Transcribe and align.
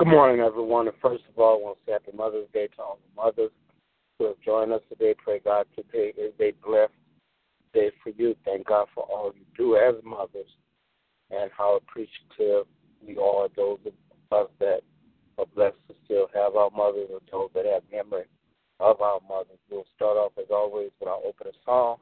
Good 0.00 0.08
morning, 0.08 0.40
everyone. 0.40 0.88
And 0.88 0.96
first 1.02 1.24
of 1.28 1.38
all, 1.38 1.58
I 1.58 1.62
want 1.62 1.76
to 1.76 1.84
say 1.84 1.92
Happy 1.92 2.16
Mother's 2.16 2.48
Day 2.54 2.68
to 2.68 2.82
all 2.82 2.98
the 3.04 3.22
mothers 3.22 3.50
who 4.18 4.28
have 4.28 4.40
joined 4.42 4.72
us 4.72 4.80
today. 4.88 5.14
Pray 5.22 5.40
God 5.44 5.66
today 5.76 6.14
is 6.16 6.32
a 6.40 6.54
blessed 6.66 6.94
day 7.74 7.90
for 8.02 8.08
you. 8.08 8.34
Thank 8.46 8.68
God 8.68 8.88
for 8.94 9.04
all 9.04 9.30
you 9.36 9.44
do 9.58 9.76
as 9.76 10.02
mothers 10.02 10.48
and 11.30 11.50
how 11.54 11.76
appreciative 11.76 12.64
we 13.06 13.18
are, 13.18 13.48
those 13.54 13.78
of 13.84 13.92
us 14.32 14.50
that 14.58 14.80
are 15.36 15.44
blessed 15.54 15.76
to 15.88 15.94
still 16.06 16.28
have 16.32 16.56
our 16.56 16.70
mothers 16.70 17.10
and 17.10 17.20
those 17.30 17.50
that 17.54 17.66
have 17.66 17.82
memory 17.92 18.24
of 18.80 19.02
our 19.02 19.20
mothers. 19.28 19.58
We'll 19.70 19.84
start 19.96 20.16
off, 20.16 20.32
as 20.38 20.46
always, 20.50 20.92
with 20.98 21.10
our 21.10 21.20
opening 21.22 21.52
song, 21.66 21.98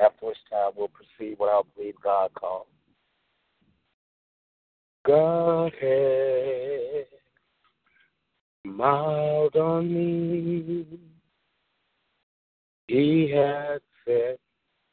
after 0.00 0.26
which 0.26 0.38
time 0.50 0.72
we'll 0.76 0.88
proceed 0.88 1.36
with 1.38 1.50
our 1.50 1.62
Believe 1.76 1.94
God 2.02 2.34
call. 2.34 2.66
God 5.06 5.72
has 5.80 7.06
smiled 8.74 9.56
on 9.56 9.92
me. 9.92 10.86
He 12.86 13.30
has 13.34 13.80
set 14.04 14.38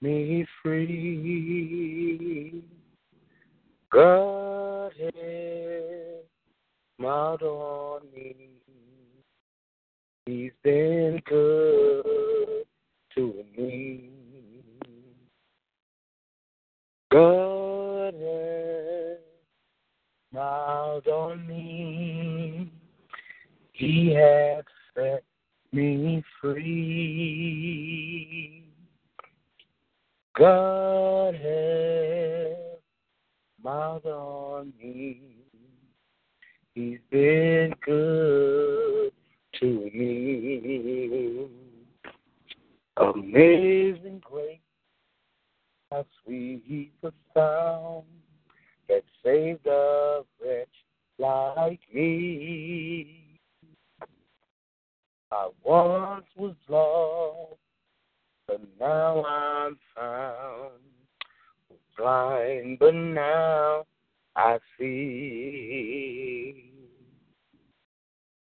me 0.02 0.46
free. 0.62 2.64
God 3.92 4.92
has 5.00 5.14
smiled 6.98 7.44
on 7.44 8.02
me. 8.14 8.50
He's 10.26 10.52
been 10.64 11.22
good 11.26 12.66
to 13.16 13.44
me. 13.58 14.10
God 17.12 18.14
has 18.14 19.18
smiled 20.32 21.08
on 21.08 21.48
me. 21.48 22.15
He 23.78 24.14
has 24.14 24.64
set 24.96 25.24
me 25.74 26.24
free. 26.40 27.84
God 30.38 31.36
has 31.36 32.56
smiled 33.60 34.06
on 34.06 34.72
me. 34.82 35.22
He's 36.74 37.00
been 37.12 37.74
good 37.86 39.12
to 39.60 39.66
me. 39.66 41.48
Amazing 42.96 44.22
grace, 44.24 44.60
how 45.92 46.06
sweet 46.24 46.94
the 47.02 47.12
sound 47.34 48.06
that 48.88 49.04
saved 49.22 49.68
a 49.68 50.22
wretch 50.42 50.70
like 51.20 51.82
me. 51.94 53.25
I 55.36 55.50
once 55.66 56.26
was 56.38 56.56
lost, 56.70 57.60
but 58.48 58.62
now 58.80 59.26
I'm 59.26 59.78
found. 59.94 60.80
Blind, 61.98 62.80
but 62.80 62.94
now 62.94 63.84
I 64.38 64.60
see. 64.80 66.72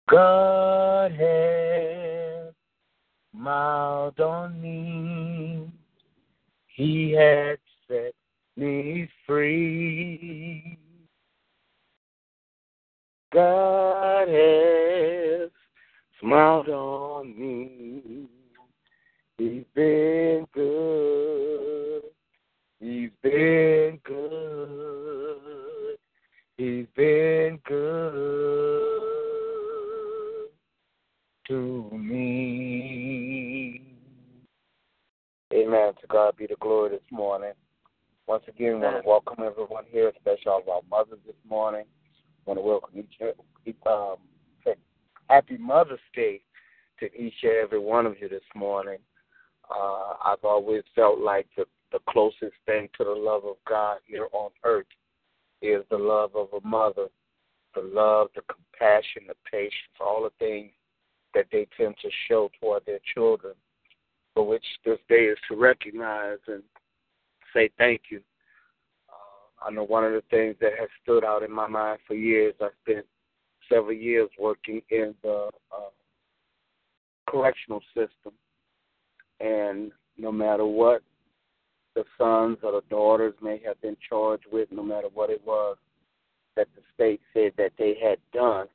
God 0.09 1.13
has 1.13 2.53
smiled 3.31 4.19
on 4.19 4.61
me. 4.61 5.71
He 6.67 7.11
had 7.11 7.59
set 7.87 8.13
me 8.57 9.07
free. 9.25 10.77
God 13.33 14.27
has 14.27 15.49
smiled 16.23 16.69
on 16.69 17.37
me. 17.37 18.27
He's 19.37 19.65
been 19.75 20.47
good. 20.53 22.03
He's 22.79 23.09
been 23.21 23.99
good. 24.05 25.97
He's 26.57 26.85
been 26.95 27.59
good 27.65 28.83
to 31.49 31.89
me. 31.91 33.81
Amen. 35.53 35.93
To 35.99 36.07
God 36.07 36.37
be 36.37 36.47
the 36.47 36.55
glory 36.61 36.91
this 36.91 37.01
morning. 37.11 37.51
Once 38.27 38.43
again, 38.47 38.79
want 38.79 39.03
to 39.03 39.07
welcome 39.07 39.43
everyone 39.43 39.83
here, 39.91 40.07
especially 40.07 40.47
all 40.47 40.61
of 40.61 40.69
our 40.69 40.81
mothers 40.89 41.19
this 41.25 41.35
morning. 41.47 41.83
Want 42.45 42.59
to 42.59 42.63
welcome 42.63 42.97
each, 42.97 43.75
um, 43.85 44.15
happy 45.29 45.57
Mother's 45.57 45.99
Day 46.15 46.41
to 46.99 47.05
each 47.15 47.33
and 47.43 47.53
every 47.53 47.79
one 47.79 48.05
of 48.05 48.15
you 48.19 48.29
this 48.29 48.41
morning. 48.55 48.99
Uh, 49.69 50.13
I've 50.23 50.43
always 50.43 50.83
felt 50.95 51.19
like 51.19 51.47
the, 51.57 51.65
the 51.91 51.99
closest 52.09 52.53
thing 52.65 52.89
to 52.97 53.03
the 53.03 53.11
love 53.11 53.45
of 53.45 53.55
God 53.67 53.97
here 54.05 54.27
on 54.33 54.51
earth 54.63 54.85
is 55.61 55.83
the 55.89 55.97
love 55.97 56.35
of 56.35 56.49
a 56.53 56.67
mother, 56.67 57.07
the 57.75 57.81
love, 57.81 58.27
the 58.35 58.41
compassion, 58.41 59.23
the 59.27 59.35
patience, 59.49 59.73
all 59.99 60.23
the 60.23 60.45
things 60.45 60.71
that 61.33 61.45
they 61.51 61.67
tend 61.77 61.95
to 62.01 62.09
show 62.27 62.49
toward 62.59 62.85
their 62.85 62.99
children, 63.13 63.53
for 64.33 64.45
which 64.45 64.65
this 64.85 64.99
day 65.09 65.25
is 65.25 65.37
to 65.49 65.55
recognize 65.55 66.39
and 66.47 66.63
say 67.53 67.69
thank 67.77 68.01
you. 68.09 68.21
Uh, 69.09 69.67
I 69.67 69.71
know 69.71 69.83
one 69.83 70.03
of 70.03 70.11
the 70.11 70.23
things 70.29 70.55
that 70.59 70.73
has 70.79 70.89
stood 71.01 71.23
out 71.23 71.43
in 71.43 71.51
my 71.51 71.67
mind 71.67 71.99
for 72.07 72.13
years, 72.13 72.53
I 72.61 72.67
spent 72.83 73.05
several 73.69 73.93
years 73.93 74.29
working 74.39 74.81
in 74.89 75.13
the 75.23 75.49
uh, 75.71 75.89
correctional 77.27 77.81
system, 77.93 78.33
and 79.39 79.91
no 80.17 80.31
matter 80.31 80.65
what 80.65 81.01
the 81.95 82.03
sons 82.17 82.57
or 82.63 82.71
the 82.71 82.83
daughters 82.89 83.33
may 83.41 83.61
have 83.65 83.79
been 83.81 83.97
charged 84.07 84.45
with, 84.51 84.71
no 84.71 84.83
matter 84.83 85.07
what 85.13 85.29
it 85.29 85.41
was 85.45 85.77
that 86.55 86.67
the 86.75 86.81
state 86.93 87.19
said 87.33 87.51
that 87.57 87.71
they 87.77 87.95
had 88.01 88.17
done, 88.31 88.67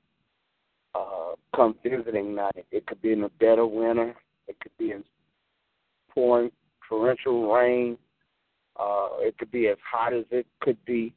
uh, 0.95 1.35
come 1.55 1.77
visiting 1.83 2.35
night. 2.35 2.67
It 2.71 2.87
could 2.87 3.01
be 3.03 3.13
in 3.13 3.23
the 3.23 3.31
dead 3.41 3.59
of 3.59 3.71
winter. 3.71 4.15
It 4.47 4.59
could 4.61 4.77
be 4.79 4.91
in 4.91 5.05
pouring 6.13 6.51
torrential 6.89 7.53
rain. 7.53 7.99
Uh, 8.79 9.09
it 9.21 9.37
could 9.39 9.51
be 9.51 9.69
as 9.69 9.77
hot 9.89 10.13
as 10.13 10.25
it 10.31 10.47
could 10.61 10.83
be 10.85 11.13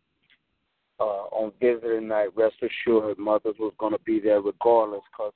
uh, 1.02 1.26
on 1.32 1.52
visiting 1.60 2.08
night. 2.08 2.30
Rest 2.36 2.56
assured, 2.62 3.18
mothers 3.18 3.56
was 3.60 3.74
going 3.80 3.94
to 3.94 4.00
be 4.06 4.20
there 4.20 4.40
regardless, 4.40 5.02
because 5.12 5.34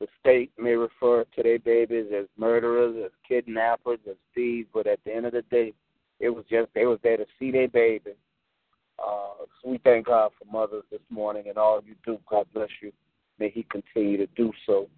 the 0.00 0.06
state 0.20 0.52
may 0.58 0.72
refer 0.72 1.24
to 1.24 1.42
their 1.42 1.58
babies 1.58 2.06
as 2.14 2.26
murderers, 2.36 2.94
as 3.04 3.10
kidnappers, 3.26 4.00
as 4.08 4.16
thieves, 4.34 4.68
but 4.74 4.86
at 4.86 5.00
the 5.04 5.14
end 5.14 5.24
of 5.24 5.32
the 5.32 5.42
day, 5.42 5.72
it 6.20 6.28
was 6.28 6.44
just 6.50 6.68
they 6.74 6.86
was 6.86 6.98
there 7.02 7.16
to 7.16 7.26
see 7.38 7.50
their 7.50 7.68
baby. 7.68 8.12
Uh, 8.98 9.46
so 9.62 9.70
we 9.70 9.78
thank 9.78 10.06
God 10.06 10.30
for 10.38 10.52
mothers 10.52 10.84
this 10.90 11.00
morning 11.08 11.44
and 11.48 11.56
all 11.56 11.80
you 11.84 11.94
do. 12.04 12.18
God 12.28 12.46
bless 12.52 12.68
you. 12.82 12.92
May 13.38 13.48
He 13.48 13.64
continue 13.70 14.18
to 14.18 14.26
do 14.36 14.52
so. 14.66 14.88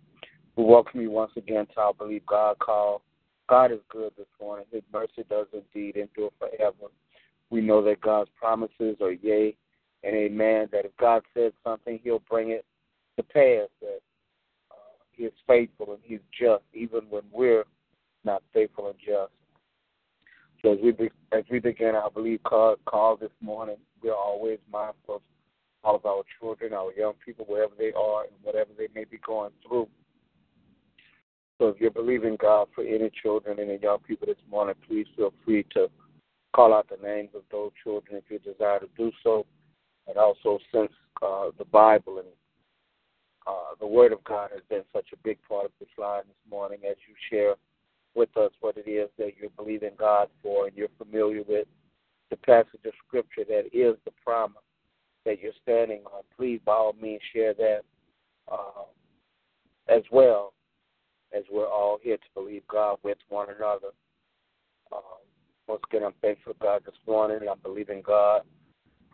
We 0.57 0.65
welcome 0.65 1.01
you 1.01 1.11
once 1.11 1.33
again 1.37 1.67
to 1.75 1.81
our 1.81 1.95
Believe 1.95 2.27
God 2.27 2.59
call. 2.59 3.03
God 3.49 3.73
is 3.73 3.79
good 3.91 4.13
this 4.17 4.27
morning. 4.41 4.67
His 4.73 4.83
mercy 4.93 5.25
does 5.31 5.47
indeed 5.53 5.97
endure 5.97 6.31
forever. 6.39 6.91
We 7.51 7.61
know 7.61 7.83
that 7.85 8.01
God's 8.01 8.31
promises 8.39 8.97
are 9.01 9.13
yea 9.13 9.57
and 10.05 10.15
amen, 10.15 10.69
that 10.73 10.85
if 10.85 10.97
God 10.99 11.23
said 11.35 11.53
something, 11.65 12.01
He'll 12.03 12.23
bring 12.29 12.51
it 12.51 12.65
to 13.17 13.23
pass, 13.23 13.69
that 13.81 14.01
uh, 14.71 14.75
He 15.13 15.25
is 15.25 15.33
faithful 15.47 15.93
and 15.93 16.03
He's 16.03 16.21
just, 16.39 16.65
even 16.73 17.03
when 17.11 17.23
we're 17.33 17.65
not 18.25 18.43
faithful 18.53 18.89
and 18.89 18.99
just. 18.99 19.33
So 20.63 20.73
as 20.73 20.79
we 20.83 20.93
be, 20.93 21.11
as 21.33 21.45
we 21.51 21.59
begin 21.59 21.95
our 21.95 22.11
believe 22.11 22.43
call, 22.43 22.77
call 22.87 23.17
this 23.17 23.31
morning, 23.41 23.77
we 24.03 24.11
are 24.11 24.17
always 24.17 24.59
mindful 24.71 25.17
of 25.17 25.23
all 25.83 25.97
of 25.97 26.07
our 26.07 26.23
children, 26.41 26.73
our 26.73 26.93
young 26.95 27.13
people, 27.25 27.45
wherever 27.47 27.75
they 27.77 27.93
are 27.93 28.23
and 28.23 28.33
whatever 28.43 28.71
they 28.77 28.89
may 28.95 29.05
be 29.05 29.19
going 29.27 29.51
through. 29.67 29.87
So 31.59 31.69
if 31.69 31.81
you're 31.81 31.91
believing 31.91 32.37
God 32.41 32.69
for 32.75 32.83
any 32.83 33.11
children, 33.23 33.61
any 33.61 33.79
young 33.81 33.99
people 34.01 34.27
this 34.27 34.37
morning, 34.51 34.75
please 34.89 35.07
feel 35.17 35.33
free 35.45 35.65
to 35.75 35.89
call 36.55 36.73
out 36.73 36.89
the 36.89 37.07
names 37.07 37.31
of 37.35 37.43
those 37.51 37.71
children 37.83 38.17
if 38.17 38.25
you 38.31 38.39
desire 38.39 38.81
to 38.81 38.89
do 38.97 39.13
so. 39.23 39.45
And 40.07 40.17
also, 40.17 40.59
since 40.73 40.93
uh, 41.23 41.51
the 41.59 41.65
Bible 41.65 42.19
and 42.19 42.29
uh, 43.47 43.75
the 43.81 43.87
Word 43.87 44.13
of 44.13 44.23
God 44.25 44.51
has 44.53 44.63
been 44.69 44.83
such 44.93 45.07
a 45.13 45.17
big 45.19 45.39
part 45.49 45.67
of 45.67 45.71
this 45.81 45.89
line 45.99 46.23
this 46.27 46.51
morning, 46.51 46.79
as 46.89 46.97
you 47.09 47.15
share 47.31 47.55
with 48.15 48.35
us 48.37 48.53
what 48.61 48.77
it 48.77 48.89
is 48.89 49.09
that 49.19 49.33
you're 49.41 49.51
believing 49.51 49.93
God 49.99 50.29
for 50.43 50.67
and 50.67 50.77
you're 50.77 50.89
familiar 50.99 51.43
with 51.49 51.67
the 52.31 52.37
passage 52.37 52.81
of 52.87 52.93
Scripture 53.07 53.45
that 53.49 53.67
is 53.73 53.97
the 54.05 54.13
promise 54.25 54.63
that 55.25 55.41
you're 55.41 55.53
standing 55.63 56.03
on. 56.07 56.23
Please, 56.37 56.61
by 56.65 56.73
all 56.73 56.95
means, 57.01 57.21
share 57.33 57.55
that 57.55 57.81
uh, 58.51 58.85
as 59.89 60.03
well 60.11 60.53
as 61.37 61.43
we're 61.51 61.69
all 61.69 61.99
here 62.03 62.17
to 62.17 62.23
believe 62.35 62.63
God 62.69 62.99
with 63.03 63.19
one 63.29 63.49
another. 63.49 63.89
Um, 64.93 65.01
once 65.67 65.83
again, 65.91 66.05
I'm 66.05 66.15
thankful 66.23 66.55
God 66.61 66.83
this 66.85 66.95
morning. 67.07 67.49
I'm 67.51 67.59
believing 67.63 68.03
God 68.03 68.43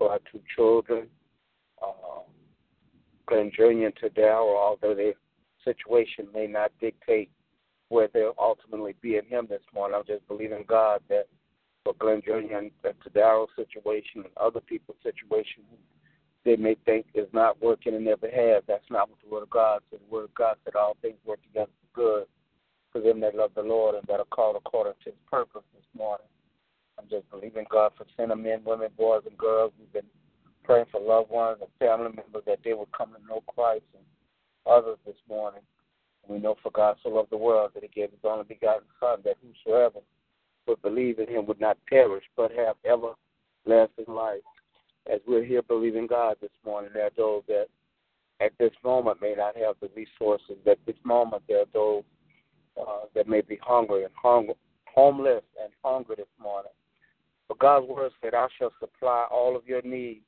for 0.01 0.13
our 0.13 0.21
two 0.33 0.41
children, 0.57 1.07
uh, 1.83 2.23
Glenn 3.27 3.53
Jr. 3.55 3.65
and 3.65 3.95
Tadaro, 3.95 4.57
although 4.57 4.95
their 4.95 5.13
situation 5.63 6.27
may 6.33 6.47
not 6.47 6.73
dictate 6.81 7.31
where 7.91 8.09
they'll 8.15 8.35
ultimately 8.39 8.95
be 9.03 9.19
in 9.19 9.27
Him 9.27 9.47
this 9.49 9.61
morning. 9.75 9.97
I'm 10.01 10.07
just 10.07 10.27
believing 10.27 10.65
God 10.67 11.03
that 11.11 11.27
for 11.85 11.93
Glenn 11.99 12.23
Jr. 12.25 12.57
and 12.57 12.71
Tadaro's 12.83 13.51
situation 13.57 14.23
and 14.23 14.37
other 14.39 14.61
people's 14.61 14.97
situation, 15.03 15.65
they 16.47 16.57
may 16.57 16.77
think 16.87 17.05
is 17.15 17.29
not 17.35 17.61
working 17.61 17.95
in 17.95 18.03
their 18.03 18.17
behalf. 18.17 18.63
That's 18.67 18.91
not 18.91 19.11
what 19.11 19.19
the 19.23 19.31
Word 19.31 19.43
of 19.43 19.51
God 19.51 19.83
said. 19.91 20.01
The 20.01 20.15
Word 20.15 20.25
of 20.25 20.35
God 20.35 20.57
said 20.65 20.77
all 20.77 20.97
things 21.03 21.19
work 21.27 21.43
together 21.43 21.71
for 21.93 22.01
good 22.01 22.25
for 22.91 23.01
them 23.03 23.21
that 23.21 23.35
love 23.35 23.51
the 23.55 23.63
Lord 23.63 23.97
and 23.97 24.05
that 24.09 24.19
are 24.19 24.27
called 24.31 24.57
according 24.57 24.95
to 25.05 25.11
His 25.11 25.19
purpose 25.31 25.63
this 25.75 25.85
morning. 25.95 26.27
I'm 27.01 27.09
just 27.09 27.31
believing 27.31 27.65
God 27.71 27.93
for 27.97 28.05
sinner 28.17 28.37
men, 28.37 28.61
women, 28.65 28.91
boys, 28.97 29.23
and 29.27 29.39
girls. 29.39 29.73
We've 29.79 29.93
been 29.93 30.11
praying 30.65 30.87
for 30.93 31.01
loved 31.01 31.31
ones 31.31 31.59
and 31.61 31.71
family 31.79 32.15
members 32.15 32.43
that 32.47 32.59
they 32.63 32.75
would 32.75 32.93
come 32.93 33.13
to 33.15 33.27
know 33.27 33.43
Christ 33.47 33.85
and 33.95 34.05
others 34.67 34.99
this 35.07 35.17
morning. 35.29 35.63
We 36.29 36.39
know 36.39 36.57
for 36.63 36.71
God 36.71 36.97
so 37.03 37.09
loved 37.09 37.31
the 37.31 37.39
world 37.39 37.71
that 37.75 37.83
He 37.83 37.89
gave 37.89 38.11
His 38.11 38.21
only 38.23 38.45
begotten 38.45 38.87
Son, 39.01 39.21
that 39.25 39.37
whosoever 39.43 40.01
would 40.67 40.83
believe 40.83 41.19
in 41.19 41.29
Him 41.29 41.47
would 41.47 41.61
not 41.61 41.79
perish, 41.89 42.25
but 42.37 42.53
have 42.53 42.77
everlasting 42.85 44.15
life. 44.15 44.43
As 45.11 45.21
we're 45.27 45.45
here 45.45 45.63
believing 45.63 46.07
God 46.07 46.37
this 46.43 46.51
morning, 46.65 46.91
there 46.93 47.07
are 47.07 47.11
those 47.17 47.43
that 47.49 47.67
at 48.41 48.53
this 48.59 48.73
moment 48.85 49.23
may 49.23 49.35
not 49.35 49.57
have 49.57 49.77
the 49.81 49.89
resources. 49.97 50.57
At 50.71 50.79
this 50.87 50.97
moment, 51.03 51.43
there 51.49 51.63
are 51.63 51.73
those 51.73 52.05
uh, 52.79 53.07
that 53.15 53.27
may 53.27 53.41
be 53.41 53.59
hungry 53.63 54.05
and 54.05 54.13
hung- 54.15 54.53
homeless 54.87 55.43
and 55.61 55.73
hungry 55.83 56.17
this 56.19 56.27
morning. 56.41 56.71
But 57.51 57.59
God's 57.59 57.89
word 57.89 58.13
said, 58.23 58.33
I 58.33 58.47
shall 58.57 58.71
supply 58.79 59.27
all 59.29 59.57
of 59.57 59.67
your 59.67 59.83
needs 59.83 60.21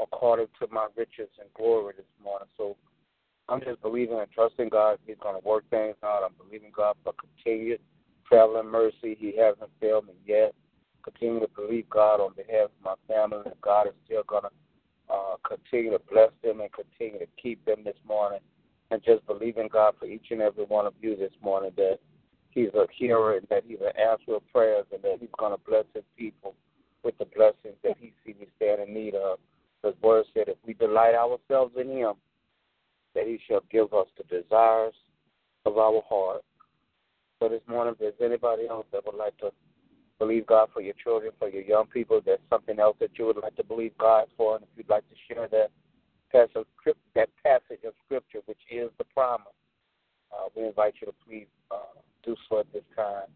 according 0.00 0.46
to 0.58 0.66
my 0.72 0.86
riches 0.96 1.28
and 1.38 1.52
glory 1.52 1.92
this 1.94 2.06
morning. 2.24 2.48
So 2.56 2.74
I'm 3.50 3.60
just 3.60 3.82
believing 3.82 4.18
and 4.18 4.32
trusting 4.32 4.70
God. 4.70 4.98
He's 5.06 5.18
going 5.20 5.38
to 5.38 5.46
work 5.46 5.68
things 5.68 5.96
out. 6.02 6.22
I'm 6.24 6.32
believing 6.42 6.70
God 6.74 6.96
for 7.04 7.12
continued 7.20 7.80
traveling 8.26 8.70
mercy. 8.70 9.14
He 9.20 9.36
hasn't 9.36 9.70
failed 9.78 10.06
me 10.06 10.14
yet. 10.26 10.54
Continue 11.04 11.40
to 11.40 11.48
believe 11.54 11.90
God 11.90 12.18
on 12.18 12.32
behalf 12.32 12.70
of 12.70 12.82
my 12.82 12.94
family, 13.06 13.42
and 13.44 13.60
God 13.60 13.86
is 13.86 13.92
still 14.06 14.22
going 14.26 14.44
to 14.44 15.12
uh, 15.12 15.36
continue 15.46 15.90
to 15.90 16.00
bless 16.10 16.30
them 16.42 16.62
and 16.62 16.70
continue 16.72 17.18
to 17.18 17.28
keep 17.36 17.62
them 17.66 17.84
this 17.84 17.98
morning. 18.06 18.40
And 18.90 19.02
just 19.04 19.26
believe 19.26 19.58
in 19.58 19.68
God 19.68 19.96
for 20.00 20.06
each 20.06 20.28
and 20.30 20.40
every 20.40 20.64
one 20.64 20.86
of 20.86 20.94
you 21.02 21.14
this 21.14 21.32
morning 21.42 21.72
that 21.76 21.98
He's 22.58 22.74
a 22.74 22.86
hearer 22.92 23.36
and 23.36 23.46
that 23.50 23.62
He's 23.64 23.78
an 23.80 23.96
answer 23.96 24.34
of 24.34 24.42
prayers 24.52 24.84
and 24.92 25.00
that 25.02 25.18
He's 25.20 25.28
going 25.38 25.52
to 25.52 25.60
bless 25.64 25.84
His 25.94 26.02
people 26.16 26.56
with 27.04 27.16
the 27.18 27.26
blessings 27.26 27.76
that 27.84 27.96
He 28.00 28.12
sees 28.26 28.34
we 28.40 28.48
stand 28.56 28.80
in 28.82 28.92
need 28.92 29.14
of. 29.14 29.38
His 29.84 29.94
word 30.02 30.24
said, 30.34 30.48
if 30.48 30.56
we 30.66 30.74
delight 30.74 31.14
ourselves 31.14 31.74
in 31.80 31.88
Him, 31.88 32.14
that 33.14 33.28
He 33.28 33.38
shall 33.46 33.62
give 33.70 33.94
us 33.94 34.08
the 34.16 34.24
desires 34.24 34.94
of 35.66 35.78
our 35.78 36.02
heart. 36.08 36.42
So 37.38 37.48
this 37.48 37.62
morning, 37.68 37.94
if 37.94 38.00
there's 38.00 38.30
anybody 38.30 38.66
else 38.68 38.86
that 38.90 39.06
would 39.06 39.14
like 39.14 39.36
to 39.38 39.52
believe 40.18 40.48
God 40.48 40.70
for 40.74 40.82
your 40.82 40.94
children, 40.94 41.30
for 41.38 41.48
your 41.48 41.62
young 41.62 41.86
people, 41.86 42.20
there's 42.24 42.40
something 42.50 42.80
else 42.80 42.96
that 42.98 43.16
you 43.16 43.26
would 43.26 43.36
like 43.36 43.54
to 43.54 43.62
believe 43.62 43.96
God 43.98 44.26
for, 44.36 44.56
and 44.56 44.64
if 44.64 44.70
you'd 44.76 44.88
like 44.88 45.04
to 45.10 45.14
share 45.32 45.46
that 45.46 45.70
passage, 46.32 46.66
that 47.14 47.28
passage 47.44 47.84
of 47.86 47.92
Scripture, 48.04 48.40
which 48.46 48.58
is 48.68 48.90
the 48.98 49.04
promise, 49.04 49.46
uh, 50.32 50.48
we 50.56 50.66
invite 50.66 50.94
you 51.00 51.06
to 51.06 51.14
please 51.24 51.46
uh, 51.70 51.97
do 52.24 52.36
for 52.48 52.64
this 52.72 52.82
time. 52.96 53.26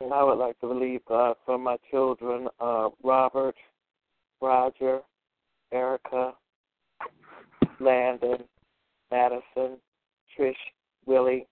And 0.00 0.12
I 0.12 0.22
would 0.22 0.38
like 0.38 0.58
to 0.60 0.68
believe 0.68 1.00
God 1.08 1.36
for 1.46 1.58
my 1.58 1.76
children, 1.90 2.48
uh, 2.60 2.90
Robert, 3.02 3.56
Roger, 4.40 5.00
Erica, 5.72 6.34
Landon, 7.80 8.44
Madison, 9.10 9.78
Trish, 10.36 10.54
Willie, 11.06 11.46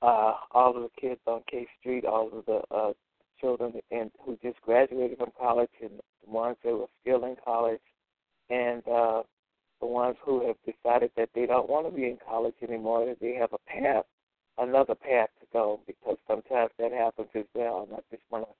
uh, 0.00 0.34
all 0.52 0.76
of 0.76 0.82
the 0.82 0.90
kids 1.00 1.20
on 1.26 1.42
K 1.50 1.66
Street, 1.78 2.04
all 2.04 2.30
of 2.32 2.46
the 2.46 2.62
uh, 2.74 2.92
children 3.40 3.74
and 3.90 4.10
who 4.24 4.38
just 4.42 4.60
graduated 4.62 5.18
from 5.18 5.30
college, 5.38 5.70
and 5.82 5.98
the 6.24 6.30
ones 6.30 6.56
that 6.64 6.72
were 6.72 6.86
still 7.02 7.24
in 7.24 7.36
college, 7.44 7.80
and 8.50 8.82
uh, 8.88 9.22
the 9.80 9.86
ones 9.86 10.16
who 10.24 10.46
have 10.46 10.56
decided 10.64 11.10
that 11.16 11.30
they 11.34 11.46
don't 11.46 11.68
want 11.68 11.88
to 11.88 11.94
be 11.94 12.04
in 12.04 12.18
college 12.28 12.54
anymore, 12.62 13.06
that 13.06 13.20
they 13.20 13.34
have 13.34 13.52
a 13.52 13.58
path, 13.70 14.04
another 14.58 14.94
path 14.94 15.28
to 15.40 15.46
go, 15.52 15.80
because 15.86 16.16
sometimes 16.26 16.70
that 16.78 16.92
happens 16.92 17.28
as 17.34 17.44
well. 17.54 17.86
And 17.88 17.98
I 17.98 18.00
just 18.10 18.22
want 18.30 18.46
to 18.46 18.54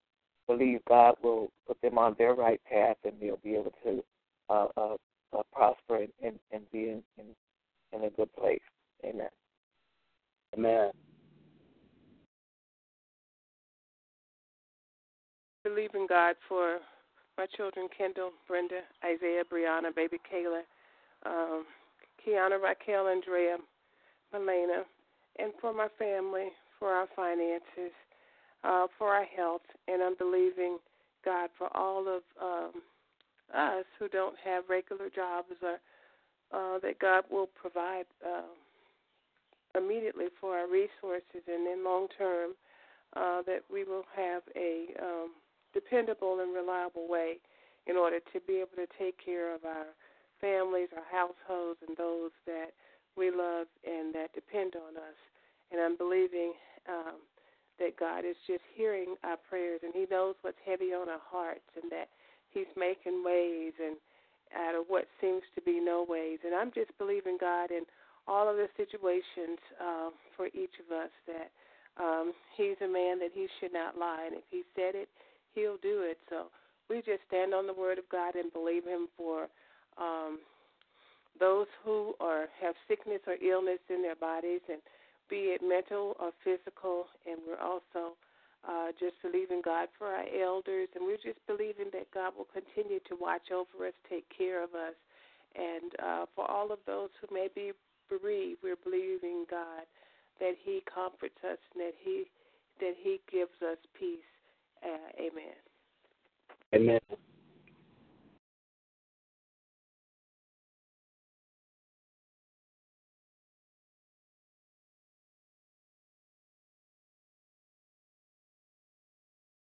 believe 0.46 0.80
God 0.88 1.16
will 1.22 1.50
put 1.66 1.80
them 1.82 1.98
on 1.98 2.14
their 2.18 2.34
right 2.34 2.60
path, 2.70 2.96
and 3.04 3.14
they'll 3.20 3.38
be 3.42 3.54
able 3.54 3.75
to 3.84 4.04
uh, 4.48 4.66
uh, 4.76 4.96
uh, 5.37 5.42
prosper 5.52 5.96
and, 5.96 6.12
and, 6.22 6.38
and 6.52 6.62
be 6.72 6.90
in, 6.90 7.02
in 7.18 7.26
in 7.92 8.04
a 8.04 8.10
good 8.10 8.32
place. 8.34 8.60
Amen. 9.04 9.28
Amen. 10.56 10.90
Believe 15.64 15.90
in 15.94 16.06
God 16.06 16.37
for 16.48 16.78
my 17.37 17.46
children, 17.56 17.88
Kendall, 17.96 18.30
Brenda, 18.46 18.80
Isaiah, 19.04 19.42
Brianna, 19.50 19.94
baby 19.94 20.18
Kayla, 20.32 20.62
um, 21.28 21.64
Kiana, 22.25 22.61
Raquel, 22.61 23.08
Andrea, 23.08 23.56
Melena, 24.35 24.82
and 25.38 25.52
for 25.61 25.73
my 25.73 25.88
family, 25.99 26.49
for 26.78 26.88
our 26.88 27.06
finances, 27.14 27.92
uh, 28.64 28.87
for 28.99 29.08
our 29.08 29.25
health, 29.25 29.62
and 29.87 30.02
I'm 30.02 30.16
believing 30.16 30.78
God 31.25 31.50
for 31.56 31.68
all 31.76 32.08
of 32.08 32.23
um, 32.42 32.82
us 33.54 33.85
who 33.99 34.08
don't 34.08 34.37
have 34.44 34.64
regular 34.68 35.08
jobs 35.14 35.49
or 35.62 35.78
uh, 36.50 36.78
that 36.80 36.99
God 36.99 37.25
will 37.30 37.49
provide 37.61 38.06
uh, 38.26 38.42
immediately 39.76 40.26
for 40.40 40.56
our 40.56 40.66
resources, 40.66 41.44
and 41.47 41.66
in 41.66 41.85
long 41.85 42.08
term, 42.16 42.52
uh, 43.16 43.42
that 43.42 43.61
we 43.70 43.85
will 43.85 44.04
have 44.16 44.42
a 44.56 44.87
um, 45.02 45.32
dependable 45.75 46.40
and 46.40 46.54
reliable 46.54 47.08
way 47.08 47.38
in 47.87 47.97
order 47.97 48.18
to 48.32 48.40
be 48.47 48.56
able 48.56 48.76
to 48.76 48.87
take 48.99 49.16
care 49.23 49.54
of 49.54 49.64
our 49.64 49.87
families, 50.40 50.88
our 50.97 51.07
households, 51.11 51.78
and 51.87 51.97
those 51.97 52.30
that 52.47 52.73
we 53.16 53.30
love 53.30 53.66
and 53.85 54.14
that 54.14 54.33
depend 54.35 54.75
on 54.76 54.97
us. 54.97 55.18
And 55.71 55.80
I'm 55.80 55.97
believing 55.97 56.54
um, 56.88 57.21
that 57.78 57.99
God 57.99 58.25
is 58.25 58.37
just 58.47 58.62
hearing 58.75 59.14
our 59.25 59.37
prayers 59.49 59.80
and 59.83 59.92
He 59.95 60.07
knows 60.11 60.35
what's 60.42 60.59
heavy 60.64 60.95
on 60.95 61.09
our 61.09 61.23
hearts 61.23 61.68
and 61.80 61.90
that 61.90 62.09
He's 62.50 62.71
making 62.76 63.23
ways 63.25 63.73
and 63.83 63.97
out 64.57 64.75
of 64.75 64.87
what 64.88 65.04
seems 65.21 65.42
to 65.54 65.61
be 65.61 65.80
no 65.80 66.07
ways. 66.09 66.38
And 66.45 66.54
I'm 66.54 66.73
just 66.73 66.97
believing 66.99 67.37
God 67.38 67.71
in 67.71 67.83
all 68.26 68.49
of 68.49 68.57
the 68.57 68.68
situations 68.76 69.59
uh, 69.80 70.11
for 70.37 70.47
each 70.49 70.76
of 70.80 70.95
us 70.95 71.12
that 71.26 71.50
um, 72.02 72.33
He's 72.57 72.76
a 72.83 72.88
man 72.88 73.18
that 73.21 73.30
He 73.35 73.47
should 73.61 73.73
not 73.73 73.99
lie. 73.99 74.25
And 74.26 74.37
if 74.37 74.45
He 74.50 74.62
said 74.75 74.95
it, 74.95 75.09
He'll 75.54 75.78
do 75.83 76.02
it. 76.02 76.18
So 76.30 76.47
we 76.88 76.97
just 76.99 77.21
stand 77.28 77.52
on 77.54 77.66
the 77.66 77.75
Word 77.75 77.99
of 77.99 78.09
God 78.09 78.35
and 78.35 78.52
believe 78.52 78.85
Him 78.85 79.09
for 79.16 79.49
um, 80.00 80.38
those 81.38 81.67
who 81.85 82.14
are 82.21 82.47
have 82.61 82.75
sickness 82.88 83.21
or 83.26 83.35
illness 83.43 83.78
in 83.88 84.02
their 84.02 84.17
bodies 84.17 84.61
and 84.69 84.81
be 85.31 85.52
it 85.55 85.61
mental 85.62 86.17
or 86.19 86.33
physical, 86.43 87.07
and 87.26 87.38
we're 87.47 87.61
also 87.61 88.17
uh, 88.67 88.88
just 88.99 89.14
believing 89.23 89.61
God 89.64 89.88
for 89.99 90.09
our 90.09 90.25
elders, 90.43 90.88
and 90.95 91.05
we're 91.05 91.21
just 91.21 91.38
believing 91.47 91.93
that 91.93 92.11
God 92.12 92.33
will 92.37 92.49
continue 92.50 92.99
to 93.09 93.17
watch 93.21 93.52
over 93.52 93.87
us, 93.87 93.95
take 94.09 94.25
care 94.37 94.64
of 94.64 94.75
us, 94.75 94.97
and 95.55 95.93
uh, 96.02 96.25
for 96.35 96.50
all 96.50 96.73
of 96.73 96.78
those 96.87 97.11
who 97.21 97.33
may 97.35 97.49
be 97.55 97.73
bereaved, 98.09 98.61
we're 98.62 98.81
believing 98.83 99.45
God 99.50 99.85
that 100.40 100.55
He 100.64 100.83
comforts 100.93 101.38
us 101.45 101.59
and 101.75 101.81
that 101.85 101.95
He 102.02 102.25
that 102.81 102.95
He 103.02 103.21
gives 103.31 103.57
us 103.62 103.78
peace. 103.99 104.19
Uh, 104.83 105.21
amen. 105.21 105.59
Amen. 106.75 107.00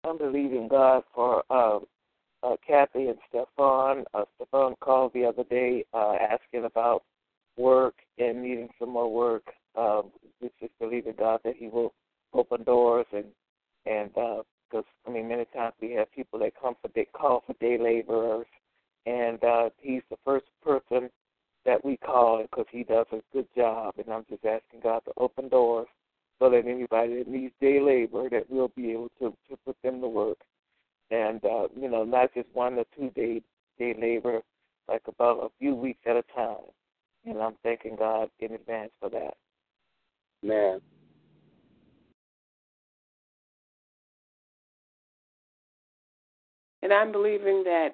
I'm 0.04 0.18
believing 0.18 0.68
God 0.68 1.02
for 1.14 1.42
uh, 1.50 1.80
uh, 2.42 2.56
Kathy 2.66 3.08
and 3.08 3.18
Stefan. 3.28 4.04
Uh, 4.14 4.24
Stefan 4.36 4.74
called 4.80 5.12
the 5.14 5.24
other 5.24 5.44
day 5.44 5.84
uh, 5.92 6.14
asking 6.14 6.64
about 6.64 7.02
work 7.56 7.94
and 8.18 8.42
needing 8.42 8.68
some 8.78 8.90
more 8.90 9.12
work. 9.12 9.44
Um, 9.76 10.10
we 10.40 10.50
just 10.60 10.78
believe 10.78 11.06
in 11.06 11.14
God 11.14 11.40
that 11.44 11.56
He 11.56 11.68
will 11.68 11.92
open 12.32 12.62
doors 12.62 13.06
and 13.12 13.26
and 13.86 14.10
because 14.12 14.84
uh, 15.06 15.08
I 15.08 15.12
mean 15.12 15.28
many 15.28 15.46
times 15.46 15.74
we 15.80 15.92
have 15.92 16.12
people 16.12 16.38
that 16.40 16.52
come 16.60 16.74
for 16.80 16.88
day, 16.88 17.06
call 17.12 17.42
for 17.46 17.54
day 17.54 17.78
laborers, 17.78 18.46
and 19.06 19.42
uh, 19.42 19.70
He's 19.78 20.02
the 20.10 20.18
first 20.24 20.46
person 20.62 21.10
that 21.64 21.84
we 21.84 21.96
call 21.96 22.42
because 22.42 22.66
He 22.70 22.84
does 22.84 23.06
a 23.12 23.20
good 23.32 23.48
job. 23.56 23.94
And 23.98 24.12
I'm 24.12 24.24
just 24.28 24.44
asking 24.44 24.80
God 24.82 25.00
to 25.06 25.12
open 25.16 25.48
doors 25.48 25.88
so 26.38 26.50
that 26.50 26.66
anybody 26.66 27.18
that 27.18 27.28
needs 27.28 27.52
day 27.60 27.80
labor 27.80 28.28
that 28.30 28.44
we'll 28.48 28.72
be 28.76 28.92
able 28.92 29.10
to 29.18 29.34
to 29.48 29.56
put 29.64 29.76
them 29.82 30.00
to 30.00 30.08
work, 30.08 30.38
and 31.10 31.44
uh, 31.44 31.68
you 31.76 31.88
know 31.88 32.04
not 32.04 32.32
just 32.34 32.48
one 32.52 32.74
or 32.74 32.84
two 32.96 33.10
day 33.10 33.42
day 33.78 33.94
labor, 34.00 34.40
like 34.88 35.02
about 35.06 35.38
a 35.44 35.48
few 35.58 35.74
weeks 35.74 36.00
at 36.06 36.16
a 36.16 36.22
time. 36.34 36.56
And 37.24 37.38
I'm 37.38 37.56
thanking 37.62 37.96
God 37.96 38.30
in 38.38 38.52
advance 38.52 38.92
for 39.00 39.10
that. 39.10 39.34
Man. 40.42 40.80
And 46.82 46.92
I'm 46.92 47.10
believing 47.10 47.64
that 47.64 47.90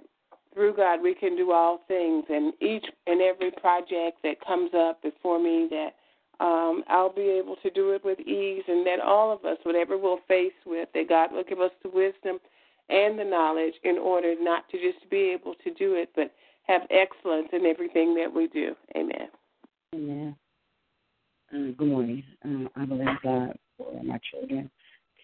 through 0.52 0.76
God 0.76 1.02
we 1.02 1.14
can 1.14 1.36
do 1.36 1.52
all 1.52 1.80
things, 1.88 2.24
and 2.28 2.52
each 2.60 2.84
and 3.06 3.20
every 3.20 3.50
project 3.50 4.18
that 4.22 4.44
comes 4.46 4.70
up 4.74 5.02
before 5.02 5.42
me 5.42 5.68
that 5.70 5.94
um, 6.40 6.82
I'll 6.88 7.12
be 7.12 7.22
able 7.22 7.56
to 7.62 7.70
do 7.70 7.92
it 7.92 8.04
with 8.04 8.20
ease, 8.20 8.64
and 8.66 8.86
that 8.86 9.00
all 9.00 9.32
of 9.32 9.44
us, 9.44 9.58
whatever 9.62 9.96
we'll 9.96 10.20
face 10.28 10.52
with, 10.66 10.88
that 10.94 11.08
God 11.08 11.32
will 11.32 11.44
give 11.44 11.60
us 11.60 11.70
the 11.82 11.90
wisdom 11.90 12.38
and 12.88 13.18
the 13.18 13.24
knowledge 13.24 13.74
in 13.84 13.96
order 13.98 14.34
not 14.38 14.68
to 14.70 14.78
just 14.78 15.08
be 15.10 15.34
able 15.38 15.54
to 15.64 15.72
do 15.74 15.94
it, 15.94 16.10
but 16.14 16.32
have 16.66 16.82
excellence 16.90 17.48
in 17.52 17.66
everything 17.66 18.14
that 18.14 18.32
we 18.32 18.48
do. 18.48 18.74
Amen. 18.96 19.28
Amen. 19.94 20.36
Uh, 21.52 21.72
good 21.78 21.88
morning. 21.88 22.22
Uh, 22.44 22.68
I 22.76 22.84
believe 22.84 23.06
God 23.22 23.56
for 23.76 24.02
my 24.02 24.18
children, 24.30 24.70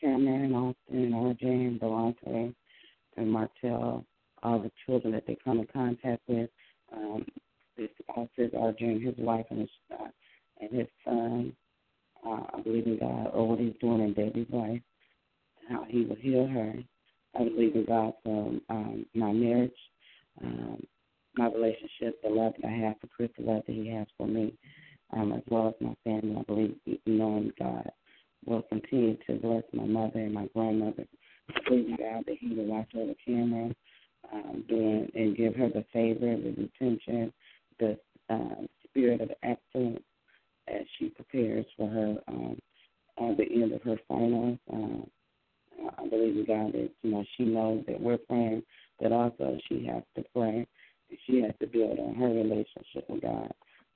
Cameron, 0.00 0.54
Austin, 0.54 1.12
RJ, 1.12 1.42
and 1.42 1.80
Delante, 1.80 2.54
and 3.16 3.30
Martell, 3.30 4.04
all 4.42 4.58
the 4.58 4.70
children 4.86 5.12
that 5.14 5.26
they 5.26 5.36
come 5.42 5.58
in 5.58 5.66
contact 5.66 6.22
with. 6.26 6.50
Um, 6.92 7.24
this 7.76 7.88
Austin, 8.08 8.50
RJ, 8.54 8.82
and 8.82 9.02
his 9.02 9.16
wife, 9.18 9.46
and 9.50 9.60
his 9.60 9.70
uh, 9.92 10.08
and 10.60 10.70
his 10.72 10.88
son. 11.04 11.52
Uh, 12.26 12.42
I 12.54 12.60
believe 12.60 12.86
in 12.86 12.98
God 12.98 13.30
or 13.32 13.48
what 13.48 13.58
he's 13.58 13.74
doing 13.80 14.02
in 14.02 14.12
Debbie's 14.12 14.46
life, 14.50 14.82
how 15.68 15.84
he 15.88 16.04
will 16.04 16.16
heal 16.16 16.46
her. 16.46 16.74
I 17.34 17.44
believe 17.44 17.74
in 17.74 17.86
God 17.86 18.12
for 18.24 18.52
um, 18.68 19.06
my 19.14 19.32
marriage, 19.32 19.72
um, 20.42 20.82
my 21.36 21.46
relationship, 21.46 22.20
the 22.22 22.28
love 22.28 22.54
that 22.60 22.68
I 22.68 22.72
have 22.72 22.96
for 23.00 23.06
Chris, 23.06 23.30
the 23.38 23.44
love 23.44 23.62
that 23.66 23.72
he 23.72 23.88
has 23.88 24.06
for 24.18 24.26
me, 24.26 24.52
um, 25.16 25.32
as 25.32 25.42
well 25.48 25.68
as 25.68 25.74
my 25.80 25.94
family. 26.04 26.36
I 26.38 26.42
believe 26.42 26.76
knowing 27.06 27.52
God 27.58 27.90
will 28.44 28.62
continue 28.62 29.16
to 29.26 29.34
bless 29.36 29.62
my 29.72 29.84
mother 29.84 30.18
and 30.18 30.34
my 30.34 30.46
grandmother. 30.54 31.06
I 31.54 31.60
believe 31.68 31.86
in 31.86 31.96
God 31.96 32.24
that 32.26 32.36
he 32.38 32.54
will 32.54 32.66
watch 32.66 32.88
over 32.94 33.14
Cameron 33.24 33.74
um, 34.32 34.64
doing 34.68 35.10
and 35.14 35.36
give 35.36 35.54
her 35.54 35.68
the 35.68 35.84
favor, 35.92 36.36
the 36.36 36.68
attention, 36.80 37.32
the 37.78 37.98
uh, 38.28 38.66
spirit 38.88 39.20
of 39.20 39.30
excellence 39.42 40.02
as 40.70 40.86
she 40.98 41.08
prepares 41.08 41.66
for 41.76 41.88
her 41.88 42.16
um, 42.28 42.58
at 43.18 43.36
the 43.36 43.44
end 43.50 43.72
of 43.72 43.82
her 43.82 43.96
finals. 44.08 44.58
Um, 44.72 45.06
I 45.98 46.08
believe 46.08 46.36
in 46.36 46.44
God 46.46 46.72
that 46.72 46.90
you 47.02 47.10
know 47.10 47.24
she 47.36 47.44
knows 47.44 47.84
that 47.86 48.00
we're 48.00 48.18
praying, 48.18 48.62
but 49.00 49.12
also 49.12 49.58
she 49.68 49.86
has 49.86 50.02
to 50.16 50.24
pray. 50.34 50.66
She 51.26 51.40
has 51.42 51.52
to 51.60 51.66
build 51.66 51.98
on 51.98 52.14
her 52.14 52.28
relationship 52.28 53.08
with 53.08 53.22
God. 53.22 53.50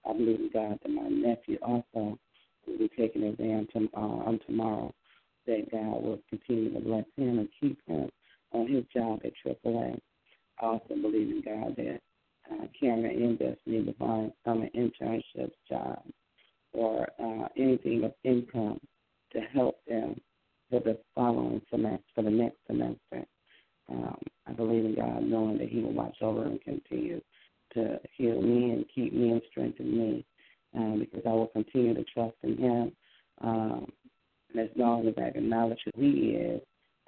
I 0.09 0.13
believe 0.13 0.41
in 0.41 0.51
God 0.53 0.79
that 0.83 0.91
my 0.91 1.09
nephew 1.09 1.59
also 1.63 2.19
will 2.67 2.79
be 2.79 2.91
taking 2.97 3.23
an 3.23 3.35
exam 3.35 3.69
to, 3.73 3.89
uh, 3.97 4.01
on 4.01 4.41
tomorrow. 4.47 4.93
That 5.47 5.71
God 5.71 6.03
will 6.03 6.19
continue 6.31 6.73
to 6.73 6.81
bless 6.81 7.05
him 7.17 7.39
and 7.39 7.49
keep 7.61 7.79
him 7.87 8.09
on 8.53 8.67
his 8.67 8.85
job 8.95 9.21
at 9.25 9.33
AAA. 9.45 9.99
I 10.61 10.65
also 10.65 10.95
believe 10.95 11.29
in 11.29 11.43
God 11.45 11.77
that 11.77 12.01
uh, 12.51 12.67
Cameron 12.79 13.23
and 13.23 13.39
Destiny 13.39 13.85
to 13.85 13.93
find 13.95 14.33
some 14.45 14.69
internship 14.75 15.51
job 15.69 16.03
or 16.75 17.09
uh, 17.19 17.49
anything 17.57 18.05
of 18.05 18.13
income 18.25 18.81
to 19.33 19.41
help 19.41 19.77
them 19.87 20.21
for 20.71 20.81
the 20.81 20.99
following 21.15 21.61
semester, 21.71 22.05
for 22.15 22.23
the 22.23 22.31
next 22.31 22.59
semester. 22.67 23.27
Um, 23.91 24.19
I 24.47 24.53
believe 24.53 24.85
in 24.85 24.95
God, 24.95 25.23
knowing 25.23 25.59
that 25.59 25.69
He 25.69 25.81
will 25.81 25.93
watch 25.93 26.17
over 26.21 26.45
and 26.45 26.61
continue 26.63 27.21
to 27.75 28.01
heal 28.17 28.41
me 28.41 28.71
and 28.71 28.85
keep 28.95 29.13
me 29.13 29.31
and 29.31 29.43
strengthen 29.51 29.97
me, 29.97 30.27
um, 30.75 31.01
because 31.01 31.23
I 31.27 31.33
will 31.33 31.49
continue 31.49 31.95
to 31.95 32.05
trust 32.05 32.37
in 32.43 32.57
Him. 32.57 32.93
Um, 33.41 33.93
as 34.59 34.69
long 34.77 35.07
as 35.09 35.15
I 35.19 35.29
acknowledge 35.29 35.81
who 35.85 36.01
He 36.01 36.31
is, 36.31 36.61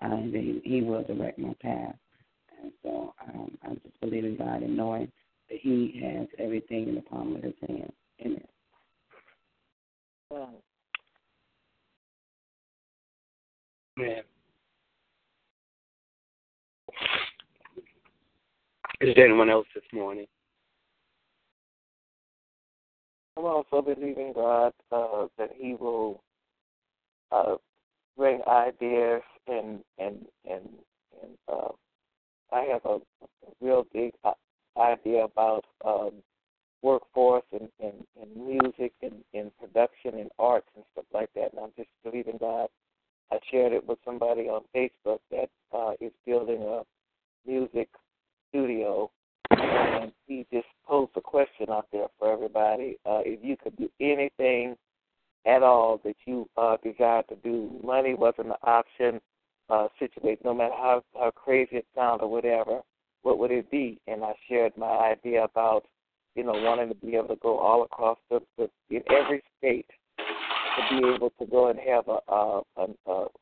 uh, 0.03 0.17
he, 0.17 0.61
he 0.65 0.83
will 0.83 1.03
direct 1.05 1.39
my 1.39 1.55
path. 1.63 1.95
And 2.63 2.73
so 2.83 3.15
um, 3.29 3.57
I 3.63 3.75
just 3.75 4.01
believe 4.01 4.25
in 4.25 4.37
God 4.37 4.63
and 4.63 4.77
knowing 4.77 5.11
that 5.49 5.59
He 5.61 6.01
has 6.05 6.27
everything 6.39 6.89
in 6.89 6.95
the 6.97 7.03
palm 7.03 7.37
of 7.37 7.43
His 7.43 7.55
hand. 7.67 7.93
Amen. 8.21 8.45
Man. 10.31 10.49
Is 19.01 19.15
there 19.15 19.27
anyone 19.27 19.51
else 19.51 19.67
this 19.75 19.85
morning? 19.93 20.27
I'm 23.37 23.45
also 23.45 23.83
believing 23.83 24.33
God 24.35 24.73
uh, 24.91 25.27
that 25.39 25.51
He 25.57 25.75
will 25.75 26.23
uh, 27.31 27.57
bring 28.17 28.41
ideas 28.49 29.23
and 29.47 29.81
and 29.99 30.27
and 30.49 30.69
and 31.23 31.39
uh, 31.49 31.69
I 32.53 32.63
have 32.63 32.85
a, 32.85 32.97
a 32.97 33.29
real 33.61 33.87
big 33.93 34.13
uh, 34.25 34.33
idea 34.79 35.25
about 35.25 35.65
um, 35.85 36.13
workforce 36.83 37.45
and, 37.53 37.69
and, 37.81 38.05
and 38.21 38.47
music 38.47 38.93
and, 39.03 39.25
and 39.35 39.51
production 39.59 40.19
and 40.19 40.31
arts 40.39 40.69
and 40.75 40.85
stuff 40.93 41.07
like 41.13 41.31
that. 41.35 41.53
And 41.53 41.61
I'm 41.63 41.73
just 41.77 41.89
believing 42.05 42.39
God. 42.39 42.69
I 43.33 43.39
shared 43.51 43.73
it 43.73 43.87
with 43.87 43.99
somebody 44.05 44.43
on 44.43 44.63
Facebook 44.75 45.19
that 45.31 45.51
uh, 45.75 45.93
is 46.01 46.13
building 46.25 46.63
a 46.63 46.83
music 47.45 47.89
studio, 48.49 49.11
and 49.51 50.13
he 50.27 50.47
just 50.53 50.67
posed 50.87 51.11
a 51.17 51.21
question 51.21 51.67
out 51.71 51.89
there 51.93 52.07
for 52.19 52.33
everybody. 52.33 52.99
Uh, 53.05 53.23
if 53.25 53.41
you 53.43 53.57
could 53.57 53.77
do 53.77 53.91
anything 54.01 54.77
at 55.47 55.63
all 55.63 56.01
that 56.05 56.17
you 56.27 56.49
uh, 56.57 56.77
desired 56.83 57.29
to 57.29 57.37
do. 57.37 57.71
Money 57.83 58.15
wasn't 58.15 58.49
an 58.49 58.55
option. 58.63 59.21
Uh, 59.69 59.89
situation, 59.99 60.43
no 60.45 60.55
matter 60.55 60.75
how 60.77 61.03
how 61.19 61.29
crazy 61.33 61.79
it 61.79 61.87
sounded 61.93 62.23
or 62.25 62.31
whatever, 62.31 62.83
what 63.23 63.37
would 63.37 63.51
it 63.51 63.69
be? 63.69 63.99
And 64.07 64.23
I 64.23 64.33
shared 64.49 64.73
my 64.77 64.87
idea 64.87 65.43
about, 65.43 65.87
you 66.37 66.45
know, 66.45 66.53
wanting 66.53 66.89
to 66.89 66.95
be 66.95 67.17
able 67.17 67.29
to 67.29 67.37
go 67.37 67.59
all 67.59 67.83
across 67.83 68.19
the, 68.31 68.41
the 68.59 68.69
in 68.91 69.03
every 69.11 69.43
state 69.59 69.87
to 70.19 71.01
be 71.01 71.09
able 71.09 71.31
to 71.39 71.47
go 71.47 71.69
and 71.69 71.79
have 71.79 72.07
a 72.09 72.19
a 72.33 72.63
a, 72.77 72.87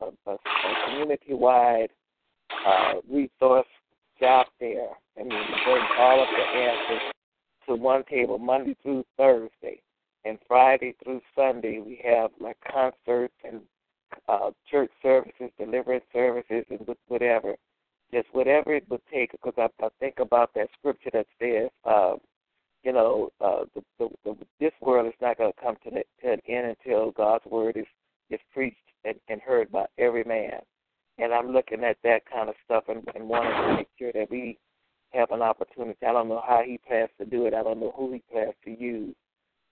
a, 0.01 0.31
a, 0.31 0.37
community 0.85 1.33
wide 1.33 1.89
uh, 2.65 2.93
resource 3.09 3.67
job 4.19 4.47
there. 4.59 4.89
I 5.19 5.23
mean, 5.23 5.29
bring 5.29 5.83
all 5.99 6.21
of 6.21 6.27
the 6.29 6.59
answers 6.59 7.01
to 7.67 7.75
one 7.75 8.03
table 8.09 8.37
Monday 8.37 8.75
through 8.81 9.05
Thursday, 9.17 9.81
and 10.23 10.37
Friday 10.47 10.95
through 11.03 11.21
Sunday 11.35 11.79
we 11.79 12.01
have 12.05 12.31
like 12.39 12.57
concerts 12.71 13.33
and 13.43 13.61
uh, 14.29 14.51
church 14.69 14.91
services, 15.01 15.51
deliverance 15.59 16.05
services, 16.13 16.63
and 16.69 16.87
whatever, 17.07 17.55
just 18.13 18.27
whatever 18.31 18.73
it 18.73 18.85
would 18.89 19.01
take. 19.11 19.31
Because 19.31 19.53
I, 19.57 19.67
I 19.83 19.89
think 19.99 20.15
about 20.19 20.53
that 20.55 20.69
scripture 20.79 21.09
that 21.13 21.27
says, 21.39 21.69
uh, 21.83 22.15
you 22.85 22.93
know, 22.93 23.31
uh, 23.41 23.65
the, 23.73 23.81
the, 23.97 24.09
the, 24.23 24.37
this 24.59 24.71
world 24.79 25.07
is 25.07 25.13
not 25.19 25.39
going 25.39 25.51
to 25.51 25.61
come 25.61 25.75
to, 25.83 25.89
the, 25.89 26.03
to 26.21 26.33
an 26.33 26.39
end 26.47 26.77
until 26.77 27.11
God's 27.11 27.45
word 27.45 27.75
is 27.75 27.87
is 28.29 28.39
preached 28.53 28.77
and, 29.03 29.15
and 29.27 29.41
heard 29.41 29.71
by 29.71 29.85
every 29.97 30.23
man. 30.23 30.59
And 31.17 31.33
I'm 31.33 31.51
looking 31.51 31.83
at 31.83 31.97
that 32.03 32.21
kind 32.31 32.49
of 32.49 32.55
stuff 32.63 32.85
and, 32.87 33.03
and 33.13 33.27
wanting 33.27 33.51
to 33.51 33.75
make 33.77 33.87
sure 33.99 34.11
that 34.13 34.31
we 34.31 34.57
have 35.13 35.31
an 35.31 35.41
opportunity. 35.41 35.97
I 36.05 36.11
don't 36.11 36.29
know 36.29 36.43
how 36.45 36.61
he 36.65 36.79
plans 36.87 37.09
to 37.19 37.25
do 37.25 37.45
it. 37.45 37.53
I 37.53 37.63
don't 37.63 37.79
know 37.79 37.93
who 37.95 38.13
he 38.13 38.23
plans 38.31 38.53
to 38.65 38.71
use, 38.71 39.15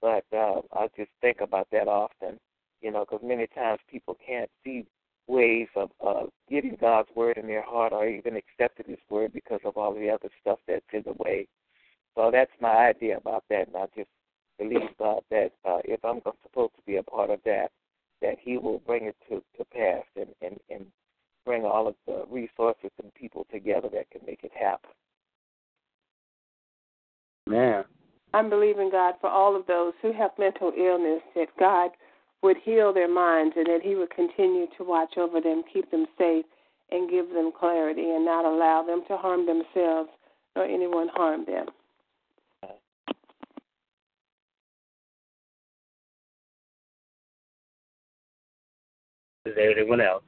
but 0.01 0.23
uh, 0.33 0.61
I 0.73 0.87
just 0.95 1.09
think 1.21 1.37
about 1.41 1.67
that 1.71 1.87
often. 1.87 2.39
You 2.81 2.91
know, 2.91 3.05
because 3.09 3.25
many 3.25 3.47
times 3.47 3.79
people 3.89 4.17
can't 4.25 4.49
see 4.63 4.85
ways 5.27 5.67
of 5.75 5.89
uh, 6.05 6.23
getting 6.49 6.77
God's 6.79 7.09
word 7.15 7.37
in 7.37 7.47
their 7.47 7.63
heart 7.63 7.93
or 7.93 8.07
even 8.07 8.35
accepting 8.35 8.85
His 8.87 8.99
word 9.09 9.33
because 9.33 9.61
of 9.63 9.77
all 9.77 9.93
the 9.93 10.09
other 10.09 10.29
stuff 10.41 10.59
that's 10.67 10.83
in 10.91 11.03
the 11.05 11.13
way. 11.13 11.47
So 12.15 12.29
that's 12.31 12.51
my 12.61 12.89
idea 12.89 13.17
about 13.17 13.43
that, 13.49 13.67
and 13.67 13.75
I 13.75 13.85
just 13.95 14.09
believe 14.59 14.89
God 14.99 15.21
that 15.31 15.51
uh, 15.65 15.79
if 15.83 16.03
I'm 16.05 16.21
supposed 16.43 16.75
to 16.75 16.81
be 16.85 16.97
a 16.97 17.03
part 17.03 17.29
of 17.29 17.39
that, 17.45 17.71
that 18.21 18.35
He 18.39 18.57
will 18.57 18.79
bring 18.79 19.05
it 19.05 19.15
to, 19.29 19.43
to 19.57 19.65
pass 19.65 20.03
and, 20.15 20.29
and, 20.41 20.59
and 20.69 20.85
bring 21.45 21.65
all 21.65 21.87
of 21.87 21.95
the 22.07 22.25
resources 22.29 22.91
and 23.01 23.13
people 23.15 23.45
together 23.51 23.89
that 23.93 24.09
can 24.11 24.21
make 24.25 24.43
it 24.43 24.51
happen. 24.57 24.91
Man. 27.47 27.83
I'm 28.33 28.49
believing 28.49 28.89
God 28.89 29.15
for 29.21 29.29
all 29.29 29.55
of 29.55 29.67
those 29.67 29.93
who 30.01 30.11
have 30.13 30.31
mental 30.39 30.71
illness 30.75 31.21
that 31.35 31.47
God 31.59 31.91
would 32.41 32.57
heal 32.63 32.93
their 32.93 33.11
minds 33.11 33.55
and 33.57 33.67
that 33.67 33.81
He 33.83 33.95
would 33.95 34.09
continue 34.11 34.67
to 34.77 34.83
watch 34.83 35.17
over 35.17 35.39
them, 35.41 35.63
keep 35.71 35.89
them 35.91 36.05
safe, 36.17 36.45
and 36.91 37.09
give 37.09 37.29
them 37.29 37.51
clarity 37.57 38.09
and 38.09 38.25
not 38.25 38.45
allow 38.45 38.83
them 38.83 39.03
to 39.07 39.17
harm 39.17 39.45
themselves 39.45 40.09
or 40.55 40.63
anyone 40.63 41.09
harm 41.13 41.45
them. 41.45 41.67
Is 49.45 49.55
anyone 49.57 49.99
else? 49.99 50.23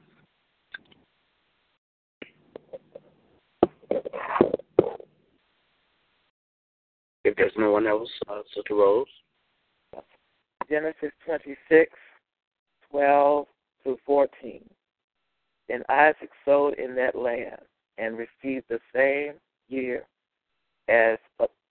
If 7.24 7.34
there's 7.36 7.52
no 7.56 7.72
one 7.72 7.86
else, 7.86 8.10
uh, 8.28 8.42
Sister 8.54 8.74
Rose. 8.74 9.06
Genesis 10.68 11.12
26, 11.24 11.90
12 12.90 13.46
through 13.82 13.98
14. 14.04 14.60
And 15.68 15.82
Isaac 15.88 16.30
sowed 16.44 16.74
in 16.74 16.94
that 16.96 17.16
land 17.16 17.60
and 17.98 18.18
received 18.18 18.66
the 18.68 18.80
same 18.94 19.34
year 19.68 20.04
as 20.88 21.18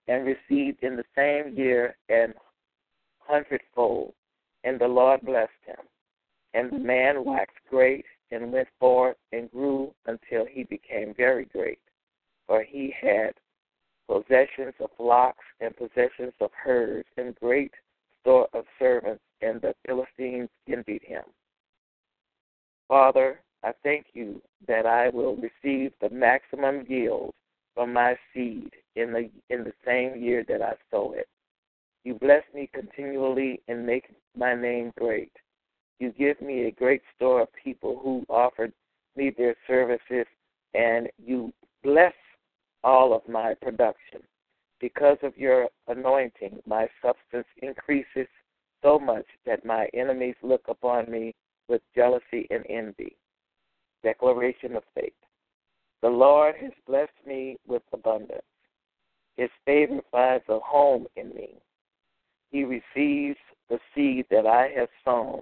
and 0.08 0.26
received 0.26 0.82
in 0.82 0.96
the 0.96 1.04
same 1.16 1.56
year 1.56 1.96
an 2.08 2.34
hundredfold, 3.20 4.12
and 4.64 4.78
the 4.80 4.86
Lord 4.86 5.20
blessed 5.22 5.50
him. 5.64 5.76
And 6.56 6.70
the 6.70 6.78
man 6.78 7.22
waxed 7.22 7.58
great 7.68 8.06
and 8.30 8.50
went 8.50 8.68
forth 8.80 9.18
and 9.30 9.50
grew 9.50 9.92
until 10.06 10.46
he 10.46 10.64
became 10.64 11.12
very 11.14 11.44
great, 11.44 11.80
for 12.46 12.62
he 12.62 12.94
had 12.98 13.34
possessions 14.08 14.72
of 14.80 14.88
flocks 14.96 15.44
and 15.60 15.76
possessions 15.76 16.32
of 16.40 16.50
herds 16.54 17.08
and 17.18 17.34
great 17.34 17.72
store 18.22 18.48
of 18.54 18.64
servants, 18.78 19.22
and 19.42 19.60
the 19.60 19.74
Philistines 19.86 20.48
envied 20.66 21.02
him. 21.02 21.24
Father, 22.88 23.40
I 23.62 23.72
thank 23.82 24.06
you 24.14 24.40
that 24.66 24.86
I 24.86 25.10
will 25.10 25.36
receive 25.36 25.92
the 26.00 26.08
maximum 26.08 26.86
yield 26.88 27.34
from 27.74 27.92
my 27.92 28.16
seed 28.32 28.70
in 28.94 29.12
the 29.12 29.28
in 29.50 29.62
the 29.62 29.74
same 29.84 30.22
year 30.22 30.42
that 30.48 30.62
I 30.62 30.72
sow 30.90 31.12
it. 31.12 31.28
You 32.04 32.14
bless 32.14 32.44
me 32.54 32.70
continually 32.72 33.60
and 33.68 33.84
make 33.84 34.08
my 34.34 34.54
name 34.54 34.94
great. 34.96 35.32
You 35.98 36.12
give 36.12 36.40
me 36.40 36.66
a 36.66 36.72
great 36.72 37.02
store 37.14 37.42
of 37.42 37.48
people 37.52 37.98
who 38.02 38.24
offered 38.28 38.72
me 39.16 39.30
their 39.30 39.56
services, 39.66 40.26
and 40.74 41.08
you 41.18 41.52
bless 41.82 42.12
all 42.84 43.14
of 43.14 43.26
my 43.28 43.54
production. 43.54 44.20
Because 44.78 45.16
of 45.22 45.36
your 45.38 45.68
anointing, 45.88 46.60
my 46.66 46.86
substance 47.00 47.46
increases 47.62 48.28
so 48.82 48.98
much 48.98 49.24
that 49.46 49.64
my 49.64 49.88
enemies 49.94 50.34
look 50.42 50.62
upon 50.68 51.10
me 51.10 51.34
with 51.68 51.80
jealousy 51.94 52.46
and 52.50 52.64
envy. 52.68 53.16
Declaration 54.02 54.76
of 54.76 54.82
faith. 54.94 55.14
The 56.02 56.08
Lord 56.08 56.56
has 56.60 56.72
blessed 56.86 57.26
me 57.26 57.56
with 57.66 57.82
abundance. 57.92 58.42
His 59.36 59.50
favor 59.64 60.00
finds 60.12 60.44
a 60.48 60.58
home 60.60 61.06
in 61.16 61.30
me. 61.30 61.54
He 62.50 62.64
receives 62.64 63.38
the 63.68 63.78
seed 63.94 64.26
that 64.30 64.46
I 64.46 64.68
have 64.76 64.88
sown 65.04 65.40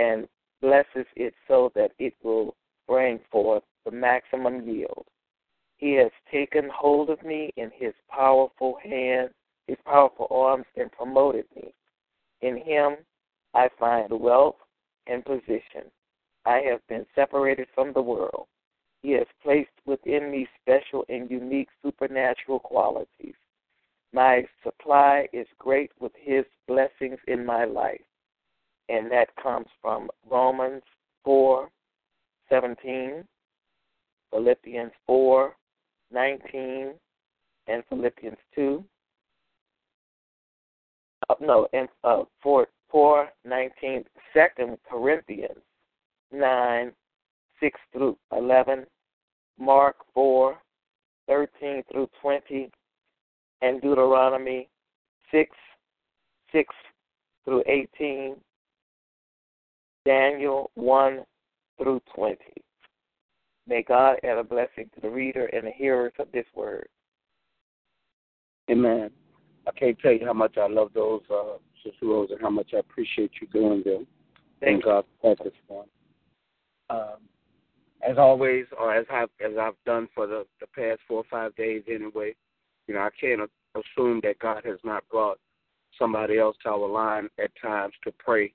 and 0.00 0.28
blesses 0.60 1.06
it 1.16 1.34
so 1.48 1.70
that 1.74 1.92
it 1.98 2.14
will 2.22 2.54
bring 2.86 3.20
forth 3.30 3.62
the 3.84 3.90
maximum 3.90 4.68
yield. 4.68 5.06
He 5.76 5.92
has 5.94 6.10
taken 6.30 6.68
hold 6.68 7.08
of 7.10 7.22
me 7.22 7.50
in 7.56 7.70
his 7.74 7.94
powerful 8.08 8.76
hand, 8.82 9.30
his 9.66 9.78
powerful 9.84 10.26
arms, 10.30 10.66
and 10.76 10.92
promoted 10.92 11.46
me. 11.56 11.72
In 12.42 12.56
him 12.56 12.96
I 13.54 13.68
find 13.78 14.10
wealth 14.10 14.56
and 15.06 15.24
position. 15.24 15.90
I 16.44 16.60
have 16.70 16.86
been 16.88 17.06
separated 17.14 17.68
from 17.74 17.92
the 17.92 18.02
world. 18.02 18.46
He 19.02 19.12
has 19.12 19.26
placed 19.42 19.70
within 19.86 20.30
me 20.30 20.46
special 20.60 21.04
and 21.08 21.30
unique 21.30 21.68
supernatural 21.82 22.60
qualities. 22.60 23.34
My 24.12 24.44
supply 24.62 25.28
is 25.32 25.46
great 25.58 25.92
with 26.00 26.12
his 26.16 26.44
blessings 26.66 27.18
in 27.26 27.46
my 27.46 27.64
life. 27.64 28.02
And 28.88 29.10
that 29.12 29.34
comes 29.36 29.68
from 29.80 30.10
Romans 30.28 30.82
4 31.24 31.70
17, 32.48 33.24
Philippians 34.32 34.92
4 35.06 35.56
19 36.52 36.94
and 37.66 37.82
Philippians 37.88 38.36
2. 38.54 38.84
Uh, 41.28 41.34
no, 41.40 41.68
and 41.72 41.88
uh, 42.04 42.22
4, 42.42 42.66
4 42.90 43.28
19, 43.44 44.04
2 44.34 44.78
Corinthians 44.88 45.58
9, 46.32 46.92
6 47.60 47.80
through 47.92 48.16
11, 48.36 48.86
Mark 49.58 49.96
4, 50.14 50.56
13 51.28 51.82
through 51.92 52.08
20, 52.20 52.70
and 53.62 53.80
Deuteronomy 53.80 54.68
6, 55.30 55.50
6 56.52 56.74
through 57.44 57.62
18, 57.66 58.36
Daniel 60.04 60.70
1 60.74 61.20
through 61.78 62.00
20. 62.14 62.36
May 63.70 63.82
God 63.82 64.16
add 64.24 64.38
a 64.38 64.42
blessing 64.42 64.90
to 64.94 65.00
the 65.00 65.08
reader 65.08 65.46
and 65.46 65.66
the 65.66 65.70
hearers 65.70 66.12
of 66.18 66.26
this 66.32 66.46
word. 66.56 66.88
Amen. 68.70 69.10
I 69.66 69.72
can't 69.72 69.98
tell 69.98 70.12
you 70.12 70.24
how 70.24 70.32
much 70.32 70.56
I 70.56 70.68
love 70.68 70.90
those, 70.94 71.22
uh, 71.30 71.58
Sister 71.82 72.06
Rose, 72.06 72.30
and 72.30 72.40
how 72.40 72.50
much 72.50 72.70
I 72.74 72.78
appreciate 72.78 73.32
you 73.40 73.48
doing 73.48 73.82
them. 73.84 74.06
Thank 74.60 74.84
God 74.84 75.04
for 75.20 75.34
this 75.42 75.52
one. 75.66 75.86
Um, 76.88 77.16
as 78.08 78.16
always, 78.18 78.66
or 78.78 78.94
as 78.94 79.06
I've 79.10 79.28
as 79.44 79.52
I've 79.60 79.74
done 79.84 80.08
for 80.14 80.26
the 80.26 80.46
the 80.60 80.66
past 80.68 81.00
four 81.06 81.18
or 81.18 81.24
five 81.30 81.54
days 81.56 81.82
anyway, 81.88 82.34
you 82.86 82.94
know, 82.94 83.00
I 83.00 83.10
can't 83.18 83.40
assume 83.74 84.20
that 84.22 84.38
God 84.38 84.64
has 84.64 84.78
not 84.84 85.08
brought 85.08 85.38
somebody 85.98 86.38
else 86.38 86.56
to 86.62 86.70
our 86.70 86.88
line 86.88 87.28
at 87.38 87.50
times 87.60 87.94
to 88.04 88.12
pray 88.18 88.52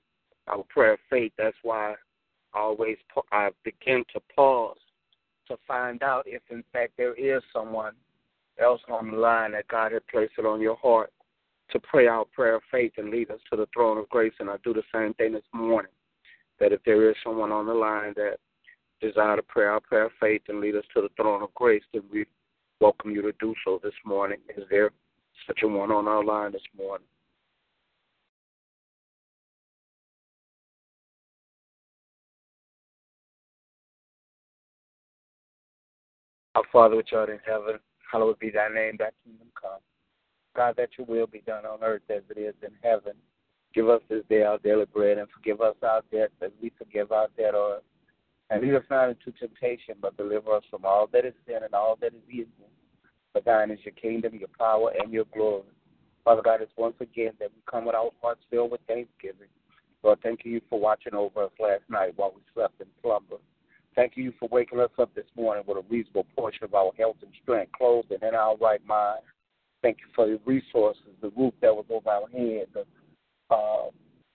our 0.48 0.64
prayer 0.68 0.94
of 0.94 0.98
faith. 1.10 1.32
That's 1.38 1.56
why 1.62 1.94
I 2.54 2.58
always 2.58 2.96
I 3.32 3.50
begin 3.64 4.04
to 4.14 4.20
pause 4.34 4.78
to 5.48 5.56
find 5.66 6.02
out 6.02 6.24
if, 6.26 6.42
in 6.50 6.64
fact, 6.72 6.92
there 6.96 7.14
is 7.14 7.42
someone 7.52 7.92
else 8.60 8.80
on 8.88 9.10
the 9.10 9.16
line 9.16 9.52
that 9.52 9.68
God 9.68 9.92
had 9.92 10.06
placed 10.08 10.34
it 10.38 10.46
on 10.46 10.60
your 10.60 10.76
heart 10.76 11.12
to 11.70 11.80
pray 11.80 12.06
our 12.06 12.24
prayer 12.24 12.56
of 12.56 12.62
faith 12.70 12.92
and 12.96 13.10
lead 13.10 13.30
us 13.30 13.40
to 13.50 13.56
the 13.56 13.66
throne 13.74 13.98
of 13.98 14.08
grace. 14.08 14.32
And 14.38 14.48
I 14.48 14.56
do 14.64 14.72
the 14.72 14.82
same 14.94 15.14
thing 15.14 15.32
this 15.32 15.42
morning. 15.52 15.92
That 16.58 16.72
if 16.72 16.80
there 16.84 17.10
is 17.10 17.16
someone 17.22 17.52
on 17.52 17.66
the 17.66 17.74
line 17.74 18.14
that 18.16 18.36
desire 19.00 19.36
to 19.36 19.42
pray 19.42 19.66
our 19.66 19.80
prayer 19.80 20.06
of 20.06 20.12
faith 20.18 20.42
and 20.48 20.60
lead 20.60 20.76
us 20.76 20.84
to 20.94 21.02
the 21.02 21.10
throne 21.16 21.42
of 21.42 21.52
grace, 21.54 21.82
then 21.92 22.02
we 22.10 22.24
welcome 22.80 23.10
you 23.10 23.22
to 23.22 23.32
do 23.40 23.54
so 23.64 23.80
this 23.82 23.92
morning. 24.04 24.38
Is 24.56 24.64
there 24.70 24.90
such 25.46 25.60
a 25.62 25.68
one 25.68 25.90
on 25.90 26.08
our 26.08 26.24
line 26.24 26.52
this 26.52 26.62
morning? 26.76 27.06
Our 36.54 36.64
Father 36.72 36.96
which 36.96 37.12
art 37.12 37.28
in 37.28 37.38
heaven, 37.46 37.78
hallowed 38.10 38.38
be 38.38 38.50
thy 38.50 38.68
name, 38.68 38.96
thy 38.98 39.10
kingdom 39.24 39.48
come. 39.60 39.80
God, 40.54 40.74
that 40.76 40.90
your 40.96 41.06
will 41.06 41.26
be 41.26 41.42
done 41.46 41.66
on 41.66 41.82
earth 41.82 42.02
as 42.08 42.22
it 42.30 42.38
is 42.38 42.54
in 42.62 42.72
heaven. 42.82 43.12
Give 43.74 43.88
us 43.88 44.00
this 44.08 44.24
day 44.30 44.42
our 44.42 44.58
daily 44.58 44.86
bread 44.86 45.18
and 45.18 45.28
forgive 45.30 45.60
us 45.60 45.76
our 45.82 46.02
debts 46.10 46.32
as 46.40 46.50
we 46.62 46.72
forgive 46.78 47.12
our 47.12 47.28
debtors. 47.36 47.82
And 48.48 48.62
lead 48.62 48.74
us 48.74 48.84
not 48.88 49.10
into 49.10 49.32
temptation, 49.38 49.96
but 50.00 50.16
deliver 50.16 50.54
us 50.54 50.62
from 50.70 50.84
all 50.84 51.08
that 51.12 51.24
is 51.24 51.34
sin 51.46 51.58
and 51.64 51.74
all 51.74 51.98
that 52.00 52.14
is 52.14 52.22
evil. 52.30 52.70
For 53.32 53.42
thine 53.42 53.70
is 53.70 53.80
your 53.84 53.92
kingdom, 53.94 54.36
your 54.36 54.48
power, 54.58 54.92
and 54.98 55.12
your 55.12 55.26
glory. 55.34 55.64
Father 56.24 56.42
God, 56.42 56.62
it's 56.62 56.72
once 56.76 56.94
again 57.00 57.32
that 57.38 57.50
we 57.54 57.60
come 57.70 57.84
with 57.84 57.94
our 57.94 58.10
hearts 58.22 58.40
filled 58.50 58.70
with 58.70 58.80
thanksgiving. 58.88 59.48
Lord, 60.02 60.20
thank 60.22 60.44
you 60.44 60.60
for 60.70 60.80
watching 60.80 61.14
over 61.14 61.44
us 61.44 61.50
last 61.60 61.82
night 61.88 62.12
while 62.16 62.32
we 62.34 62.40
slept 62.54 62.80
in 62.80 62.86
slumber. 63.02 63.36
Thank 63.96 64.12
you 64.16 64.32
for 64.38 64.46
waking 64.52 64.78
us 64.78 64.90
up 64.98 65.14
this 65.14 65.24
morning 65.36 65.64
with 65.66 65.78
a 65.78 65.84
reasonable 65.88 66.26
portion 66.36 66.64
of 66.64 66.74
our 66.74 66.92
health 66.98 67.16
and 67.22 67.32
strength, 67.42 67.72
clothed 67.72 68.12
and 68.12 68.22
in 68.22 68.34
our 68.34 68.54
right 68.58 68.84
mind. 68.86 69.20
Thank 69.82 69.98
you 70.00 70.06
for 70.14 70.26
the 70.26 70.38
resources, 70.44 71.02
the 71.22 71.30
roof 71.30 71.54
that 71.62 71.74
was 71.74 71.86
over 71.88 72.10
our 72.10 72.28
head, 72.28 72.66
the 72.74 72.84
uh, 73.50 73.86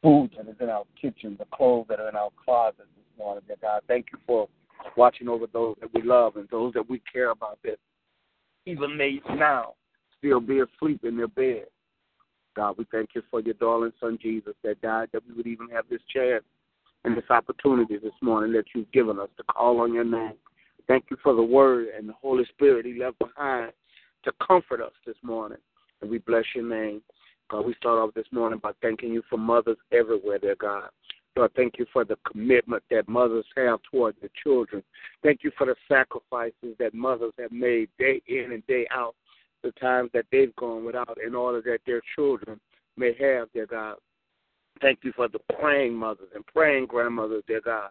food 0.01 0.31
that 0.35 0.49
is 0.49 0.55
in 0.59 0.69
our 0.69 0.85
kitchen, 0.99 1.35
the 1.37 1.45
clothes 1.53 1.85
that 1.89 1.99
are 1.99 2.09
in 2.09 2.15
our 2.15 2.31
closets 2.43 2.79
this 2.79 3.17
morning. 3.19 3.43
That 3.47 3.61
God, 3.61 3.83
thank 3.87 4.07
you 4.11 4.17
for 4.25 4.49
watching 4.97 5.29
over 5.29 5.45
those 5.45 5.75
that 5.79 5.93
we 5.93 6.01
love 6.01 6.37
and 6.37 6.49
those 6.49 6.73
that 6.73 6.89
we 6.89 6.99
care 7.11 7.29
about 7.29 7.59
that 7.63 7.77
even 8.65 8.97
may 8.97 9.21
now 9.35 9.73
still 10.17 10.39
be 10.39 10.59
asleep 10.59 11.03
in 11.03 11.17
their 11.17 11.27
bed. 11.27 11.65
God, 12.55 12.75
we 12.77 12.85
thank 12.91 13.09
you 13.13 13.21
for 13.29 13.41
your 13.41 13.53
darling 13.55 13.93
son 13.99 14.17
Jesus 14.19 14.53
that 14.63 14.81
died 14.81 15.09
that 15.13 15.23
we 15.27 15.35
would 15.35 15.47
even 15.47 15.69
have 15.69 15.85
this 15.89 16.01
chance 16.13 16.43
and 17.03 17.17
this 17.17 17.29
opportunity 17.29 17.97
this 17.97 18.13
morning 18.21 18.51
that 18.53 18.65
you've 18.75 18.91
given 18.91 19.19
us 19.19 19.29
to 19.37 19.43
call 19.43 19.81
on 19.81 19.93
your 19.93 20.03
name. 20.03 20.33
Thank 20.87 21.05
you 21.09 21.17
for 21.23 21.33
the 21.33 21.43
word 21.43 21.87
and 21.97 22.07
the 22.07 22.13
Holy 22.21 22.45
Spirit 22.45 22.85
he 22.85 22.93
left 22.93 23.19
behind 23.19 23.71
to 24.23 24.31
comfort 24.45 24.81
us 24.81 24.93
this 25.05 25.15
morning. 25.23 25.57
And 26.01 26.09
we 26.09 26.19
bless 26.19 26.43
your 26.55 26.67
name. 26.67 27.01
God, 27.49 27.65
we 27.65 27.73
start 27.75 27.99
off 27.99 28.13
this 28.13 28.25
morning 28.31 28.59
by 28.61 28.71
thanking 28.81 29.13
you 29.13 29.23
for 29.29 29.37
mothers 29.37 29.77
everywhere, 29.91 30.39
dear 30.39 30.55
God. 30.55 30.89
Lord, 31.35 31.51
thank 31.55 31.79
you 31.79 31.85
for 31.93 32.03
the 32.03 32.17
commitment 32.29 32.83
that 32.91 33.07
mothers 33.07 33.45
have 33.55 33.79
toward 33.89 34.15
their 34.19 34.29
children. 34.43 34.83
Thank 35.23 35.43
you 35.43 35.51
for 35.57 35.65
the 35.65 35.75
sacrifices 35.87 36.75
that 36.79 36.93
mothers 36.93 37.33
have 37.39 37.51
made 37.51 37.89
day 37.97 38.21
in 38.27 38.51
and 38.51 38.65
day 38.67 38.85
out, 38.91 39.15
the 39.63 39.71
times 39.73 40.09
that 40.13 40.25
they've 40.31 40.55
gone 40.57 40.83
without 40.83 41.17
in 41.25 41.35
order 41.35 41.61
that 41.61 41.79
their 41.85 42.01
children 42.15 42.59
may 42.97 43.13
have, 43.19 43.51
dear 43.53 43.65
God. 43.65 43.95
Thank 44.81 44.99
you 45.03 45.13
for 45.15 45.27
the 45.27 45.39
praying 45.59 45.93
mothers 45.93 46.29
and 46.33 46.45
praying 46.47 46.87
grandmothers, 46.87 47.43
dear 47.47 47.61
God, 47.61 47.89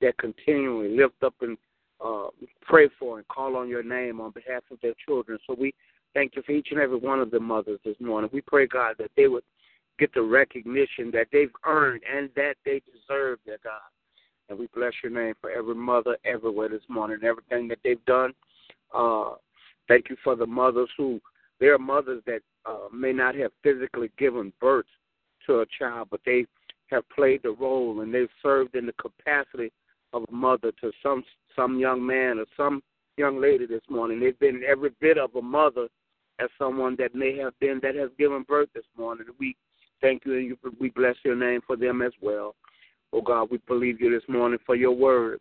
that 0.00 0.16
continually 0.18 0.96
lift 0.96 1.22
up 1.22 1.34
and 1.42 1.58
uh, 2.04 2.28
pray 2.62 2.88
for 2.98 3.18
and 3.18 3.28
call 3.28 3.56
on 3.56 3.68
your 3.68 3.82
name 3.82 4.20
on 4.20 4.30
behalf 4.30 4.62
of 4.70 4.78
their 4.80 4.94
children. 5.06 5.38
So 5.46 5.54
we 5.58 5.74
thank 6.14 6.34
you 6.36 6.42
for 6.42 6.52
each 6.52 6.68
and 6.70 6.80
every 6.80 6.96
one 6.96 7.20
of 7.20 7.30
the 7.30 7.40
mothers 7.40 7.78
this 7.84 7.96
morning. 8.00 8.30
We 8.32 8.40
pray, 8.40 8.66
God, 8.66 8.94
that 8.98 9.10
they 9.16 9.28
would 9.28 9.44
get 9.98 10.14
the 10.14 10.22
recognition 10.22 11.10
that 11.12 11.26
they've 11.30 11.52
earned 11.66 12.00
and 12.10 12.30
that 12.36 12.54
they 12.64 12.80
deserve, 12.90 13.38
dear 13.44 13.58
God. 13.62 13.80
And 14.48 14.58
we 14.58 14.66
bless 14.74 14.94
your 15.02 15.12
name 15.12 15.34
for 15.42 15.50
every 15.50 15.74
mother 15.74 16.16
everywhere 16.24 16.70
this 16.70 16.80
morning, 16.88 17.18
everything 17.22 17.68
that 17.68 17.78
they've 17.84 18.04
done. 18.06 18.32
Uh, 18.94 19.32
thank 19.88 20.08
you 20.08 20.16
for 20.24 20.36
the 20.36 20.46
mothers 20.46 20.88
who, 20.96 21.20
there 21.60 21.74
are 21.74 21.78
mothers 21.78 22.22
that 22.26 22.40
uh, 22.64 22.88
may 22.92 23.12
not 23.12 23.34
have 23.34 23.52
physically 23.62 24.10
given 24.18 24.54
birth 24.58 24.86
to 25.46 25.60
a 25.60 25.66
child, 25.78 26.08
but 26.10 26.20
they 26.24 26.46
have 26.90 27.08
played 27.10 27.42
the 27.42 27.50
role 27.50 28.00
and 28.00 28.12
they've 28.12 28.28
served 28.42 28.74
in 28.74 28.86
the 28.86 28.92
capacity 28.94 29.72
of 30.12 30.24
a 30.28 30.32
mother 30.32 30.72
to 30.80 30.90
some 31.02 31.22
some 31.54 31.78
young 31.78 32.04
man 32.04 32.38
or 32.38 32.46
some 32.56 32.82
young 33.16 33.40
lady 33.40 33.66
this 33.66 33.82
morning. 33.88 34.20
They've 34.20 34.38
been 34.38 34.62
every 34.66 34.90
bit 35.00 35.18
of 35.18 35.34
a 35.36 35.42
mother 35.42 35.88
as 36.40 36.48
someone 36.58 36.96
that 36.98 37.14
may 37.14 37.36
have 37.38 37.58
been 37.60 37.80
that 37.82 37.94
has 37.94 38.10
given 38.18 38.42
birth 38.42 38.68
this 38.74 38.84
morning. 38.96 39.26
We 39.38 39.56
thank 40.00 40.24
you 40.24 40.36
and 40.36 40.46
you, 40.46 40.58
we 40.80 40.90
bless 40.90 41.16
your 41.24 41.36
name 41.36 41.60
for 41.66 41.76
them 41.76 42.02
as 42.02 42.12
well. 42.20 42.54
Oh 43.12 43.20
God, 43.20 43.48
we 43.50 43.58
believe 43.66 44.00
you 44.00 44.10
this 44.10 44.28
morning 44.28 44.58
for 44.64 44.74
your 44.74 44.92
word. 44.92 45.40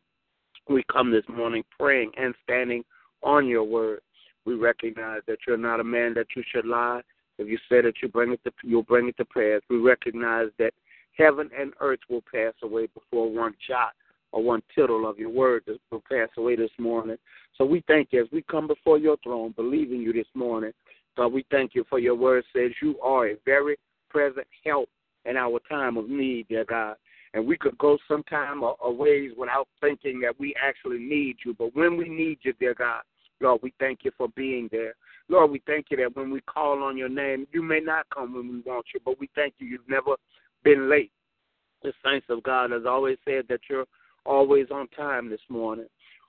We 0.68 0.84
come 0.92 1.12
this 1.12 1.24
morning 1.30 1.64
praying 1.80 2.12
and 2.18 2.36
standing 2.44 2.84
on 3.24 3.48
your 3.48 3.64
word. 3.64 4.02
We 4.46 4.56
recognize 4.56 5.22
that 5.28 5.40
you're 5.48 5.58
not 5.58 5.80
a 5.80 5.84
man 5.84 6.14
that 6.16 6.28
you 6.36 6.44
should 6.52 6.66
lie. 6.66 7.02
If 7.40 7.48
you 7.48 7.58
said 7.70 7.86
that 7.86 8.02
you 8.02 8.10
bring 8.10 8.34
it 8.34 8.44
to, 8.44 8.52
you'll 8.64 8.84
bring 8.84 9.08
it 9.08 9.18
to 9.18 9.26
pass. 9.26 9.62
We 9.70 9.78
recognize 9.78 10.50
that 10.60 10.74
heaven 11.18 11.50
and 11.58 11.74
earth 11.80 12.00
will 12.10 12.24
pass 12.32 12.54
away 12.62 12.88
before 12.94 13.32
one 13.32 13.56
jot 13.66 13.94
or 14.32 14.44
one 14.44 14.62
tittle 14.76 15.10
of 15.10 15.18
your 15.18 15.30
word 15.30 15.64
will 15.90 16.04
pass 16.08 16.30
away 16.38 16.58
this 16.58 16.70
morning. 16.78 17.18
So 17.58 17.66
we 17.66 17.84
thank 17.88 18.10
you 18.12 18.22
as 18.22 18.28
we 18.32 18.44
come 18.44 18.68
before 18.68 19.00
your 19.00 19.18
throne, 19.24 19.54
believing 19.56 20.02
you 20.02 20.14
this 20.14 20.28
morning. 20.36 20.72
God, 21.18 21.34
we 21.34 21.46
thank 21.50 21.76
you 21.76 21.86
for 21.90 21.98
your 21.98 22.16
word 22.16 22.44
says 22.54 22.72
you 22.82 23.00
are 23.00 23.30
a 23.30 23.36
very 23.46 23.78
present 24.10 24.48
help 24.66 24.90
in 25.26 25.38
our 25.38 25.60
time 25.70 25.98
of 25.98 26.10
need, 26.10 26.48
dear 26.50 26.66
God. 26.66 26.96
And 27.34 27.46
we 27.46 27.58
could 27.58 27.78
go 27.78 27.98
sometime 28.08 28.64
a, 28.64 28.74
a 28.84 28.92
ways 28.92 29.32
without 29.38 29.68
thinking 29.82 30.20
that 30.22 30.40
we 30.40 30.54
actually 30.62 31.00
need 31.00 31.38
you. 31.46 31.54
But 31.54 31.76
when 31.76 31.96
we 31.96 32.10
need 32.10 32.40
you, 32.42 32.54
dear 32.60 32.74
God, 32.74 33.02
Lord, 33.42 33.62
we 33.64 33.74
thank 33.80 34.00
you 34.04 34.12
for 34.18 34.28
being 34.30 34.68
there. 34.72 34.94
Lord, 35.30 35.52
we 35.52 35.62
thank 35.68 35.88
you 35.92 35.98
that 35.98 36.16
when 36.16 36.32
we 36.32 36.42
call 36.42 36.84
on 36.84 36.98
your 36.98 37.10
name, 37.10 37.48
you 37.52 37.62
may 37.62 37.80
not 37.80 38.08
come 38.14 38.34
when 38.34 38.50
we 38.50 38.62
want 38.62 38.88
you, 38.94 39.00
but 39.06 39.20
we 39.20 39.30
thank 39.36 39.54
you 39.60 39.68
you've 39.68 39.88
never 39.88 40.16
been 40.64 40.90
late. 40.90 41.12
The 41.84 41.94
saints 42.04 42.26
of 42.30 42.44
God 42.44 42.72
has 42.72 42.82
always 42.88 43.18
said 43.24 43.46
that 43.48 43.62
you're 43.70 43.86
always 44.26 44.68
on 44.72 44.88
time 44.90 45.30
this 45.30 45.40
morning. 45.48 45.86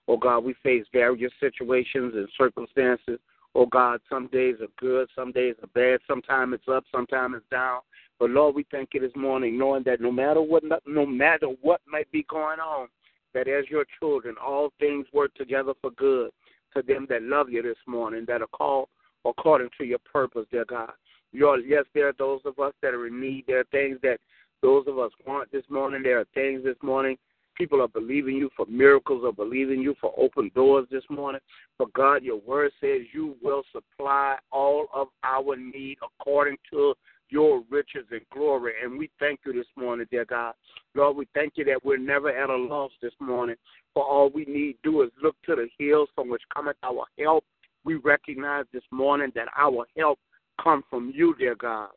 Oh 0.07 0.19
God, 0.19 0.45
we 0.45 0.55
face 0.63 0.85
various 0.93 1.33
situations 1.41 2.13
and 2.15 2.29
circumstances. 2.37 3.19
Oh 3.55 3.67
God, 3.67 4.01
some 4.09 4.29
days 4.29 4.57
are 4.61 4.69
good, 4.79 5.09
some 5.17 5.33
days 5.33 5.55
are 5.63 5.69
bad, 5.69 6.01
sometimes 6.07 6.55
it's 6.55 6.69
up, 6.69 6.85
sometimes 6.93 7.37
it's 7.39 7.51
down. 7.51 7.81
But 8.19 8.31
Lord, 8.31 8.55
we 8.55 8.67
thank 8.71 8.91
you 8.93 9.01
this 9.01 9.17
morning, 9.17 9.59
knowing 9.59 9.83
that 9.85 10.01
no 10.01 10.13
matter 10.13 10.43
what, 10.43 10.63
no 10.87 11.07
matter 11.07 11.47
what 11.63 11.81
might 11.91 12.11
be 12.13 12.25
going 12.29 12.61
on, 12.61 12.89
that 13.33 13.49
as 13.49 13.65
your 13.71 13.87
children, 13.99 14.35
all 14.45 14.73
things 14.79 15.07
work 15.13 15.35
together 15.35 15.73
for 15.81 15.91
good 15.93 16.31
to 16.77 16.83
them 16.83 17.07
that 17.11 17.23
love 17.23 17.51
you 17.51 17.63
this 17.63 17.77
morning, 17.87 18.25
that 18.29 18.43
are 18.43 18.49
called 18.49 18.89
according 19.25 19.69
to 19.79 19.85
your 19.85 19.99
purpose, 19.99 20.47
dear 20.51 20.65
God. 20.65 20.93
Yes, 21.33 21.85
there 21.95 22.09
are 22.09 22.15
those 22.19 22.41
of 22.45 22.59
us 22.59 22.73
that 22.83 22.95
are 22.95 23.07
in 23.07 23.21
need. 23.21 23.45
There 23.47 23.61
are 23.61 23.65
things 23.71 23.99
that 24.03 24.19
those 24.63 24.85
of 24.87 24.99
us 24.99 25.13
want 25.27 25.51
this 25.53 25.65
morning. 25.71 26.03
There 26.03 26.21
are 26.21 26.27
things 26.35 26.65
this 26.65 26.77
morning 26.83 27.17
People 27.61 27.83
are 27.83 27.89
believing 27.89 28.37
you 28.37 28.49
for 28.57 28.65
miracles, 28.71 29.23
are 29.23 29.35
believing 29.35 29.81
you 29.81 29.95
for 30.01 30.15
open 30.17 30.51
doors 30.55 30.87
this 30.91 31.05
morning. 31.11 31.43
But 31.79 31.93
God, 31.93 32.23
your 32.23 32.41
word 32.41 32.73
says 32.81 33.03
you 33.13 33.37
will 33.43 33.65
supply 33.71 34.37
all 34.51 34.87
of 34.95 35.09
our 35.25 35.57
need 35.57 35.99
according 36.03 36.57
to 36.73 36.95
your 37.31 37.63
riches 37.71 38.07
and 38.11 38.21
glory. 38.33 38.75
And 38.83 38.99
we 38.99 39.11
thank 39.19 39.41
you 39.47 39.53
this 39.53 39.67
morning, 39.77 40.07
dear 40.11 40.25
God. 40.25 40.55
Lord, 40.95 41.17
we 41.17 41.27
thank 41.35 41.55
you 41.57 41.65
that 41.67 41.85
we're 41.85 41.99
never 41.99 42.31
at 42.31 42.51
a 42.51 42.57
loss 42.57 42.93
this 43.01 43.13
morning. 43.21 43.57
For 43.95 44.05
all 44.05 44.31
we 44.31 44.45
need 44.45 44.77
do 44.83 45.03
is 45.03 45.11
look 45.23 45.37
to 45.47 45.57
the 45.57 45.69
hills 45.79 46.09
from 46.15 46.29
which 46.29 46.43
cometh 46.55 46.77
our 46.83 47.05
help. 47.19 47.45
We 47.85 47.95
recognize 47.95 48.65
this 48.73 48.83
morning 48.91 49.33
that 49.35 49.49
our 49.57 49.87
help 49.97 50.19
comes 50.63 50.85
from 50.91 51.13
you, 51.15 51.35
dear 51.39 51.55
God. 51.55 51.89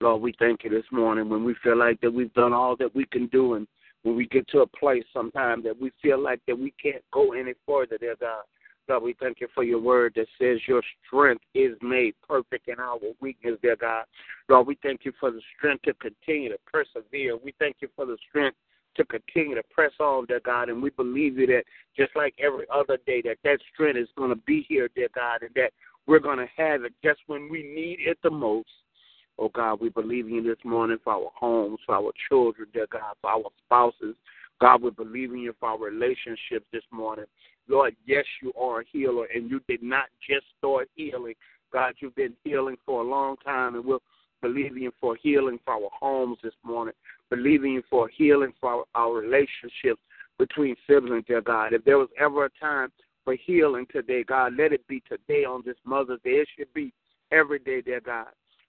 Lord, 0.00 0.22
we 0.22 0.34
thank 0.38 0.64
you 0.64 0.70
this 0.70 0.84
morning 0.92 1.28
when 1.28 1.44
we 1.44 1.54
feel 1.62 1.76
like 1.76 2.00
that 2.02 2.12
we've 2.12 2.32
done 2.34 2.52
all 2.52 2.76
that 2.76 2.94
we 2.94 3.06
can 3.06 3.26
do 3.28 3.54
and 3.54 3.66
when 4.02 4.14
we 4.14 4.26
get 4.26 4.46
to 4.48 4.60
a 4.60 4.66
place 4.66 5.04
sometime 5.12 5.62
that 5.62 5.80
we 5.80 5.90
feel 6.02 6.22
like 6.22 6.40
that 6.46 6.58
we 6.58 6.72
can't 6.82 7.02
go 7.12 7.32
any 7.32 7.54
further, 7.66 7.98
dear 7.98 8.14
God. 8.20 8.42
God, 8.88 9.02
we 9.02 9.16
thank 9.20 9.40
you 9.40 9.48
for 9.54 9.64
your 9.64 9.80
word 9.80 10.12
that 10.16 10.26
says 10.40 10.60
your 10.66 10.82
strength 11.06 11.42
is 11.54 11.76
made 11.82 12.14
perfect 12.26 12.68
in 12.68 12.78
our 12.78 12.98
weakness, 13.20 13.58
dear 13.62 13.76
God. 13.76 14.04
Lord, 14.48 14.66
we 14.66 14.78
thank 14.82 15.04
you 15.04 15.12
for 15.18 15.30
the 15.30 15.40
strength 15.56 15.82
to 15.84 15.94
continue 15.94 16.50
to 16.50 16.58
persevere. 16.66 17.36
We 17.36 17.52
thank 17.58 17.76
you 17.80 17.88
for 17.96 18.06
the 18.06 18.16
strength 18.28 18.56
to 18.96 19.04
continue 19.04 19.56
to 19.56 19.62
press 19.70 19.92
on, 19.98 20.26
dear 20.26 20.40
God. 20.44 20.68
And 20.68 20.82
we 20.82 20.90
believe 20.90 21.38
you 21.38 21.46
that 21.48 21.64
just 21.96 22.14
like 22.14 22.34
every 22.38 22.66
other 22.72 22.98
day, 23.06 23.22
that 23.22 23.38
that 23.44 23.58
strength 23.72 23.98
is 23.98 24.08
going 24.16 24.30
to 24.30 24.36
be 24.36 24.64
here, 24.68 24.88
dear 24.94 25.08
God, 25.14 25.42
and 25.42 25.54
that 25.54 25.72
we're 26.06 26.20
going 26.20 26.38
to 26.38 26.48
have 26.56 26.84
it 26.84 26.92
just 27.02 27.20
when 27.26 27.48
we 27.50 27.62
need 27.62 27.98
it 28.00 28.18
the 28.22 28.30
most. 28.30 28.68
Oh 29.38 29.50
God, 29.50 29.80
we 29.80 29.90
believe 29.90 30.26
in 30.26 30.34
you 30.34 30.42
this 30.42 30.64
morning 30.64 30.98
for 31.04 31.12
our 31.12 31.30
homes, 31.34 31.78
for 31.84 31.94
our 31.94 32.12
children, 32.28 32.68
dear 32.72 32.86
God, 32.90 33.14
for 33.20 33.30
our 33.30 33.50
spouses. 33.66 34.14
God, 34.60 34.82
we 34.82 34.90
believe 34.90 35.32
in 35.32 35.40
you 35.40 35.54
for 35.60 35.68
our 35.70 35.78
relationships 35.78 36.64
this 36.72 36.84
morning. 36.90 37.26
Lord, 37.68 37.96
yes, 38.06 38.24
you 38.42 38.52
are 38.60 38.80
a 38.80 38.84
healer, 38.90 39.26
and 39.34 39.50
you 39.50 39.60
did 39.68 39.82
not 39.82 40.06
just 40.28 40.46
start 40.58 40.88
healing. 40.94 41.34
God, 41.72 41.94
you've 41.98 42.14
been 42.14 42.34
healing 42.44 42.76
for 42.86 43.02
a 43.02 43.04
long 43.04 43.36
time, 43.44 43.74
and 43.74 43.84
we're 43.84 43.98
believing 44.40 44.90
for 45.00 45.16
healing 45.16 45.58
for 45.64 45.74
our 45.74 45.90
homes 45.98 46.38
this 46.42 46.54
morning, 46.62 46.94
believing 47.30 47.82
for 47.90 48.08
healing 48.08 48.52
for 48.60 48.84
our, 48.94 49.12
relationships 49.12 50.00
between 50.38 50.76
siblings, 50.86 51.24
dear 51.26 51.40
God. 51.40 51.72
If 51.72 51.84
there 51.84 51.98
was 51.98 52.08
ever 52.20 52.44
a 52.44 52.50
time 52.60 52.90
for 53.24 53.34
healing 53.34 53.86
today, 53.90 54.22
God, 54.22 54.52
let 54.56 54.72
it 54.72 54.86
be 54.86 55.02
today 55.08 55.44
on 55.44 55.62
this 55.64 55.76
Mother's 55.84 56.20
Day. 56.22 56.30
It 56.30 56.48
should 56.56 56.72
be 56.74 56.92
every 57.32 57.58
day, 57.58 57.80
dear 57.80 58.00
God. 58.00 58.28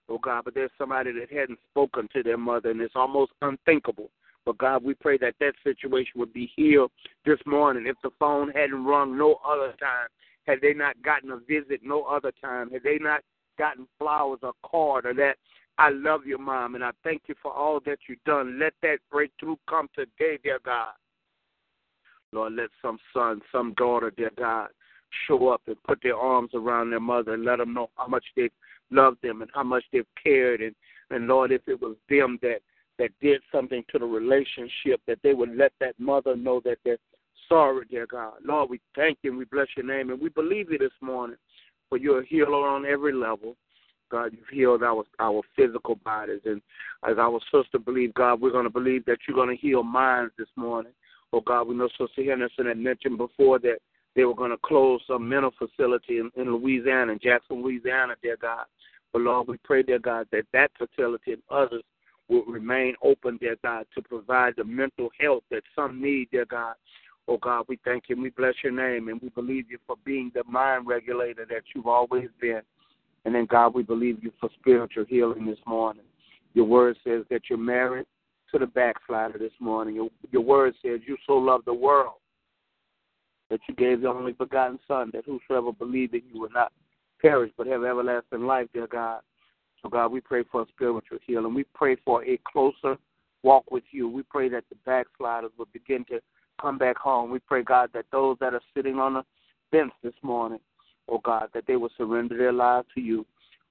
Oh 0.10 0.18
God, 0.18 0.46
but 0.46 0.56
there's 0.56 0.72
somebody 0.78 1.12
that 1.12 1.32
hadn't 1.32 1.60
spoken 1.70 2.08
to 2.14 2.24
their 2.24 2.38
mother, 2.38 2.72
and 2.72 2.80
it's 2.80 2.96
almost 2.96 3.34
unthinkable. 3.42 4.10
But 4.48 4.60
God, 4.60 4.82
we 4.82 4.94
pray 4.94 5.18
that 5.18 5.36
that 5.42 5.56
situation 5.62 6.22
would 6.22 6.32
be 6.32 6.50
healed 6.56 6.92
this 7.26 7.38
morning. 7.46 7.86
If 7.86 7.98
the 8.02 8.12
phone 8.18 8.50
hadn't 8.56 8.86
rung 8.86 9.18
no 9.18 9.42
other 9.46 9.74
time, 9.78 10.08
had 10.48 10.62
they 10.62 10.74
not 10.74 10.96
gotten 11.02 11.32
a 11.32 11.38
visit 11.40 11.82
no 11.84 12.04
other 12.04 12.32
time, 12.42 12.72
had 12.72 12.82
they 12.82 12.98
not 12.98 13.20
gotten 13.60 13.90
flowers 14.00 14.40
or 14.44 14.54
card 14.66 15.06
or 15.06 15.14
that 15.16 15.36
I 15.78 15.90
love 15.90 16.22
you, 16.26 16.38
Mom, 16.38 16.76
and 16.76 16.84
I 16.84 16.92
thank 17.04 17.24
you 17.28 17.36
for 17.42 17.52
all 17.52 17.82
that 17.86 17.98
you've 18.08 18.24
done. 18.26 18.58
Let 18.58 18.72
that 18.84 19.00
breakthrough 19.12 19.58
come 19.70 19.90
today, 19.94 20.40
dear 20.42 20.60
God. 20.64 20.94
Lord, 22.32 22.54
let 22.54 22.70
some 22.82 23.00
son, 23.14 23.42
some 23.52 23.74
daughter, 23.74 24.14
dear 24.16 24.32
God, 24.38 24.70
show 25.28 25.50
up 25.50 25.62
and 25.68 25.76
put 25.84 26.00
their 26.02 26.16
arms 26.16 26.52
around 26.54 26.92
their 26.92 27.02
mother 27.02 27.34
and 27.34 27.44
let 27.44 27.58
them 27.58 27.74
know 27.74 27.90
how 27.98 28.08
much 28.08 28.24
they've 28.38 28.50
loved 28.92 29.18
them 29.22 29.42
and 29.42 29.52
how 29.54 29.64
much 29.64 29.84
they've 29.92 30.08
cared. 30.24 30.62
And, 30.62 30.74
and 31.10 31.28
Lord, 31.28 31.52
if 31.52 31.62
it 31.68 31.82
was 31.82 31.98
them 32.10 32.40
that, 32.44 32.60
that 33.00 33.10
did 33.22 33.42
something 33.52 33.84
to 33.92 34.00
the 34.00 34.06
relationship, 34.06 35.02
that 35.08 35.20
they 35.24 35.34
would 35.34 35.56
let 35.56 35.72
that 35.80 36.00
mother 36.00 36.36
know 36.36 36.62
that 36.66 36.78
they're 36.84 36.98
sorry, 37.48 37.86
dear 37.90 38.08
God. 38.08 38.34
Lord, 38.44 38.70
we 38.70 38.80
thank 38.96 39.20
you 39.22 39.32
and 39.32 39.40
we 39.40 39.46
bless 39.46 39.68
your 39.76 39.86
name. 39.86 40.10
And 40.10 40.20
we 40.22 40.30
believe 40.30 40.72
you 40.72 40.78
this 40.78 40.92
morning 41.02 41.38
for 41.90 41.98
you're 41.98 42.22
a 42.22 42.26
healer 42.26 42.68
on 42.68 42.86
every 42.86 43.14
level. 43.14 43.56
God, 44.10 44.32
you've 44.32 44.48
healed 44.50 44.84
our 44.84 45.04
our 45.20 45.42
physical 45.56 45.96
bodies, 45.96 46.40
and 46.46 46.62
as 47.10 47.18
our 47.18 47.42
sister 47.52 47.78
believe, 47.78 48.14
God, 48.14 48.40
we're 48.40 48.52
going 48.52 48.64
to 48.64 48.70
believe 48.70 49.04
that 49.06 49.18
you're 49.28 49.36
going 49.36 49.50
to 49.50 49.62
heal 49.62 49.84
minds 49.84 50.34
this 50.38 50.48
morning. 50.56 50.94
Oh 51.34 51.42
God, 51.42 51.68
we 51.68 51.76
know 51.76 51.90
Sister 51.90 52.24
Henderson 52.24 52.68
had 52.68 52.78
mentioned 52.78 53.18
before 53.18 53.60
that 53.60 53.80
they 54.16 54.24
were 54.24 54.34
going 54.34 54.52
to 54.52 54.58
close 54.64 55.02
some 55.08 55.28
mental 55.28 55.52
facility 55.60 56.20
in, 56.20 56.32
in 56.38 56.54
Louisiana, 56.56 57.12
in 57.12 57.20
Jackson, 57.22 57.62
Louisiana, 57.62 58.16
dear 58.24 58.38
God. 58.42 58.66
But 59.12 59.24
Lord, 59.24 59.50
we 59.50 59.58
pray, 59.64 59.84
dear 59.84 60.00
God, 60.00 60.28
that 60.32 60.46
that 60.54 60.72
facility 60.78 61.34
and 61.34 61.42
others 61.52 61.84
will 62.30 62.46
remain 62.46 62.96
open, 63.04 63.38
dear 63.38 63.56
God, 63.64 63.86
to 63.96 64.02
provide 64.02 64.54
the 64.58 64.64
mental 64.64 65.10
health 65.20 65.44
that 65.52 65.64
some 65.76 66.02
need, 66.02 66.30
dear 66.32 66.46
God. 66.46 66.76
Oh 67.28 67.38
God, 67.38 67.66
we 67.68 67.78
thank 67.84 68.06
you 68.08 68.16
and 68.16 68.24
we 68.24 68.30
bless 68.30 68.56
your 68.64 68.72
name 68.72 69.10
and 69.10 69.22
we 69.22 69.30
believe 69.30 69.70
you 69.70 69.78
for 69.86 69.98
being 70.06 70.32
the 70.34 70.44
mind 70.46 70.88
regulator 70.88 71.46
that 71.50 71.64
you've 71.76 71.88
always 71.88 72.30
been. 72.40 72.62
And 73.26 73.36
then, 73.36 73.46
God, 73.46 73.74
we 73.74 73.84
believe 73.84 74.24
you 74.24 74.32
for 74.40 74.50
spiritual 74.60 75.06
healing 75.06 75.46
this 75.46 75.60
morning. 75.66 76.04
Your 76.54 76.66
word 76.66 76.98
says 77.04 77.24
that 77.30 77.42
you're 77.50 77.60
married 77.60 78.06
to 78.52 78.60
the 78.60 78.68
backslider 78.68 79.38
this 79.38 79.52
morning. 79.60 79.96
Your, 79.96 80.10
your 80.32 80.42
word 80.42 80.74
says 80.82 81.02
you 81.06 81.18
so 81.28 81.34
love 81.34 81.62
the 81.66 81.74
world 81.74 82.16
that 83.50 83.60
you 83.68 83.76
gave 83.76 84.02
the 84.02 84.10
only 84.10 84.34
begotten 84.34 84.80
Son, 84.88 85.12
that 85.14 85.26
whosoever 85.26 85.72
believed 85.72 86.14
in 86.14 86.22
you 86.32 86.40
would 86.40 86.54
not 86.54 86.72
perish 87.22 87.52
but 87.58 87.68
have 87.68 87.84
everlasting 87.84 88.46
life, 88.46 88.68
dear 88.74 88.88
God. 88.88 89.22
So, 89.82 89.90
God, 89.90 90.12
we 90.12 90.22
pray 90.22 90.44
for 90.52 90.66
spiritual 90.70 91.20
healing. 91.26 91.54
We 91.54 91.66
pray 91.74 91.98
for 92.04 92.24
a 92.26 92.40
closer 92.52 92.98
walk 93.44 93.70
with 93.72 93.84
you. 93.92 94.10
We 94.10 94.24
pray 94.24 94.50
that 94.50 94.64
the 94.70 94.76
backsliders 94.86 95.52
will 95.58 95.68
begin 95.72 96.04
to 96.06 96.20
come 96.60 96.78
back 96.78 96.98
home. 96.98 97.30
We 97.30 97.40
pray, 97.40 97.64
God, 97.64 97.92
that 97.94 98.06
those 98.12 98.38
that 98.40 98.54
are 98.54 98.62
sitting 98.76 98.98
on 98.98 99.14
the 99.16 99.24
fence 99.72 99.92
this 100.04 100.14
morning, 100.24 100.60
oh 101.08 101.20
God, 101.24 101.50
that 101.54 101.66
they 101.68 101.76
will 101.76 101.92
surrender 101.98 102.38
their 102.38 102.54
lives 102.54 102.88
to 102.96 103.02
you. 103.02 103.26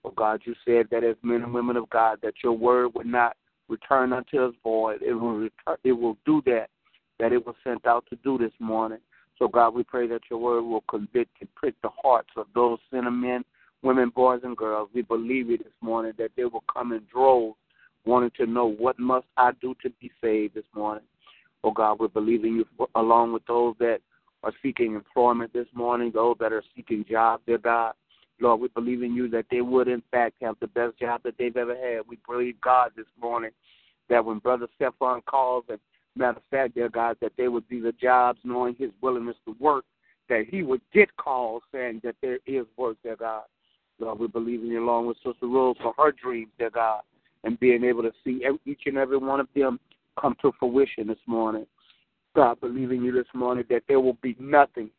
Oh 0.05 0.13
God, 0.17 0.41
you 0.45 0.55
said 0.65 0.87
that 0.91 1.03
as 1.03 1.17
men 1.23 1.43
and 1.43 1.53
women 1.53 1.77
of 1.77 1.91
God, 1.91 2.19
that 2.23 2.35
your 2.45 2.53
word 2.53 2.95
would 2.95 3.07
not 3.07 3.37
return 3.69 4.13
unto 4.13 4.41
us 4.41 4.55
void. 4.63 5.03
It 5.03 5.15
will 5.15 5.35
return, 5.35 5.77
it 5.83 5.93
will 5.93 6.17
do 6.25 6.41
that 6.47 6.69
that 7.19 7.33
it 7.33 7.45
was 7.45 7.55
sent 7.65 7.87
out 7.87 8.05
to 8.11 8.17
do 8.17 8.39
this 8.39 8.53
morning. 8.59 8.99
So 9.39 9.49
God, 9.49 9.75
we 9.75 9.83
pray 9.83 10.07
that 10.09 10.23
your 10.31 10.39
word 10.39 10.63
will 10.63 10.83
convict 10.83 11.37
and 11.41 11.55
prick 11.55 11.75
the 11.83 11.91
hearts 12.03 12.31
of 12.37 12.47
those 12.55 12.79
sinner 12.91 13.11
men, 13.11 13.45
women, 13.87 14.11
boys, 14.11 14.41
and 14.43 14.57
girls. 14.57 14.91
We 14.93 15.03
believe 15.03 15.49
it 15.51 15.63
this 15.63 15.73
morning 15.81 16.13
that 16.19 16.33
they 16.37 16.45
will 16.45 16.65
come 16.73 16.93
in 16.93 17.03
droves, 17.11 17.57
wanting 18.05 18.33
to 18.37 18.45
know 18.45 18.67
what 18.67 18.99
must 18.99 19.27
I 19.37 19.53
do 19.61 19.75
to 19.83 19.91
be 20.01 20.11
saved 20.21 20.55
this 20.55 20.65
morning. 20.75 21.05
Oh 21.63 21.71
God, 21.71 22.01
we're 22.01 22.09
believing 22.09 22.57
you 22.57 22.67
along 22.97 23.33
with 23.33 23.47
those 23.47 23.77
that 23.79 24.01
are 24.43 24.53
seeking 24.61 24.95
employment 24.95 25.53
this 25.53 25.69
morning, 25.73 26.11
those 26.13 26.37
that 26.41 26.53
are 26.53 26.65
seeking 26.75 27.05
jobs, 27.09 27.45
dear 27.47 27.59
God. 27.59 27.95
Lord, 28.41 28.61
we 28.61 28.69
believe 28.69 29.03
in 29.03 29.15
you 29.15 29.29
that 29.31 29.47
they 29.51 29.63
would, 29.63 29.89
in 29.89 30.03
fact, 30.11 30.35
have 30.43 30.57
the 30.61 30.67
best 30.67 30.99
job 30.99 31.23
that 31.23 31.39
they've 31.39 31.57
ever 31.57 31.75
had. 31.75 32.07
We 32.09 32.19
believe, 32.29 32.61
God, 32.61 32.91
this 32.97 33.07
morning 33.21 33.53
that 34.11 34.25
when 34.25 34.39
Brother 34.39 34.67
Stefan 34.75 35.23
calls, 35.23 35.65
and 35.69 35.79
matter 36.17 36.39
of 36.39 36.43
fact, 36.51 36.75
dear 36.75 36.89
God, 36.89 37.17
that 37.21 37.33
they 37.39 37.49
would 37.49 37.69
be 37.69 37.81
the 37.81 37.93
jobs 37.93 38.41
knowing 38.45 38.75
his 38.79 38.91
willingness 39.01 39.37
to 39.47 39.57
work, 39.61 39.85
that 40.29 40.45
he 40.51 40.63
would 40.63 40.81
get 40.93 41.17
calls 41.17 41.63
saying 41.73 42.01
that 42.03 42.17
there 42.21 42.39
is 42.47 42.67
work, 42.77 42.97
dear 43.03 43.17
God. 43.17 43.45
Lord, 43.99 44.19
we 44.19 44.27
believe 44.27 44.61
in 44.61 44.69
you 44.69 44.85
along 44.85 45.07
with 45.07 45.17
Sister 45.19 45.47
Rose 45.47 45.77
for 45.83 45.95
her 45.97 46.13
dreams, 46.13 46.51
dear 46.59 46.71
God, 46.71 47.03
and 47.45 47.59
being 47.59 47.85
able 47.85 48.03
to 48.03 48.13
see 48.25 48.45
each 48.65 48.83
and 48.87 48.99
every 48.99 49.17
one 49.17 49.41
of 49.41 49.49
them 49.55 49.81
come 50.21 50.37
to 50.43 50.53
fruition 50.59 51.07
this 51.07 51.19
morning. 51.27 51.67
God, 52.35 52.61
believing 52.61 53.03
you 53.03 53.13
this 53.13 53.27
morning 53.35 53.65
that 53.71 53.85
there 53.89 54.01
will 54.01 54.19
be 54.23 54.37
nothing, 54.39 54.91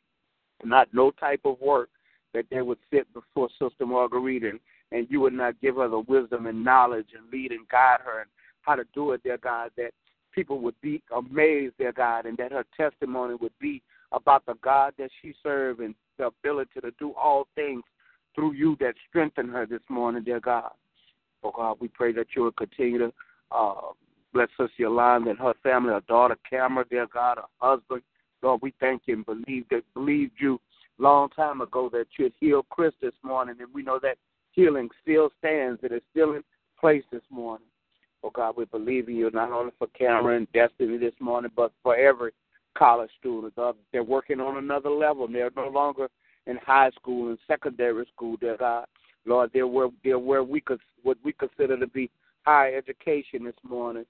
not 0.63 0.87
no 0.93 1.11
type 1.11 1.41
of 1.45 1.59
work, 1.61 1.89
that 2.33 2.45
they 2.49 2.61
would 2.61 2.79
sit 2.91 3.11
before 3.13 3.49
Sister 3.61 3.85
Margarita 3.85 4.49
and, 4.49 4.59
and 4.91 5.07
you 5.09 5.19
would 5.19 5.33
not 5.33 5.59
give 5.61 5.75
her 5.75 5.87
the 5.87 5.99
wisdom 5.99 6.47
and 6.47 6.63
knowledge 6.63 7.07
and 7.15 7.29
lead 7.31 7.51
and 7.51 7.67
guide 7.69 7.99
her 8.03 8.21
and 8.21 8.29
how 8.61 8.75
to 8.75 8.83
do 8.93 9.11
it, 9.11 9.23
dear 9.23 9.37
God, 9.37 9.71
that 9.77 9.91
people 10.33 10.59
would 10.59 10.79
be 10.81 11.01
amazed, 11.15 11.75
dear 11.77 11.91
God, 11.91 12.25
and 12.25 12.37
that 12.37 12.51
her 12.51 12.65
testimony 12.75 13.35
would 13.35 13.57
be 13.59 13.81
about 14.11 14.45
the 14.45 14.55
God 14.61 14.93
that 14.97 15.09
she 15.21 15.33
served 15.43 15.79
and 15.79 15.93
the 16.17 16.27
ability 16.27 16.79
to 16.81 16.91
do 16.99 17.13
all 17.13 17.47
things 17.55 17.83
through 18.37 18.53
you 18.53 18.77
that 18.79 18.93
strengthen 19.09 19.49
her 19.49 19.65
this 19.65 19.81
morning, 19.89 20.23
dear 20.23 20.39
God. 20.39 20.71
Oh 21.43 21.51
God, 21.53 21.77
we 21.81 21.87
pray 21.87 22.13
that 22.13 22.27
you 22.35 22.43
will 22.43 22.51
continue 22.51 22.99
to 22.99 23.13
uh, 23.51 23.73
Bless 24.33 24.49
Sister 24.49 24.69
Yolanda 24.77 25.31
and 25.31 25.39
her 25.39 25.55
family, 25.63 25.91
her 25.91 26.03
daughter 26.07 26.37
Cameron, 26.47 26.85
dear 26.89 27.07
God, 27.11 27.37
her 27.37 27.43
husband. 27.57 28.03
Lord, 28.43 28.61
we 28.61 28.73
thank 28.79 29.03
you 29.05 29.15
and 29.15 29.25
believe 29.25 29.65
that 29.71 29.81
believed 29.95 30.33
you 30.39 30.61
long 30.99 31.29
time 31.29 31.61
ago 31.61 31.89
that 31.91 32.05
you 32.17 32.25
had 32.25 32.33
healed 32.39 32.67
Chris 32.69 32.93
this 33.01 33.13
morning, 33.23 33.55
and 33.59 33.73
we 33.73 33.81
know 33.81 33.99
that 34.03 34.17
healing 34.51 34.89
still 35.01 35.31
stands. 35.39 35.79
It 35.83 35.91
is 35.91 36.01
still 36.11 36.33
in 36.33 36.43
place 36.79 37.03
this 37.11 37.23
morning. 37.31 37.67
Oh 38.23 38.29
God, 38.29 38.55
we 38.55 38.65
believe 38.65 39.09
in 39.09 39.15
you 39.15 39.31
not 39.31 39.51
only 39.51 39.71
for 39.79 39.87
Cameron 39.97 40.47
Destiny 40.53 40.97
this 40.97 41.13
morning, 41.19 41.51
but 41.55 41.71
for 41.81 41.95
every 41.95 42.31
college 42.77 43.09
student. 43.19 43.53
They're 43.91 44.03
working 44.03 44.39
on 44.39 44.57
another 44.57 44.89
level. 44.89 45.27
They're 45.27 45.51
no 45.55 45.69
longer 45.69 46.09
in 46.47 46.57
high 46.57 46.89
school 46.91 47.29
and 47.29 47.37
secondary 47.47 48.05
school, 48.13 48.37
dear 48.37 48.57
God. 48.57 48.85
Lord, 49.25 49.51
they're 49.53 49.67
where 49.67 49.89
they're 50.03 50.17
where 50.17 50.43
we 50.43 50.61
could 50.61 50.79
what 51.03 51.17
we 51.23 51.33
consider 51.33 51.77
to 51.77 51.87
be 51.87 52.09
higher 52.45 52.75
education 52.77 53.43
this 53.43 53.55
morning. 53.63 54.05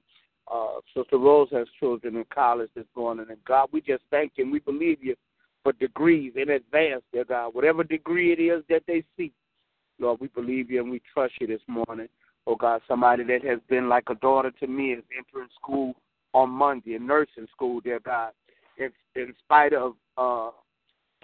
Uh, 0.49 0.79
Sister 0.95 1.17
Rose 1.17 1.49
has 1.51 1.67
children 1.79 2.15
in 2.15 2.25
college 2.33 2.69
this 2.75 2.85
morning, 2.95 3.25
and 3.29 3.43
God, 3.45 3.67
we 3.73 3.81
just 3.81 4.03
thank 4.11 4.33
you 4.35 4.45
and 4.45 4.53
we 4.53 4.59
believe 4.59 5.03
you 5.03 5.15
for 5.63 5.73
degrees 5.73 6.33
in 6.35 6.51
advance, 6.51 7.01
dear 7.11 7.25
God. 7.25 7.53
Whatever 7.53 7.83
degree 7.83 8.31
it 8.31 8.39
is 8.39 8.63
that 8.69 8.83
they 8.87 9.03
seek, 9.17 9.33
Lord, 9.99 10.21
we 10.21 10.27
believe 10.27 10.71
you 10.71 10.81
and 10.81 10.91
we 10.91 11.01
trust 11.13 11.33
you 11.41 11.47
this 11.47 11.61
morning. 11.67 12.07
Oh 12.45 12.55
God, 12.55 12.81
somebody 12.87 13.23
that 13.25 13.43
has 13.43 13.59
been 13.67 13.89
like 13.89 14.05
a 14.09 14.15
daughter 14.15 14.51
to 14.51 14.67
me 14.67 14.93
is 14.93 15.03
entering 15.17 15.49
school 15.59 15.95
on 16.33 16.49
Monday, 16.49 16.93
in 16.95 17.05
nursing 17.05 17.47
school, 17.51 17.81
dear 17.81 17.99
God. 17.99 18.31
In, 18.77 18.91
in 19.15 19.33
spite 19.43 19.73
of 19.73 19.95
uh, 20.17 20.51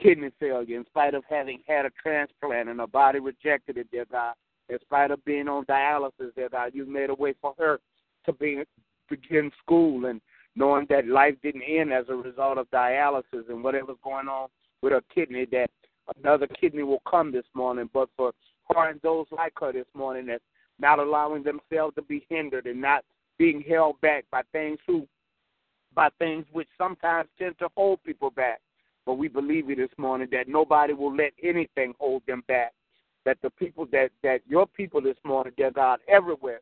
kidney 0.01 0.32
failure, 0.39 0.77
in 0.77 0.86
spite 0.86 1.13
of 1.13 1.23
having 1.29 1.60
had 1.67 1.86
a 1.86 1.91
transplant 2.01 2.69
and 2.69 2.79
her 2.79 2.88
body 2.88 3.19
rejected 3.19 3.77
it, 3.77 3.89
dear 3.91 4.06
God, 4.12 4.34
in 4.69 4.79
spite 4.82 5.12
of 5.12 5.23
being 5.25 5.47
on 5.47 5.65
dialysis, 5.65 6.34
dear 6.36 6.49
God, 6.49 6.71
you've 6.73 6.88
made 6.88 7.10
a 7.10 7.15
way 7.15 7.34
for 7.41 7.53
her 7.58 7.79
to 8.25 8.34
be 8.34 8.63
begin 9.10 9.51
school 9.62 10.06
and 10.06 10.21
knowing 10.56 10.86
that 10.89 11.08
life 11.08 11.36
didn't 11.43 11.63
end 11.63 11.91
as 11.91 12.06
a 12.10 12.15
result 12.15 12.58
of 12.58 12.69
dialysis 12.71 13.49
and 13.49 13.63
whatever's 13.63 13.97
going 14.03 14.27
on 14.27 14.47
with 14.82 14.93
her 14.93 15.01
kidney, 15.13 15.45
that 15.51 15.69
another 16.17 16.47
kidney 16.47 16.84
will 16.84 17.01
come 17.10 17.32
this 17.32 17.45
morning. 17.53 17.89
But 17.93 18.10
for 18.15 18.34
her 18.73 18.89
and 18.89 18.99
those 19.01 19.25
like 19.32 19.53
her 19.60 19.73
this 19.73 19.86
morning 19.93 20.27
that's 20.27 20.43
not 20.79 20.99
allowing 20.99 21.43
themselves 21.43 21.95
to 21.95 22.01
be 22.01 22.25
hindered 22.29 22.65
and 22.65 22.82
not 22.82 23.03
being 23.38 23.63
held 23.67 23.99
back 24.01 24.25
by 24.32 24.41
things 24.51 24.79
who 24.86 25.08
by 25.95 26.10
things 26.17 26.45
which 26.51 26.67
sometimes 26.75 27.29
tend 27.38 27.58
to 27.60 27.67
hold 27.75 28.03
people 28.03 28.32
back. 28.32 28.60
But 29.05 29.15
we 29.15 29.27
believe 29.27 29.69
you 29.69 29.75
this 29.75 29.89
morning 29.97 30.27
that 30.31 30.47
nobody 30.47 30.93
will 30.93 31.15
let 31.15 31.33
anything 31.41 31.93
hold 31.99 32.23
them 32.27 32.43
back. 32.47 32.73
That 33.25 33.37
the 33.41 33.49
people 33.51 33.85
that 33.91 34.11
that 34.21 34.41
your 34.47 34.67
people 34.67 35.01
this 35.01 35.17
morning, 35.23 35.53
dear 35.57 35.71
God, 35.71 35.99
everywhere 36.07 36.59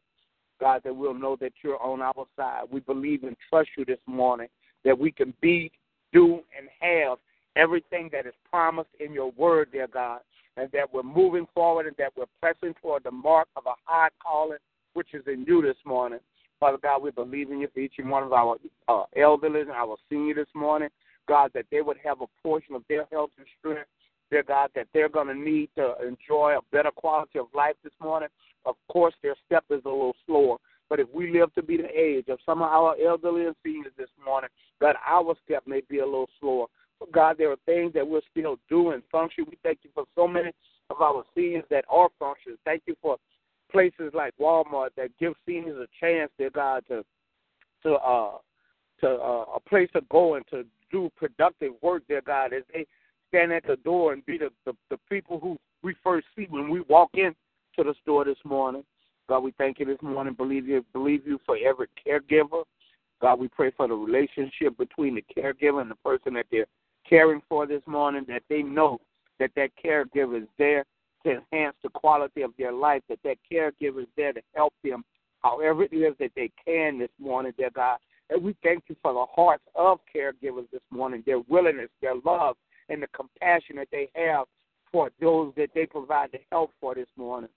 God, 0.62 0.82
that 0.86 0.96
we'll 0.96 1.16
know 1.16 1.36
that 1.42 1.54
you're 1.64 1.82
on 1.82 2.02
our 2.02 2.26
side. 2.38 2.64
We 2.72 2.80
believe 2.82 3.24
and 3.24 3.36
trust 3.50 3.70
you 3.78 3.84
this 3.84 4.00
morning 4.06 4.48
that 4.86 4.98
we 4.98 5.12
can 5.12 5.34
be, 5.42 5.72
do, 6.14 6.42
and 6.58 6.70
have 6.80 7.18
everything 7.56 8.10
that 8.14 8.26
is 8.26 8.34
promised 8.50 8.90
in 9.00 9.12
your 9.12 9.32
word, 9.32 9.70
dear 9.74 9.88
God. 9.88 10.22
and 10.58 10.70
that 10.74 10.94
we're 10.94 11.02
moving 11.02 11.48
forward 11.54 11.88
and 11.88 11.96
that 11.98 12.12
we're 12.18 12.26
pressing 12.42 12.74
toward 12.82 13.04
the 13.04 13.12
mark 13.12 13.48
of 13.56 13.66
a 13.66 13.74
high 13.86 14.10
calling, 14.22 14.58
which 14.94 15.14
is 15.14 15.24
in 15.26 15.46
you 15.48 15.62
this 15.62 15.78
morning. 15.86 16.20
Father 16.60 16.78
God, 16.78 17.02
we 17.02 17.10
believe 17.10 17.50
in 17.50 17.60
you 17.60 17.70
for 17.74 17.80
each 17.80 17.94
and 17.98 18.10
one 18.10 18.22
of 18.22 18.34
our 18.34 18.58
uh, 18.90 19.04
elderly 19.16 19.62
and 19.62 19.72
our 19.72 19.96
senior 20.10 20.36
this 20.36 20.54
morning. 20.54 20.90
God, 21.32 21.52
that 21.54 21.66
they 21.72 21.82
would 21.82 21.96
have 22.04 22.20
a 22.20 22.26
portion 22.44 22.76
of 22.76 22.84
their 22.90 23.06
health 23.10 23.30
and 23.38 23.48
strength. 23.58 23.88
Dear 24.30 24.44
God, 24.44 24.70
that 24.76 24.88
they're 24.94 25.08
going 25.08 25.28
to 25.28 25.34
need 25.34 25.70
to 25.78 25.94
enjoy 26.06 26.58
a 26.58 26.62
better 26.74 26.92
quality 26.92 27.40
of 27.40 27.46
life 27.56 27.76
this 27.86 27.94
morning. 28.02 28.28
Of 28.66 28.76
course, 28.92 29.14
their 29.24 29.36
step 29.46 29.64
is 29.70 29.80
a 29.86 29.90
little 29.90 30.16
slower. 30.26 30.58
But 30.90 31.00
if 31.00 31.08
we 31.14 31.32
live 31.32 31.54
to 31.54 31.64
be 31.64 31.78
the 31.78 31.88
age 31.88 32.26
of 32.28 32.40
some 32.46 32.62
of 32.62 32.70
our 32.70 32.98
elderly 33.02 33.46
and 33.46 33.56
seniors 33.64 33.94
this 33.98 34.10
morning, 34.26 34.50
God, 34.82 34.98
our 35.08 35.34
step 35.46 35.64
may 35.66 35.82
be 35.90 36.00
a 36.00 36.06
little 36.06 36.30
slower. 36.42 36.66
But 37.00 37.14
God, 37.14 37.38
there 37.38 37.50
are 37.50 37.58
things 37.66 37.94
that 37.94 38.06
we're 38.06 38.20
still 38.30 38.58
doing, 38.68 39.02
function. 39.10 39.46
We 39.50 39.58
thank 39.64 39.80
you 39.84 39.90
for 39.94 40.04
so 40.16 40.28
many 40.28 40.52
of 40.90 41.02
our 41.02 41.24
seniors 41.34 41.64
that 41.70 41.86
are 41.90 42.10
functions. 42.20 42.58
Thank 42.66 42.84
you 42.88 42.96
for 43.02 43.16
places 43.72 44.12
like 44.14 44.34
Walmart 44.38 44.90
that 44.98 45.18
give 45.18 45.34
seniors 45.46 45.78
a 45.78 45.88
chance, 46.06 46.30
dear 46.38 46.50
God, 46.50 46.84
to 46.90 47.06
to 47.84 47.94
uh 47.94 48.38
to 49.00 49.08
uh, 49.08 49.46
a 49.56 49.60
place 49.68 49.90
to 49.94 50.02
go 50.12 50.36
and 50.36 50.46
to 50.52 50.66
do 50.92 51.12
productive 51.16 51.74
work, 51.82 52.04
dear 52.08 52.22
God, 52.22 52.54
as 52.54 52.64
they 52.74 52.86
stand 53.30 53.52
at 53.52 53.66
the 53.66 53.78
door 53.78 54.14
and 54.14 54.26
be 54.26 54.38
the, 54.38 54.50
the, 54.66 54.74
the 54.90 54.98
people 55.10 55.40
who 55.40 55.58
we 55.84 55.96
first 56.04 56.28
see 56.36 56.48
when 56.50 56.70
we 56.70 56.82
walk 56.82 57.10
in 57.14 57.34
to 57.78 57.84
the 57.84 57.96
store 58.02 58.26
this 58.26 58.38
morning. 58.44 58.84
God, 59.30 59.40
we 59.40 59.54
thank 59.58 59.80
you 59.80 59.86
this 59.86 60.02
morning. 60.02 60.34
Believe 60.34 60.68
you, 60.68 60.86
believe 60.94 61.26
you 61.26 61.40
for 61.46 61.58
every 61.58 61.88
caregiver. 62.06 62.64
God, 63.22 63.40
we 63.40 63.48
pray 63.48 63.72
for 63.72 63.88
the 63.88 63.94
relationship 63.94 64.78
between 64.78 65.16
the 65.16 65.24
caregiver 65.36 65.82
and 65.82 65.90
the 65.90 65.96
person 65.96 66.34
that 66.34 66.48
they're 66.52 66.66
caring 67.08 67.42
for 67.48 67.66
this 67.66 67.82
morning, 67.86 68.26
that 68.28 68.44
they 68.50 68.62
know 68.62 69.00
that 69.40 69.52
that 69.56 69.70
caregiver 69.84 70.42
is 70.42 70.48
there 70.58 70.86
to 71.24 71.32
enhance 71.32 71.76
the 71.84 71.90
quality 71.90 72.42
of 72.42 72.52
their 72.58 72.72
life, 72.72 73.02
that 73.10 73.20
that 73.24 73.38
caregiver 73.52 74.02
is 74.02 74.08
there 74.18 74.34
to 74.34 74.42
help 74.56 74.74
them 74.84 75.04
however 75.42 75.84
it 75.84 75.94
is 75.94 76.14
that 76.20 76.32
they 76.36 76.52
can 76.64 77.00
this 77.00 77.10
morning, 77.20 77.54
dear 77.58 77.70
God. 77.74 77.98
And 78.32 78.42
we 78.42 78.56
thank 78.64 78.86
you 78.88 78.96
for 79.02 79.14
the 79.14 79.26
hearts 79.30 79.64
of 79.76 80.00
caregivers 80.16 80.72
this 80.72 80.82
morning, 80.90 81.22
their 81.26 81.40
willingness, 81.50 81.90
their 82.02 82.16
love, 82.26 82.56
and 82.88 83.04
the 83.04 83.08
compassion 83.08 83.76
that 83.76 83.90
they 83.92 84.10
have 84.16 84.46
for 84.90 85.12
those 85.20 85.54
that 85.58 85.70
they 85.76 85.86
provide 85.86 86.30
the 86.32 86.40
help 86.50 86.72
for 86.80 86.96
this 86.96 87.10
morning. 87.18 87.50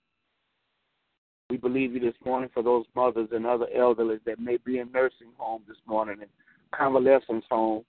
We 1.49 1.57
believe 1.57 1.93
you 1.93 2.01
this 2.01 2.15
morning 2.25 2.49
for 2.53 2.61
those 2.61 2.85
mothers 2.93 3.29
and 3.31 3.45
other 3.45 3.67
elderly 3.73 4.17
that 4.25 4.39
may 4.39 4.57
be 4.57 4.79
in 4.79 4.91
nursing 4.91 5.31
homes 5.37 5.63
this 5.67 5.77
morning 5.87 6.17
and 6.21 6.29
convalescence 6.77 7.45
homes. 7.49 7.85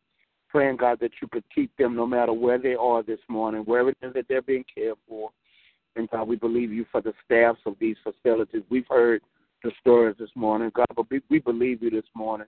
Praying, 0.48 0.76
God, 0.76 0.98
that 1.00 1.10
you 1.20 1.26
could 1.26 1.44
keep 1.52 1.76
them 1.76 1.96
no 1.96 2.06
matter 2.06 2.32
where 2.32 2.58
they 2.58 2.74
are 2.74 3.02
this 3.02 3.18
morning, 3.28 3.62
wherever 3.62 3.90
it 3.90 3.96
is 4.00 4.14
that 4.14 4.26
they're 4.28 4.42
being 4.42 4.64
cared 4.72 4.96
for. 5.08 5.30
And 5.96 6.08
God, 6.10 6.28
we 6.28 6.36
believe 6.36 6.72
you 6.72 6.86
for 6.92 7.00
the 7.00 7.12
staffs 7.24 7.58
of 7.66 7.74
these 7.80 7.96
facilities. 8.04 8.62
We've 8.70 8.86
heard 8.88 9.22
the 9.64 9.72
stories 9.80 10.14
this 10.20 10.30
morning, 10.36 10.70
God, 10.72 10.86
but 10.94 11.10
we, 11.10 11.20
we 11.28 11.40
believe 11.40 11.82
you 11.82 11.90
this 11.90 12.04
morning 12.14 12.46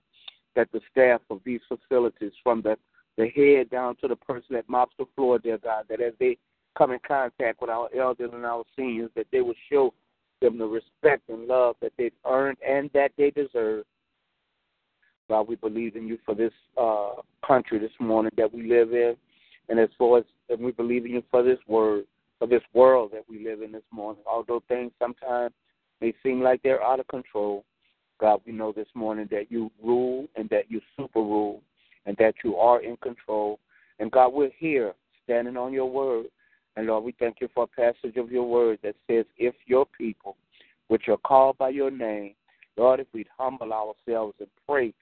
that 0.59 0.73
the 0.73 0.81
staff 0.91 1.21
of 1.31 1.41
these 1.45 1.61
facilities, 1.69 2.33
from 2.43 2.63
the, 2.63 2.77
the 3.17 3.29
head 3.29 3.71
down 3.71 3.95
to 3.95 4.09
the 4.09 4.17
person 4.17 4.49
that 4.51 4.69
mops 4.69 4.93
the 4.99 5.05
floor, 5.15 5.39
dear 5.39 5.57
God, 5.57 5.85
that 5.89 6.01
as 6.01 6.15
they 6.19 6.37
come 6.77 6.91
in 6.91 6.99
contact 7.07 7.61
with 7.61 7.71
our 7.71 7.89
elders 7.97 8.31
and 8.35 8.45
our 8.45 8.65
seniors, 8.75 9.11
that 9.15 9.29
they 9.31 9.41
will 9.41 9.55
show 9.71 9.95
them 10.43 10.59
the 10.59 10.67
respect 10.67 11.29
and 11.29 11.47
love 11.47 11.77
that 11.81 11.93
they've 11.97 12.11
earned 12.27 12.59
and 12.69 12.91
that 12.93 13.13
they 13.17 13.31
deserve. 13.31 13.85
God, 15.29 15.47
we 15.47 15.55
believe 15.55 15.95
in 15.95 16.09
you 16.09 16.19
for 16.27 16.35
this 16.35 16.53
uh, 16.77 17.13
country 17.47 17.79
this 17.79 17.93
morning 18.01 18.33
that 18.37 18.53
we 18.53 18.69
live 18.69 18.93
in, 18.93 19.15
and 19.69 19.79
as 19.79 19.91
far 19.97 20.19
as 20.19 20.25
and 20.49 20.59
we 20.61 20.73
believe 20.73 21.05
in 21.05 21.13
you 21.13 21.23
for 21.31 21.45
this 21.45 21.59
word, 21.69 22.05
for 22.41 22.49
this 22.49 22.63
world 22.75 23.13
that 23.13 23.25
we 23.29 23.45
live 23.45 23.63
in 23.63 23.71
this 23.71 23.83
morning. 23.93 24.23
Although 24.27 24.65
things 24.67 24.91
sometimes 24.99 25.53
may 26.01 26.15
seem 26.21 26.41
like 26.41 26.63
they're 26.65 26.83
out 26.83 26.99
of 26.99 27.07
control, 27.07 27.65
God, 28.19 28.41
we 28.47 28.53
know 28.53 28.73
this 28.73 28.89
morning 28.95 29.29
that 29.31 29.51
you 29.51 29.71
rule 29.83 30.27
and 30.37 30.49
that 30.51 30.71
you 30.71 30.81
super 30.97 31.21
rule 31.21 31.63
and 32.07 32.17
that 32.19 32.35
you 32.43 32.57
are 32.57 32.83
in 32.83 32.97
control. 32.99 33.59
And 33.99 34.11
God, 34.11 34.33
we're 34.33 34.51
here 34.59 34.95
standing 35.25 35.57
on 35.57 35.73
your 35.73 35.91
word. 35.91 36.27
And 36.77 36.87
Lord, 36.87 37.05
we 37.05 37.15
thank 37.19 37.41
you 37.41 37.49
for 37.55 37.65
a 37.65 37.67
passage 37.67 38.17
of 38.17 38.31
your 38.31 38.45
word 38.45 38.79
that 38.83 38.95
says, 39.09 39.25
If 39.37 39.55
your 39.67 39.87
people, 39.87 40.37
which 40.89 41.09
are 41.09 41.17
called 41.19 41.59
by 41.59 41.71
your 41.71 41.91
name, 41.91 42.35
Lord, 42.77 43.01
if 43.01 43.07
we'd 43.13 43.29
humble 43.37 43.73
ourselves 43.73 44.35
and 44.39 44.49
pray, 44.67 44.95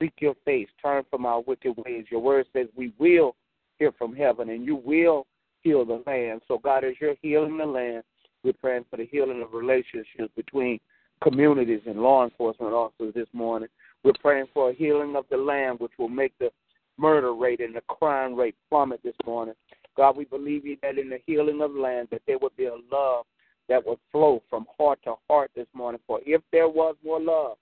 seek 0.00 0.12
your 0.18 0.34
face, 0.44 0.68
turn 0.82 1.04
from 1.10 1.26
our 1.26 1.40
wicked 1.40 1.74
ways, 1.84 2.06
your 2.10 2.20
word 2.20 2.46
says 2.52 2.66
we 2.76 2.92
will 2.98 3.36
hear 3.78 3.92
from 3.92 4.14
heaven 4.14 4.50
and 4.50 4.64
you 4.64 4.76
will 4.76 5.26
heal 5.62 5.84
the 5.84 6.02
land. 6.06 6.42
So, 6.48 6.58
God, 6.58 6.84
as 6.84 6.94
you're 7.00 7.14
healing 7.22 7.58
the 7.58 7.66
land, 7.66 8.02
we're 8.42 8.52
praying 8.54 8.86
for 8.90 8.96
the 8.96 9.06
healing 9.06 9.42
of 9.42 9.52
relationships 9.52 10.32
between 10.34 10.80
communities 11.22 11.80
and 11.86 12.00
law 12.00 12.24
enforcement 12.24 12.72
officers 12.72 13.14
this 13.14 13.28
morning. 13.32 13.68
We're 14.02 14.12
praying 14.20 14.46
for 14.54 14.70
a 14.70 14.74
healing 14.74 15.16
of 15.16 15.26
the 15.30 15.36
land, 15.36 15.80
which 15.80 15.92
will 15.98 16.08
make 16.08 16.32
the 16.38 16.50
murder 16.98 17.34
rate 17.34 17.60
and 17.60 17.74
the 17.74 17.82
crime 17.82 18.34
rate 18.34 18.56
plummet 18.68 19.00
this 19.02 19.14
morning. 19.26 19.54
God, 19.96 20.16
we 20.16 20.24
believe 20.24 20.64
you 20.64 20.76
that 20.82 20.98
in 20.98 21.10
the 21.10 21.18
healing 21.26 21.60
of 21.60 21.74
the 21.74 21.80
land, 21.80 22.08
that 22.10 22.22
there 22.26 22.38
would 22.38 22.56
be 22.56 22.66
a 22.66 22.76
love 22.90 23.26
that 23.68 23.86
would 23.86 23.98
flow 24.10 24.42
from 24.48 24.66
heart 24.78 24.98
to 25.04 25.14
heart 25.28 25.50
this 25.54 25.66
morning. 25.74 26.00
For 26.06 26.20
if 26.24 26.42
there 26.52 26.68
was 26.68 26.96
more 27.04 27.20
love, 27.20 27.56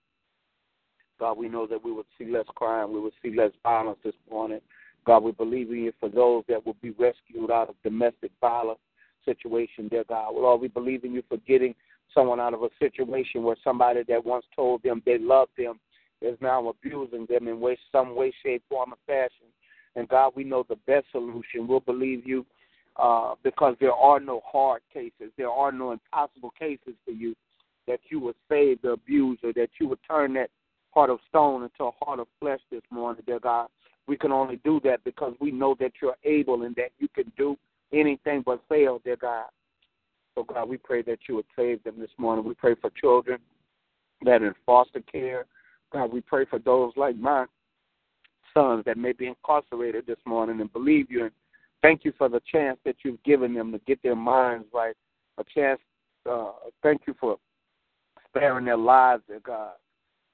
God, 1.18 1.36
we 1.36 1.48
know 1.48 1.66
that 1.66 1.82
we 1.82 1.92
would 1.92 2.06
see 2.16 2.26
less 2.26 2.46
crime, 2.54 2.92
we 2.92 3.00
would 3.00 3.12
see 3.22 3.34
less 3.34 3.50
violence 3.62 3.98
this 4.04 4.14
morning. 4.30 4.60
God, 5.04 5.22
we 5.22 5.32
believe 5.32 5.70
in 5.70 5.78
you 5.78 5.92
for 5.98 6.08
those 6.08 6.44
that 6.48 6.64
will 6.64 6.76
be 6.80 6.90
rescued 6.90 7.50
out 7.50 7.70
of 7.70 7.74
domestic 7.82 8.30
violence 8.40 8.78
situation, 9.24 9.88
dear 9.88 10.04
God. 10.08 10.34
Lord, 10.34 10.60
we 10.60 10.68
believe 10.68 11.04
in 11.04 11.12
you 11.12 11.22
for 11.28 11.38
getting 11.38 11.74
someone 12.14 12.40
out 12.40 12.54
of 12.54 12.62
a 12.62 12.70
situation 12.78 13.42
where 13.42 13.56
somebody 13.62 14.02
that 14.08 14.24
once 14.24 14.44
told 14.54 14.82
them 14.82 15.02
they 15.04 15.18
loved 15.18 15.52
them 15.56 15.78
is 16.20 16.36
now 16.40 16.68
abusing 16.68 17.26
them 17.28 17.48
in 17.48 17.60
way, 17.60 17.78
some 17.92 18.16
way, 18.16 18.32
shape, 18.42 18.62
form, 18.68 18.92
or 18.92 18.96
fashion. 19.06 19.46
And 19.96 20.08
God, 20.08 20.32
we 20.34 20.44
know 20.44 20.64
the 20.68 20.76
best 20.86 21.06
solution. 21.12 21.66
We'll 21.66 21.80
believe 21.80 22.26
you 22.26 22.44
uh, 22.96 23.34
because 23.44 23.76
there 23.80 23.92
are 23.92 24.20
no 24.20 24.42
hard 24.44 24.82
cases, 24.92 25.32
there 25.36 25.50
are 25.50 25.72
no 25.72 25.92
impossible 25.92 26.52
cases 26.58 26.94
for 27.04 27.12
you. 27.12 27.34
That 27.86 28.00
you 28.10 28.20
would 28.20 28.34
save 28.50 28.82
the 28.82 28.90
abuser, 28.90 29.52
that 29.54 29.70
you 29.80 29.88
would 29.88 30.00
turn 30.06 30.34
that 30.34 30.50
heart 30.90 31.08
of 31.08 31.20
stone 31.28 31.62
into 31.62 31.84
a 31.84 32.04
heart 32.04 32.20
of 32.20 32.26
flesh 32.38 32.60
this 32.70 32.82
morning, 32.90 33.22
dear 33.26 33.40
God. 33.40 33.68
We 34.06 34.16
can 34.16 34.32
only 34.32 34.60
do 34.64 34.80
that 34.84 35.04
because 35.04 35.34
we 35.40 35.50
know 35.50 35.74
that 35.80 35.92
you're 36.02 36.16
able 36.24 36.64
and 36.64 36.74
that 36.76 36.90
you 36.98 37.08
can 37.08 37.32
do 37.38 37.56
anything 37.92 38.42
but 38.44 38.60
fail, 38.68 39.00
dear 39.04 39.16
God. 39.16 39.46
So, 40.38 40.44
God, 40.44 40.68
we 40.68 40.76
pray 40.76 41.02
that 41.02 41.18
you 41.28 41.34
would 41.34 41.46
save 41.56 41.82
them 41.82 41.98
this 41.98 42.12
morning. 42.16 42.44
We 42.44 42.54
pray 42.54 42.76
for 42.80 42.90
children 42.90 43.40
that 44.22 44.40
are 44.40 44.46
in 44.46 44.54
foster 44.64 45.00
care. 45.00 45.46
God, 45.92 46.12
we 46.12 46.20
pray 46.20 46.44
for 46.44 46.60
those 46.60 46.92
like 46.94 47.16
my 47.16 47.46
sons 48.54 48.84
that 48.86 48.96
may 48.96 49.10
be 49.10 49.26
incarcerated 49.26 50.06
this 50.06 50.20
morning 50.24 50.60
and 50.60 50.72
believe 50.72 51.10
you 51.10 51.24
and 51.24 51.32
thank 51.82 52.04
you 52.04 52.12
for 52.16 52.28
the 52.28 52.40
chance 52.52 52.78
that 52.84 52.94
you've 53.04 53.20
given 53.24 53.52
them 53.52 53.72
to 53.72 53.78
get 53.78 54.00
their 54.04 54.14
minds 54.14 54.66
right. 54.72 54.94
A 55.38 55.44
chance, 55.52 55.80
uh, 56.30 56.52
thank 56.84 57.00
you 57.08 57.16
for 57.18 57.36
sparing 58.28 58.64
their 58.64 58.76
lives, 58.76 59.24
dear 59.26 59.40
God. 59.40 59.72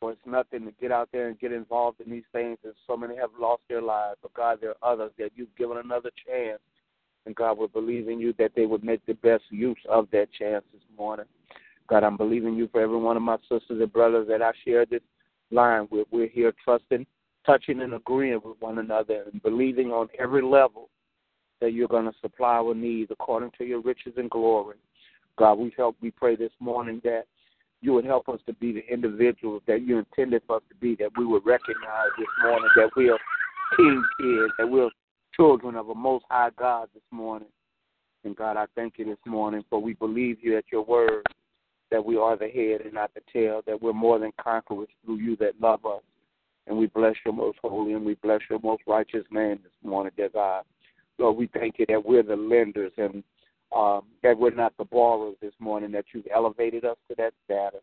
For 0.00 0.12
it's 0.12 0.20
nothing 0.26 0.66
to 0.66 0.72
get 0.72 0.92
out 0.92 1.08
there 1.12 1.28
and 1.28 1.40
get 1.40 1.50
involved 1.50 2.02
in 2.02 2.10
these 2.10 2.28
things, 2.30 2.58
and 2.62 2.74
so 2.86 2.94
many 2.94 3.16
have 3.16 3.30
lost 3.40 3.62
their 3.70 3.80
lives. 3.80 4.18
But 4.20 4.34
God, 4.34 4.58
there 4.60 4.74
are 4.82 4.92
others 4.92 5.12
that 5.16 5.30
you've 5.34 5.56
given 5.56 5.78
another 5.78 6.10
chance 6.26 6.60
and 7.26 7.34
God, 7.34 7.58
we're 7.58 7.68
believing 7.68 8.20
you 8.20 8.34
that 8.38 8.52
they 8.54 8.66
would 8.66 8.84
make 8.84 9.04
the 9.06 9.14
best 9.14 9.44
use 9.50 9.78
of 9.88 10.08
that 10.12 10.28
chance 10.32 10.64
this 10.72 10.82
morning. 10.96 11.26
God, 11.88 12.04
I'm 12.04 12.16
believing 12.16 12.54
you 12.54 12.68
for 12.68 12.80
every 12.80 12.96
one 12.96 13.16
of 13.16 13.22
my 13.22 13.36
sisters 13.42 13.80
and 13.80 13.92
brothers 13.92 14.26
that 14.28 14.42
I 14.42 14.52
share 14.64 14.86
this 14.86 15.02
line 15.50 15.88
with. 15.90 16.06
We're 16.10 16.28
here 16.28 16.52
trusting, 16.64 17.06
touching, 17.44 17.80
and 17.80 17.94
agreeing 17.94 18.40
with 18.44 18.56
one 18.60 18.78
another 18.78 19.24
and 19.30 19.42
believing 19.42 19.90
on 19.90 20.08
every 20.18 20.42
level 20.42 20.88
that 21.60 21.72
you're 21.72 21.88
going 21.88 22.06
to 22.06 22.18
supply 22.20 22.56
our 22.56 22.74
needs 22.74 23.10
according 23.10 23.50
to 23.58 23.64
your 23.64 23.80
riches 23.80 24.14
and 24.16 24.30
glory. 24.30 24.76
God, 25.36 25.54
we 25.54 25.72
help, 25.76 25.96
we 26.00 26.10
pray 26.10 26.36
this 26.36 26.52
morning 26.60 27.00
that 27.04 27.24
you 27.80 27.92
would 27.92 28.04
help 28.04 28.28
us 28.28 28.40
to 28.46 28.52
be 28.54 28.72
the 28.72 28.92
individuals 28.92 29.62
that 29.66 29.82
you 29.82 29.98
intended 29.98 30.42
for 30.46 30.56
us 30.56 30.62
to 30.70 30.74
be, 30.76 30.94
that 30.96 31.10
we 31.18 31.26
would 31.26 31.44
recognize 31.44 32.08
this 32.18 32.26
morning 32.42 32.68
that 32.76 32.90
we 32.96 33.10
are 33.10 33.18
king 33.76 34.02
kids, 34.18 34.52
that 34.58 34.68
we're 34.68 34.88
children 35.36 35.76
of 35.76 35.88
a 35.88 35.94
most 35.94 36.24
high 36.28 36.50
God 36.58 36.88
this 36.94 37.02
morning. 37.10 37.48
And 38.24 38.36
God, 38.36 38.56
I 38.56 38.66
thank 38.74 38.94
you 38.98 39.04
this 39.04 39.18
morning 39.26 39.62
for 39.68 39.80
we 39.80 39.94
believe 39.94 40.38
you 40.40 40.56
at 40.56 40.64
your 40.72 40.84
word 40.84 41.26
that 41.90 42.04
we 42.04 42.16
are 42.16 42.36
the 42.36 42.48
head 42.48 42.80
and 42.80 42.94
not 42.94 43.12
the 43.14 43.20
tail, 43.32 43.62
that 43.66 43.80
we're 43.80 43.92
more 43.92 44.18
than 44.18 44.32
conquerors 44.40 44.88
through 45.04 45.18
you 45.18 45.36
that 45.36 45.60
love 45.60 45.84
us. 45.84 46.02
And 46.66 46.78
we 46.78 46.86
bless 46.86 47.14
your 47.24 47.34
most 47.34 47.58
holy 47.62 47.92
and 47.92 48.04
we 48.04 48.14
bless 48.14 48.40
your 48.48 48.58
most 48.60 48.82
righteous 48.86 49.24
name 49.30 49.60
this 49.62 49.72
morning, 49.82 50.12
dear 50.16 50.30
God. 50.30 50.64
Lord, 51.18 51.36
we 51.36 51.48
thank 51.48 51.78
you 51.78 51.86
that 51.88 52.04
we're 52.04 52.22
the 52.22 52.36
lenders 52.36 52.92
and 52.96 53.22
um, 53.74 54.02
that 54.22 54.38
we're 54.38 54.54
not 54.54 54.76
the 54.78 54.84
borrowers 54.84 55.36
this 55.42 55.52
morning, 55.58 55.92
that 55.92 56.06
you've 56.12 56.26
elevated 56.34 56.84
us 56.84 56.96
to 57.08 57.14
that 57.16 57.34
status. 57.44 57.82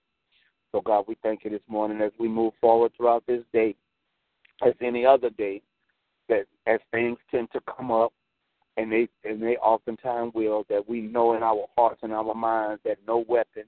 So, 0.72 0.82
God, 0.82 1.06
we 1.08 1.18
thank 1.22 1.44
you 1.44 1.50
this 1.50 1.62
morning 1.68 2.02
as 2.02 2.12
we 2.18 2.28
move 2.28 2.54
forward 2.62 2.94
throughout 2.96 3.24
this 3.28 3.44
day, 3.52 3.76
as 4.66 4.74
any 4.82 5.06
other 5.06 5.30
day, 5.30 5.62
that 6.32 6.46
as 6.66 6.80
things 6.92 7.18
tend 7.30 7.50
to 7.52 7.62
come 7.78 7.92
up, 7.92 8.14
and 8.78 8.92
they 8.92 9.08
and 9.24 9.42
they 9.42 9.58
oftentimes 9.58 10.32
will 10.34 10.66
that 10.70 10.88
we 10.88 11.02
know 11.02 11.36
in 11.36 11.44
our 11.44 11.66
hearts 11.78 12.00
and 12.04 12.14
our 12.14 12.34
minds 12.34 12.82
that 12.86 12.98
no 13.06 13.24
weapon 13.28 13.64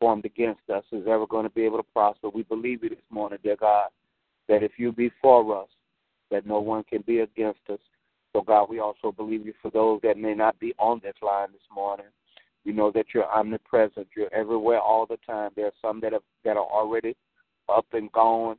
formed 0.00 0.24
against 0.24 0.62
us 0.72 0.84
is 0.90 1.06
ever 1.06 1.26
going 1.26 1.44
to 1.44 1.50
be 1.50 1.64
able 1.64 1.76
to 1.76 1.86
prosper. 1.92 2.30
We 2.30 2.44
believe 2.44 2.82
you 2.82 2.88
this 2.88 2.98
morning, 3.10 3.38
dear 3.42 3.56
God, 3.56 3.88
that 4.48 4.62
if 4.62 4.72
you 4.78 4.90
be 4.90 5.10
for 5.20 5.62
us, 5.62 5.68
that 6.30 6.46
no 6.46 6.60
one 6.60 6.82
can 6.84 7.02
be 7.06 7.20
against 7.20 7.60
us. 7.70 7.80
So 8.32 8.42
God, 8.42 8.68
we 8.70 8.78
also 8.78 9.12
believe 9.12 9.44
you 9.44 9.52
for 9.60 9.70
those 9.70 10.00
that 10.02 10.16
may 10.16 10.34
not 10.34 10.58
be 10.58 10.74
on 10.78 11.00
this 11.02 11.14
line 11.22 11.48
this 11.52 11.60
morning. 11.74 12.06
We 12.64 12.72
know 12.72 12.90
that 12.92 13.06
you're 13.14 13.30
omnipresent. 13.30 14.08
You're 14.16 14.32
everywhere 14.32 14.80
all 14.80 15.06
the 15.06 15.18
time. 15.26 15.50
There 15.56 15.66
are 15.66 15.72
some 15.82 16.00
that 16.00 16.12
have 16.12 16.22
that 16.44 16.56
are 16.56 16.66
already 16.66 17.16
up 17.68 17.86
and 17.92 18.10
gone. 18.12 18.56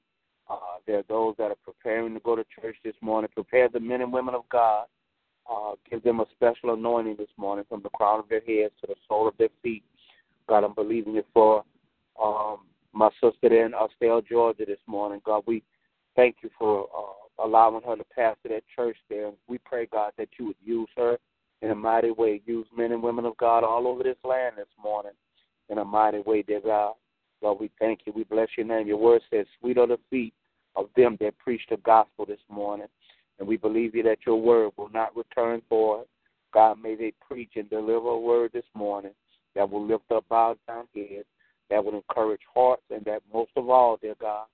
Uh, 0.50 0.80
there 0.88 1.00
are 1.00 1.06
those 1.08 1.36
that 1.38 1.52
are 1.52 1.58
preparing 1.64 2.14
to 2.14 2.20
go 2.22 2.36
to 2.36 2.44
church 2.60 2.76
this 2.84 2.96
morning. 3.02 3.30
Prepare 3.34 3.70
the 3.70 3.80
men 3.80 4.02
and 4.02 4.12
women 4.12 4.34
of 4.34 4.48
God 4.50 4.86
uh, 5.50 5.72
give 5.90 6.04
them 6.04 6.20
a 6.20 6.26
special 6.36 6.74
anointing 6.74 7.16
this 7.18 7.30
morning 7.38 7.66
from 7.68 7.82
the 7.82 7.90
crown 7.90 8.20
of 8.20 8.30
their 8.30 8.42
heads 8.42 8.74
to 8.82 8.88
the 8.88 8.96
sole 9.08 9.28
of 9.28 9.36
their 9.38 9.50
feet. 9.64 9.84
God, 10.48 10.64
I'm 10.64 10.74
believing 10.74 11.14
you 11.14 11.24
for 11.34 11.64
um, 12.24 12.60
my 12.94 13.10
sister 13.22 13.66
in 13.66 13.74
Austell, 13.74 14.22
Georgia 14.22 14.66
this 14.66 14.80
morning. 14.88 15.22
God, 15.26 15.44
we 15.46 15.64
thank 16.16 16.38
you 16.42 16.50
for 16.58 16.88
uh, 16.96 17.46
allowing 17.46 17.84
her 17.84 17.96
to 17.96 18.04
pastor 18.16 18.50
that 18.50 18.64
church 18.76 18.98
there. 19.10 19.32
We 19.48 19.58
pray, 19.60 19.88
God, 19.92 20.12
that 20.18 20.30
you 20.38 20.48
would 20.48 20.56
use 20.64 20.90
her 20.98 21.18
in 21.62 21.72
a 21.72 21.76
mighty 21.76 22.12
way. 22.12 22.42
Use 22.46 22.68
men 22.76 22.92
and 22.92 23.02
women 23.02 23.26
of 23.26 23.38
God 23.38 23.64
all 23.64 23.88
over 23.88 24.04
this 24.04 24.18
land 24.24 24.56
this 24.58 24.68
morning 24.82 25.14
in 25.70 25.78
a 25.78 25.86
mighty 25.86 26.20
way, 26.20 26.42
dear 26.42 26.62
God. 26.62 26.94
Lord, 27.42 27.60
we 27.60 27.72
thank 27.80 28.02
you. 28.06 28.14
We 28.14 28.24
bless 28.24 28.50
your 28.58 28.66
name. 28.66 28.88
Your 28.88 28.98
word 28.98 29.22
says, 29.32 29.46
sweet 29.60 29.78
are 29.78 29.88
the 29.88 29.98
feet 30.10 30.34
of 30.76 30.90
them 30.96 31.18
that 31.20 31.38
preach 31.38 31.62
the 31.70 31.78
gospel 31.78 32.26
this 32.26 32.40
morning. 32.50 32.88
And 33.40 33.48
we 33.48 33.58
believe 33.58 33.96
you 33.96 34.04
that 34.04 34.20
your 34.26 34.42
word 34.42 34.72
will 34.78 34.90
not 34.90 35.16
return 35.16 35.62
void. 35.70 36.06
God, 36.54 36.82
may 36.82 36.96
they 36.96 37.14
preach 37.26 37.52
and 37.56 37.70
deliver 37.70 38.10
a 38.10 38.20
word 38.20 38.52
this 38.54 38.66
morning 38.74 39.12
that 39.56 39.70
will 39.70 39.86
lift 39.86 40.12
up 40.12 40.26
bowed 40.30 40.58
down 40.68 40.88
heads, 40.96 41.26
that 41.70 41.84
will 41.84 41.96
encourage 41.96 42.42
hearts, 42.54 42.84
and 42.90 43.06
that 43.06 43.22
most 43.34 43.52
of 43.56 43.70
all, 43.70 43.98
dear 44.02 44.16
God, 44.20 44.46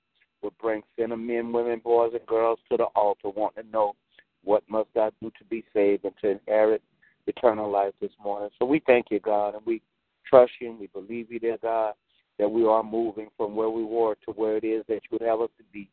will 0.41 0.53
bring 0.61 0.84
sinner 0.97 1.18
men, 1.18 1.51
women, 1.51 1.80
boys, 1.80 2.11
and 2.13 2.26
girls 2.26 2.59
to 2.70 2.78
the 2.78 2.86
altar 2.95 3.30
wanting 3.30 3.63
to 3.63 3.70
know 3.70 3.95
what 4.43 4.63
must 4.70 4.89
I 4.95 5.09
do 5.22 5.32
to 5.38 5.43
be 5.49 5.63
saved 5.74 6.05
and 6.05 6.13
to 6.22 6.32
inherit 6.32 6.82
eternal 7.28 7.70
life 7.70 7.93
this 7.99 8.11
morning. 8.24 8.49
So 8.59 8.66
we 8.66 8.82
thank 8.86 9.07
you, 9.09 9.20
God, 9.20 9.55
and 9.55 9.66
we 9.66 9.82
trust 10.28 10.51
you 10.59 10.70
and 10.70 10.80
we 10.80 10.88
believe 10.88 11.32
you, 11.32 11.39
dear 11.39 11.57
God, 11.61 11.93
that 12.38 12.49
we 12.49 12.66
are 12.66 12.84
moving 12.84 13.30
from 13.38 13.55
where 13.55 13.70
we 13.70 13.84
were 13.84 14.16
to 14.26 14.32
where 14.32 14.57
it 14.57 14.63
is 14.63 14.84
that 14.88 15.01
you 15.03 15.09
would 15.18 15.22
have 15.22 15.41
us 15.41 15.49
to 15.57 15.63
be 15.72 15.89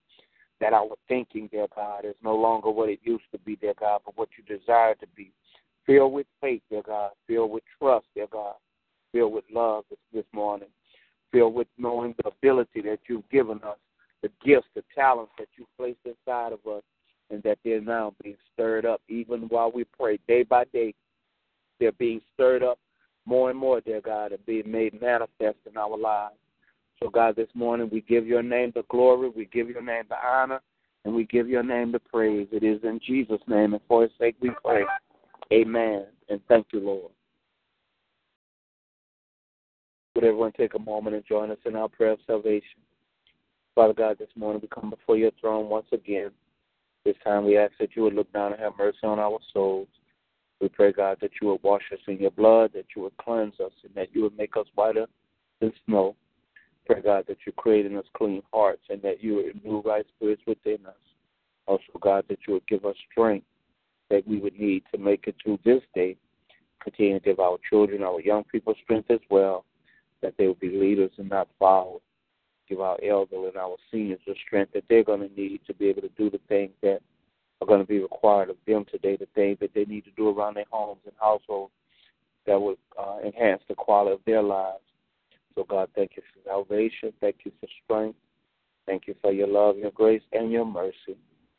that 0.63 0.73
our 0.73 0.95
thinking, 1.09 1.49
dear 1.51 1.67
God, 1.75 2.05
is 2.05 2.15
no 2.23 2.37
longer 2.37 2.71
what 2.71 2.89
it 2.89 3.01
used 3.03 3.25
to 3.33 3.39
be, 3.39 3.57
dear 3.57 3.75
God, 3.79 4.01
but 4.05 4.17
what 4.17 4.29
you 4.39 4.57
desire 4.57 4.95
to 4.95 5.07
be. 5.17 5.33
Filled 5.85 6.13
with 6.13 6.27
faith, 6.41 6.63
dear 6.71 6.83
God. 6.83 7.11
Filled 7.27 7.51
with 7.51 7.65
trust, 7.79 8.07
dear 8.15 8.29
God. 8.31 8.55
Filled 9.11 9.33
with 9.33 9.45
love 9.53 9.85
this, 9.91 9.99
this 10.15 10.25
morning. 10.33 10.69
Filled 11.33 11.55
with 11.55 11.67
knowing 11.79 12.15
the 12.23 12.29
ability 12.29 12.81
that 12.83 13.01
you've 13.09 13.29
given 13.29 13.61
us, 13.65 13.77
the 14.23 14.31
gifts, 14.45 14.69
the 14.77 14.85
talents 14.95 15.33
that 15.37 15.49
you've 15.57 15.77
placed 15.77 15.99
inside 16.05 16.53
of 16.53 16.61
us, 16.73 16.85
and 17.31 17.43
that 17.43 17.59
they're 17.65 17.81
now 17.81 18.15
being 18.23 18.37
stirred 18.53 18.87
up 18.87 19.01
even 19.09 19.43
while 19.49 19.73
we 19.73 19.83
pray 19.99 20.21
day 20.29 20.45
by 20.45 20.65
day. 20.73 20.95
They're 21.81 21.91
being 21.91 22.21
stirred 22.35 22.63
up 22.63 22.79
more 23.27 23.51
and 23.51 23.59
more, 23.59 23.81
dear 23.81 24.01
God, 24.01 24.31
and 24.31 24.47
being 24.47 24.71
made 24.71 25.01
manifest 25.01 25.59
in 25.69 25.77
our 25.77 25.97
lives. 25.99 26.37
So, 27.03 27.11
God, 27.11 27.34
this 27.34 27.48
morning 27.55 27.88
we 27.90 28.00
give 28.03 28.28
your 28.28 28.44
name 28.44 28.70
the 28.76 28.84
glory, 28.88 29.28
we 29.28 29.46
give 29.46 29.68
your 29.68 29.82
name 29.82 30.05
the 30.09 30.14
honor, 30.24 30.61
and 31.05 31.12
we 31.12 31.24
give 31.24 31.48
your 31.48 31.64
name 31.64 31.90
the 31.90 31.98
praise. 31.98 32.46
It 32.53 32.62
is 32.62 32.78
in 32.84 33.00
Jesus' 33.05 33.40
name, 33.48 33.72
and 33.72 33.82
for 33.88 34.03
his 34.03 34.12
sake 34.20 34.36
we 34.40 34.53
pray. 34.64 34.84
Amen. 35.53 36.07
And 36.28 36.40
thank 36.46 36.68
you, 36.72 36.78
Lord. 36.78 37.11
Would 40.14 40.24
everyone 40.24 40.53
take 40.53 40.74
a 40.74 40.78
moment 40.78 41.16
and 41.16 41.24
join 41.26 41.50
us 41.50 41.59
in 41.66 41.74
our 41.74 41.88
prayer 41.88 42.12
of 42.12 42.20
salvation? 42.24 42.80
Father 43.74 43.94
God, 43.94 44.18
this 44.18 44.28
morning 44.36 44.62
we 44.62 44.68
come 44.68 44.90
before 44.90 45.16
your 45.16 45.32
throne 45.40 45.68
once 45.68 45.86
again. 45.90 46.30
This 47.05 47.16
time 47.24 47.44
we 47.44 47.59
ask 47.59 47.72
that 47.80 47.96
you 47.96 48.03
would 48.05 48.14
look 48.14 48.32
down 48.32 48.53
and 48.53 48.61
have 48.61 48.74
mercy 48.78 48.98
on 49.03 49.18
our 49.18 49.40
souls. 49.53 49.88
We 50.61 50.68
pray, 50.68 50.92
God, 50.92 51.18
that 51.20 51.32
you 51.40 51.48
would 51.48 51.62
wash 51.64 51.82
us 51.92 51.98
in 52.07 52.18
your 52.18 52.30
blood, 52.30 52.70
that 52.74 52.86
you 52.94 53.03
would 53.03 53.16
cleanse 53.16 53.59
us, 53.59 53.72
and 53.82 53.92
that 53.96 54.14
you 54.14 54.22
would 54.22 54.38
make 54.38 54.57
us 54.57 54.66
whiter 54.76 55.07
than 55.61 55.72
snow. 55.84 56.14
Pray, 56.93 57.03
God, 57.03 57.24
that 57.28 57.38
you 57.47 57.53
create 57.53 57.86
in 57.86 57.97
us 57.97 58.05
clean 58.14 58.43
hearts 58.53 58.82
and 58.90 59.01
that 59.03 59.22
you 59.22 59.38
renew 59.38 59.80
right 59.82 60.07
spirits 60.16 60.43
within 60.47 60.84
us. 60.86 60.95
Also, 61.66 61.84
God, 62.01 62.24
that 62.28 62.38
you 62.47 62.55
would 62.55 62.66
give 62.66 62.84
us 62.84 62.97
strength 63.11 63.47
that 64.11 64.26
we 64.26 64.38
would 64.38 64.59
need 64.59 64.82
to 64.93 64.99
make 64.99 65.26
it 65.26 65.36
through 65.43 65.59
this 65.64 65.82
day. 65.95 66.16
Continue 66.82 67.18
to 67.18 67.24
give 67.24 67.40
our 67.40 67.57
children, 67.70 68.03
our 68.03 68.20
young 68.20 68.45
people 68.45 68.74
strength 68.82 69.11
as 69.11 69.20
well, 69.30 69.64
that 70.20 70.34
they 70.36 70.47
will 70.47 70.55
be 70.55 70.68
leaders 70.68 71.11
and 71.16 71.30
not 71.30 71.49
followers. 71.59 72.03
Give 72.68 72.80
our 72.80 72.99
elderly 73.03 73.49
and 73.49 73.57
our 73.57 73.76
seniors 73.90 74.20
the 74.26 74.34
strength 74.47 74.72
that 74.74 74.84
they're 74.88 75.05
going 75.05 75.26
to 75.26 75.34
need 75.34 75.61
to 75.66 75.74
be 75.74 75.86
able 75.86 76.03
to 76.03 76.11
do 76.18 76.28
the 76.28 76.40
things 76.49 76.72
that 76.82 77.01
are 77.61 77.66
going 77.66 77.80
to 77.80 77.86
be 77.86 78.01
required 78.01 78.51
of 78.51 78.57
them 78.66 78.84
today, 78.90 79.16
the 79.16 79.28
things 79.34 79.59
that 79.61 79.72
they 79.74 79.84
need 79.84 80.05
to 80.05 80.11
do 80.16 80.28
around 80.28 80.55
their 80.55 80.64
homes 80.70 81.01
and 81.05 81.14
households 81.18 81.72
that 82.47 82.61
would 82.61 82.78
uh, 82.99 83.18
enhance 83.24 83.62
the 83.68 83.74
quality 83.74 84.12
of 84.12 84.20
their 84.26 84.43
lives. 84.43 84.82
So, 85.55 85.64
God, 85.64 85.88
thank 85.94 86.12
you 86.16 86.22
for 86.32 86.48
salvation. 86.48 87.12
Thank 87.20 87.36
you 87.44 87.53
for 87.61 87.68
strength. 87.84 88.18
Thank 88.86 89.07
you 89.07 89.14
for 89.20 89.32
your 89.32 89.48
love, 89.48 89.78
your 89.78 89.90
grace, 89.92 90.22
and 90.32 90.50
your 90.50 90.64
mercy. 90.64 91.16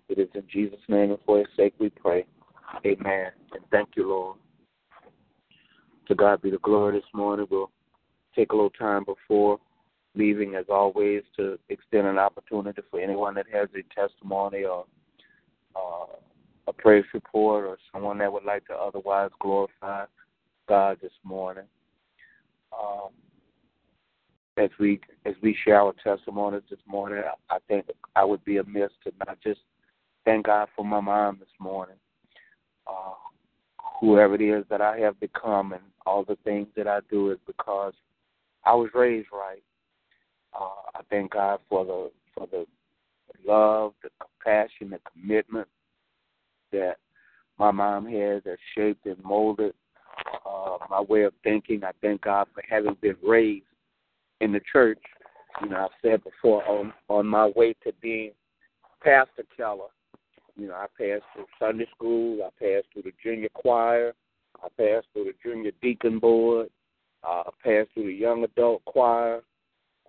It 0.09 0.19
is 0.19 0.29
in 0.33 0.43
Jesus' 0.51 0.79
name 0.87 1.11
and 1.11 1.19
for 1.25 1.39
his 1.39 1.47
sake 1.55 1.73
we 1.79 1.89
pray. 1.89 2.25
Amen. 2.85 3.31
And 3.53 3.63
thank 3.71 3.89
you, 3.95 4.09
Lord. 4.09 4.37
To 6.07 6.15
God 6.15 6.41
be 6.41 6.49
the 6.51 6.57
glory 6.59 6.97
this 6.99 7.09
morning. 7.13 7.47
We'll 7.49 7.71
take 8.35 8.51
a 8.51 8.55
little 8.55 8.69
time 8.71 9.05
before 9.05 9.59
leaving, 10.15 10.55
as 10.55 10.65
always, 10.69 11.23
to 11.37 11.57
extend 11.69 12.07
an 12.07 12.17
opportunity 12.17 12.81
for 12.91 12.99
anyone 12.99 13.35
that 13.35 13.45
has 13.51 13.69
a 13.75 13.99
testimony 13.99 14.63
or 14.63 14.85
uh, 15.75 16.17
a 16.67 16.73
praise 16.73 17.05
report 17.13 17.65
or 17.65 17.77
someone 17.91 18.17
that 18.19 18.31
would 18.31 18.43
like 18.43 18.65
to 18.67 18.73
otherwise 18.73 19.31
glorify 19.39 20.05
God 20.67 20.97
this 21.01 21.11
morning. 21.23 21.65
Um, 22.77 23.09
as 24.57 24.69
we 24.79 24.99
as 25.25 25.33
we 25.41 25.57
share 25.63 25.81
our 25.81 25.93
testimonies 26.03 26.63
this 26.69 26.79
morning, 26.85 27.23
I 27.49 27.57
think 27.67 27.85
I 28.15 28.23
would 28.23 28.43
be 28.45 28.57
amiss 28.57 28.91
to 29.03 29.11
not 29.25 29.39
just 29.41 29.61
thank 30.25 30.45
God 30.45 30.67
for 30.75 30.85
my 30.85 30.99
mom 30.99 31.37
this 31.39 31.49
morning. 31.59 31.95
Uh, 32.87 33.13
whoever 33.99 34.35
it 34.35 34.41
is 34.41 34.65
that 34.69 34.81
I 34.81 34.97
have 34.99 35.19
become 35.19 35.73
and 35.73 35.81
all 36.05 36.23
the 36.23 36.37
things 36.43 36.67
that 36.75 36.87
I 36.87 36.99
do 37.09 37.31
is 37.31 37.37
because 37.47 37.93
I 38.65 38.73
was 38.73 38.89
raised 38.93 39.29
right. 39.31 39.63
Uh, 40.53 40.89
I 40.95 41.01
thank 41.09 41.31
God 41.31 41.59
for 41.69 41.85
the 41.85 42.11
for 42.33 42.47
the 42.47 42.65
love, 43.45 43.93
the 44.03 44.09
compassion, 44.19 44.91
the 44.91 44.99
commitment 45.11 45.67
that 46.71 46.97
my 47.57 47.71
mom 47.71 48.05
had 48.05 48.43
that 48.43 48.57
shaped 48.75 49.05
and 49.05 49.23
molded 49.23 49.73
uh, 50.45 50.77
my 50.89 51.01
way 51.01 51.23
of 51.23 51.33
thinking. 51.43 51.83
I 51.83 51.91
thank 52.01 52.21
God 52.21 52.47
for 52.53 52.63
having 52.67 52.97
been 53.01 53.17
raised 53.25 53.65
in 54.43 54.51
the 54.51 54.61
church. 54.71 54.99
You 55.61 55.69
know, 55.69 55.85
I've 55.85 55.97
said 56.01 56.23
before 56.23 56.67
on 56.67 56.93
on 57.09 57.27
my 57.27 57.51
way 57.55 57.73
to 57.83 57.93
being 58.01 58.31
Pastor 59.03 59.43
Keller. 59.55 59.87
You 60.57 60.67
know, 60.67 60.73
I 60.73 60.85
passed 60.97 61.23
through 61.33 61.45
Sunday 61.59 61.87
school. 61.95 62.39
I 62.43 62.49
passed 62.63 62.87
through 62.93 63.03
the 63.03 63.13
junior 63.23 63.49
choir. 63.53 64.13
I 64.63 64.67
passed 64.77 65.07
through 65.13 65.25
the 65.25 65.33
junior 65.43 65.71
deacon 65.81 66.19
board. 66.19 66.69
Uh, 67.23 67.43
I 67.47 67.49
passed 67.63 67.89
through 67.93 68.07
the 68.07 68.13
young 68.13 68.43
adult 68.43 68.83
choir. 68.85 69.41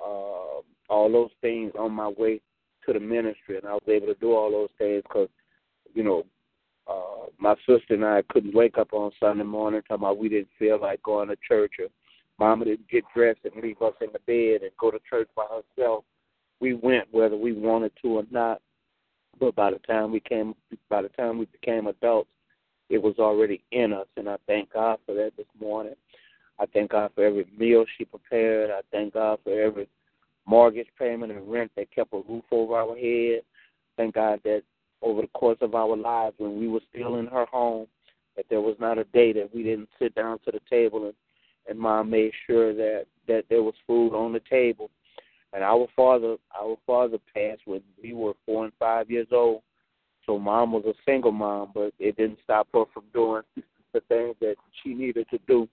Uh, 0.01 0.61
all 0.91 1.11
those 1.11 1.30
things 1.41 1.72
on 1.78 1.93
my 1.93 2.09
way 2.09 2.41
to 2.85 2.93
the 2.93 3.01
ministry, 3.01 3.57
and 3.57 3.66
I 3.66 3.72
was 3.72 3.89
able 3.89 4.09
to 4.09 4.20
do 4.20 4.35
all 4.35 4.51
those 4.51 4.68
things 4.76 5.03
because, 5.03 5.28
you 5.95 6.03
know, 6.03 6.24
uh, 6.87 7.26
my 7.39 7.55
sister 7.66 7.95
and 7.95 8.05
I 8.05 8.22
couldn't 8.28 8.55
wake 8.55 8.76
up 8.76 8.93
on 8.93 9.11
Sunday 9.18 9.45
morning 9.45 9.80
talking 9.89 10.03
about 10.05 10.18
we 10.18 10.28
didn't 10.28 10.49
feel 10.59 10.78
like 10.78 11.03
going 11.03 11.28
to 11.28 11.37
church 11.49 11.72
or 11.78 11.87
Mama 12.39 12.64
didn't 12.64 12.89
get 12.89 13.05
dressed 13.14 13.41
and 13.45 13.62
leave 13.62 13.80
us 13.80 13.95
in 14.01 14.09
the 14.12 14.18
bed 14.20 14.62
and 14.62 14.76
go 14.78 14.91
to 14.91 14.99
church 15.09 15.28
by 15.37 15.45
herself. 15.45 16.05
We 16.61 16.74
went 16.74 17.12
whether 17.12 17.37
we 17.37 17.53
wanted 17.53 17.93
to 18.03 18.18
or 18.18 18.24
not. 18.30 18.61
But 19.39 19.55
by 19.55 19.70
the 19.70 19.78
time 19.78 20.12
we 20.12 20.20
came, 20.20 20.55
by 20.89 21.03
the 21.03 21.09
time 21.11 21.39
we 21.39 21.47
became 21.47 21.87
adults, 21.87 22.30
it 22.89 23.03
was 23.03 23.14
already 23.18 23.62
in 23.72 23.93
us, 23.93 24.07
and 24.16 24.28
I 24.28 24.37
thank 24.47 24.72
God 24.72 24.99
for 25.07 25.14
that 25.14 25.32
this 25.37 25.47
morning. 25.61 25.95
I 26.61 26.66
thank 26.66 26.93
God 26.93 27.11
for 27.14 27.24
every 27.24 27.47
meal 27.59 27.85
she 27.97 28.05
prepared. 28.05 28.70
I 28.70 28.80
thank 28.93 29.14
God 29.14 29.39
for 29.43 29.61
every 29.61 29.89
mortgage 30.47 30.89
payment 30.99 31.32
and 31.32 31.51
rent 31.51 31.72
that 31.76 31.91
kept 31.91 32.12
a 32.12 32.22
roof 32.28 32.45
over 32.51 32.76
our 32.76 32.97
head. 32.97 33.43
Thank 33.97 34.14
God 34.14 34.41
that 34.45 34.62
over 35.03 35.22
the 35.22 35.28
course 35.28 35.59
of 35.61 35.74
our 35.74 35.97
lives, 35.97 36.35
when 36.39 36.59
we 36.59 36.68
were 36.68 36.80
still 36.93 37.16
in 37.16 37.26
her 37.26 37.47
home, 37.47 37.87
that 38.37 38.47
there 38.51 38.61
was 38.61 38.76
not 38.78 38.99
a 38.99 39.05
day 39.05 39.32
that 39.32 39.55
we 39.55 39.62
didn't 39.62 39.89
sit 39.99 40.14
down 40.14 40.39
to 40.41 40.53
the 40.53 40.61
table 40.68 41.05
and 41.07 41.14
and 41.69 41.79
mom 41.79 42.11
made 42.11 42.33
sure 42.47 42.75
that 42.75 43.07
that 43.27 43.45
there 43.49 43.62
was 43.62 43.75
food 43.87 44.15
on 44.15 44.33
the 44.33 44.41
table. 44.51 44.91
And 45.53 45.62
our 45.62 45.87
father, 45.95 46.37
our 46.61 46.77
father 46.87 47.19
passed 47.33 47.62
when 47.65 47.81
we 48.03 48.12
were 48.12 48.35
four 48.45 48.65
and 48.65 48.73
five 48.79 49.11
years 49.11 49.29
old. 49.31 49.62
So 50.27 50.39
mom 50.39 50.73
was 50.73 50.85
a 50.85 50.95
single 51.07 51.33
mom, 51.33 51.71
but 51.73 51.93
it 51.99 52.17
didn't 52.17 52.41
stop 52.43 52.67
her 52.75 52.85
from 52.93 53.05
doing 53.12 53.43
the 53.93 54.01
things 54.09 54.35
that 54.41 54.57
she 54.83 54.95
needed 54.95 55.27
to 55.31 55.39
do. 55.47 55.69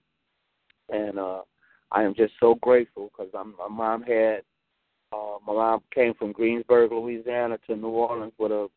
And 0.88 1.18
uh 1.18 1.42
I 1.90 2.04
am 2.04 2.14
just 2.14 2.32
so 2.40 2.54
grateful 2.54 3.10
because 3.10 3.32
my 3.34 3.68
mom 3.68 4.02
had 4.02 4.42
uh, 5.12 5.36
my 5.46 5.52
mom 5.52 5.80
came 5.94 6.14
from 6.14 6.32
Greensburg, 6.32 6.90
Louisiana, 6.90 7.58
to 7.66 7.76
New 7.76 7.88
Orleans 7.88 8.32
with 8.38 8.50
a 8.50 8.68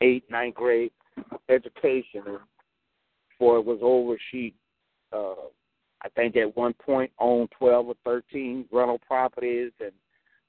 eighth, 0.00 0.28
ninth 0.30 0.56
grade 0.56 0.90
education, 1.48 2.22
and 2.26 2.38
before 3.28 3.58
it 3.58 3.64
was 3.64 3.78
over, 3.82 4.18
she, 4.30 4.54
uh, 5.12 5.34
I 6.02 6.08
think, 6.10 6.36
at 6.36 6.56
one 6.56 6.74
point 6.74 7.10
owned 7.18 7.50
twelve 7.56 7.88
or 7.88 7.94
thirteen 8.04 8.66
rental 8.70 9.00
properties 9.06 9.72
and 9.80 9.92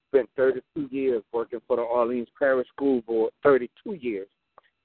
spent 0.10 0.30
32 0.36 0.90
years 0.92 1.24
working 1.32 1.60
for 1.68 1.76
the 1.76 1.84
Orleans 1.84 2.28
Parish 2.38 2.68
School 2.70 3.02
Board. 3.02 3.32
32 3.44 3.94
years 3.94 4.28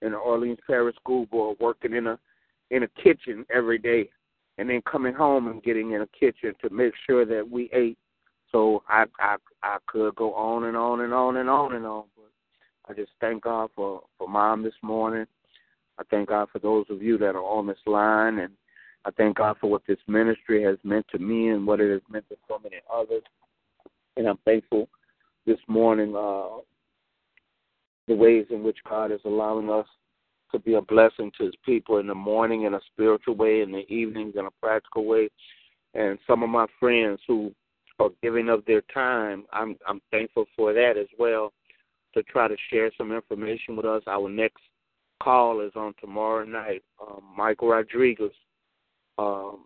in 0.02 0.12
the 0.12 0.18
Orleans 0.18 0.58
Parish 0.66 0.96
School 0.96 1.26
Board, 1.26 1.56
working 1.60 1.94
in 1.94 2.06
a 2.06 2.18
in 2.70 2.82
a 2.82 2.88
kitchen 3.02 3.44
every 3.54 3.78
day 3.78 4.08
and 4.58 4.68
then 4.68 4.82
coming 4.90 5.14
home 5.14 5.48
and 5.48 5.62
getting 5.62 5.92
in 5.92 6.02
a 6.02 6.06
kitchen 6.08 6.54
to 6.62 6.70
make 6.70 6.92
sure 7.06 7.24
that 7.24 7.48
we 7.48 7.70
ate. 7.72 7.98
So 8.52 8.82
I 8.88 9.04
I 9.18 9.36
I 9.62 9.78
could 9.86 10.14
go 10.14 10.32
on 10.34 10.64
and 10.64 10.76
on 10.76 11.00
and 11.00 11.12
on 11.12 11.38
and 11.38 11.50
on 11.50 11.74
and 11.74 11.86
on. 11.86 12.04
But 12.16 12.90
I 12.90 12.94
just 12.94 13.12
thank 13.20 13.42
God 13.42 13.70
for 13.74 14.02
for 14.18 14.28
mom 14.28 14.62
this 14.62 14.74
morning. 14.82 15.26
I 15.98 16.02
thank 16.10 16.28
God 16.28 16.48
for 16.52 16.58
those 16.58 16.86
of 16.90 17.02
you 17.02 17.18
that 17.18 17.36
are 17.36 17.44
on 17.44 17.66
this 17.66 17.78
line, 17.86 18.40
and 18.40 18.52
I 19.04 19.10
thank 19.12 19.36
God 19.36 19.56
for 19.60 19.70
what 19.70 19.82
this 19.86 19.98
ministry 20.06 20.62
has 20.64 20.78
meant 20.82 21.06
to 21.12 21.18
me 21.18 21.48
and 21.48 21.66
what 21.66 21.80
it 21.80 21.92
has 21.92 22.02
meant 22.10 22.28
to 22.30 22.36
so 22.48 22.58
many 22.62 22.76
others. 22.92 23.22
And 24.16 24.26
I'm 24.26 24.38
thankful 24.44 24.88
this 25.46 25.58
morning 25.68 26.14
uh, 26.16 26.60
the 28.08 28.14
ways 28.14 28.46
in 28.50 28.62
which 28.62 28.78
God 28.88 29.12
is 29.12 29.20
allowing 29.24 29.68
us 29.70 29.86
to 30.52 30.58
be 30.58 30.74
a 30.74 30.80
blessing 30.80 31.32
to 31.36 31.46
his 31.46 31.54
people 31.64 31.98
in 31.98 32.06
the 32.06 32.14
morning 32.14 32.62
in 32.62 32.74
a 32.74 32.80
spiritual 32.92 33.34
way, 33.34 33.60
in 33.60 33.72
the 33.72 33.86
evenings 33.92 34.34
in 34.38 34.46
a 34.46 34.50
practical 34.62 35.04
way. 35.04 35.28
And 35.94 36.18
some 36.26 36.42
of 36.42 36.48
my 36.48 36.66
friends 36.80 37.20
who 37.26 37.52
are 37.98 38.10
giving 38.22 38.48
of 38.48 38.64
their 38.64 38.82
time, 38.92 39.44
I'm 39.52 39.76
I'm 39.86 40.00
thankful 40.10 40.46
for 40.56 40.72
that 40.72 40.96
as 40.98 41.06
well 41.18 41.52
to 42.14 42.22
try 42.24 42.48
to 42.48 42.56
share 42.70 42.90
some 42.96 43.12
information 43.12 43.76
with 43.76 43.86
us. 43.86 44.02
Our 44.06 44.28
next 44.28 44.62
call 45.22 45.60
is 45.60 45.72
on 45.74 45.94
tomorrow 46.00 46.44
night. 46.44 46.82
Um, 47.00 47.22
Michael 47.36 47.68
Rodriguez, 47.68 48.32
um, 49.18 49.64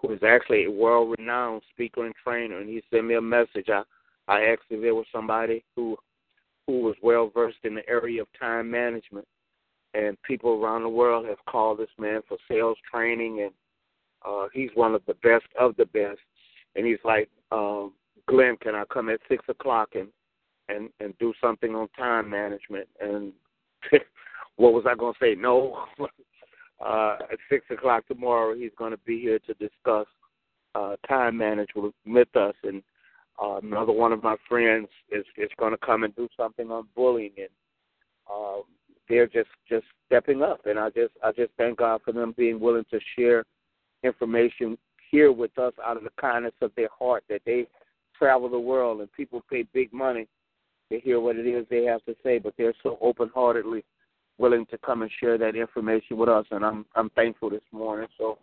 who 0.00 0.12
is 0.12 0.20
actually 0.26 0.64
a 0.64 0.70
world 0.70 1.14
renowned 1.18 1.62
speaker 1.72 2.06
and 2.06 2.14
trainer, 2.22 2.58
and 2.58 2.68
he 2.68 2.82
sent 2.90 3.06
me 3.06 3.14
a 3.14 3.20
message. 3.20 3.68
I, 3.68 3.82
I 4.28 4.42
asked 4.42 4.62
if 4.70 4.80
there 4.80 4.94
was 4.94 5.06
somebody 5.12 5.64
who 5.76 5.96
who 6.66 6.80
was 6.82 6.94
well 7.02 7.30
versed 7.34 7.58
in 7.64 7.74
the 7.74 7.88
area 7.88 8.22
of 8.22 8.28
time 8.38 8.70
management 8.70 9.26
and 9.94 10.20
people 10.22 10.52
around 10.52 10.82
the 10.82 10.88
world 10.88 11.26
have 11.26 11.44
called 11.48 11.78
this 11.78 11.88
man 11.98 12.20
for 12.28 12.36
sales 12.48 12.78
training, 12.92 13.42
and 13.42 13.52
uh, 14.24 14.46
he's 14.52 14.70
one 14.74 14.94
of 14.94 15.02
the 15.06 15.14
best 15.14 15.46
of 15.58 15.74
the 15.76 15.86
best. 15.86 16.20
And 16.76 16.86
he's 16.86 16.98
like, 17.04 17.28
um, 17.50 17.94
Glenn, 18.28 18.56
can 18.60 18.74
I 18.74 18.84
come 18.92 19.08
at 19.08 19.20
six 19.28 19.44
o'clock 19.48 19.90
and 19.94 20.08
and 20.68 20.90
and 21.00 21.14
do 21.18 21.32
something 21.40 21.74
on 21.74 21.88
time 21.98 22.30
management? 22.30 22.88
And 23.00 23.32
what 24.56 24.72
was 24.72 24.84
I 24.88 24.94
going 24.94 25.14
to 25.14 25.18
say? 25.20 25.34
No. 25.34 25.84
uh, 26.84 27.16
at 27.32 27.38
six 27.48 27.64
o'clock 27.70 28.06
tomorrow, 28.06 28.54
he's 28.54 28.72
going 28.76 28.92
to 28.92 28.98
be 28.98 29.20
here 29.20 29.38
to 29.40 29.54
discuss 29.54 30.06
uh, 30.74 30.96
time 31.08 31.36
management 31.36 31.94
with 32.06 32.34
us, 32.36 32.54
and 32.64 32.82
uh, 33.42 33.56
another 33.62 33.92
one 33.92 34.12
of 34.12 34.22
my 34.22 34.36
friends 34.48 34.88
is 35.10 35.24
is 35.36 35.50
going 35.58 35.72
to 35.72 35.86
come 35.86 36.04
and 36.04 36.14
do 36.16 36.28
something 36.36 36.70
on 36.70 36.86
bullying. 36.94 37.32
And. 37.36 37.48
Um, 38.30 38.62
they're 39.10 39.26
just 39.26 39.50
just 39.68 39.84
stepping 40.06 40.40
up, 40.40 40.60
and 40.64 40.78
I 40.78 40.88
just 40.90 41.12
I 41.22 41.32
just 41.32 41.50
thank 41.58 41.78
God 41.78 42.00
for 42.04 42.12
them 42.12 42.32
being 42.38 42.60
willing 42.60 42.84
to 42.90 43.00
share 43.18 43.44
information 44.04 44.78
here 45.10 45.32
with 45.32 45.58
us 45.58 45.72
out 45.84 45.96
of 45.96 46.04
the 46.04 46.10
kindness 46.18 46.54
of 46.62 46.70
their 46.76 46.88
heart 46.96 47.24
that 47.28 47.42
they 47.44 47.66
travel 48.16 48.48
the 48.48 48.58
world. 48.58 49.00
And 49.00 49.12
people 49.12 49.42
pay 49.50 49.64
big 49.74 49.92
money 49.92 50.28
to 50.90 51.00
hear 51.00 51.20
what 51.20 51.36
it 51.36 51.46
is 51.46 51.66
they 51.68 51.84
have 51.84 52.04
to 52.04 52.14
say, 52.22 52.38
but 52.38 52.54
they're 52.56 52.72
so 52.82 52.96
open 53.00 53.30
heartedly 53.34 53.84
willing 54.40 54.66
to 54.66 54.78
come 54.78 55.02
and 55.02 55.10
share 55.20 55.36
that 55.38 55.54
information 55.54 56.16
with 56.16 56.28
us, 56.28 56.46
and 56.50 56.64
I'm 56.64 56.86
I'm 56.96 57.10
thankful 57.10 57.50
this 57.50 57.60
morning. 57.70 58.08
So, 58.18 58.38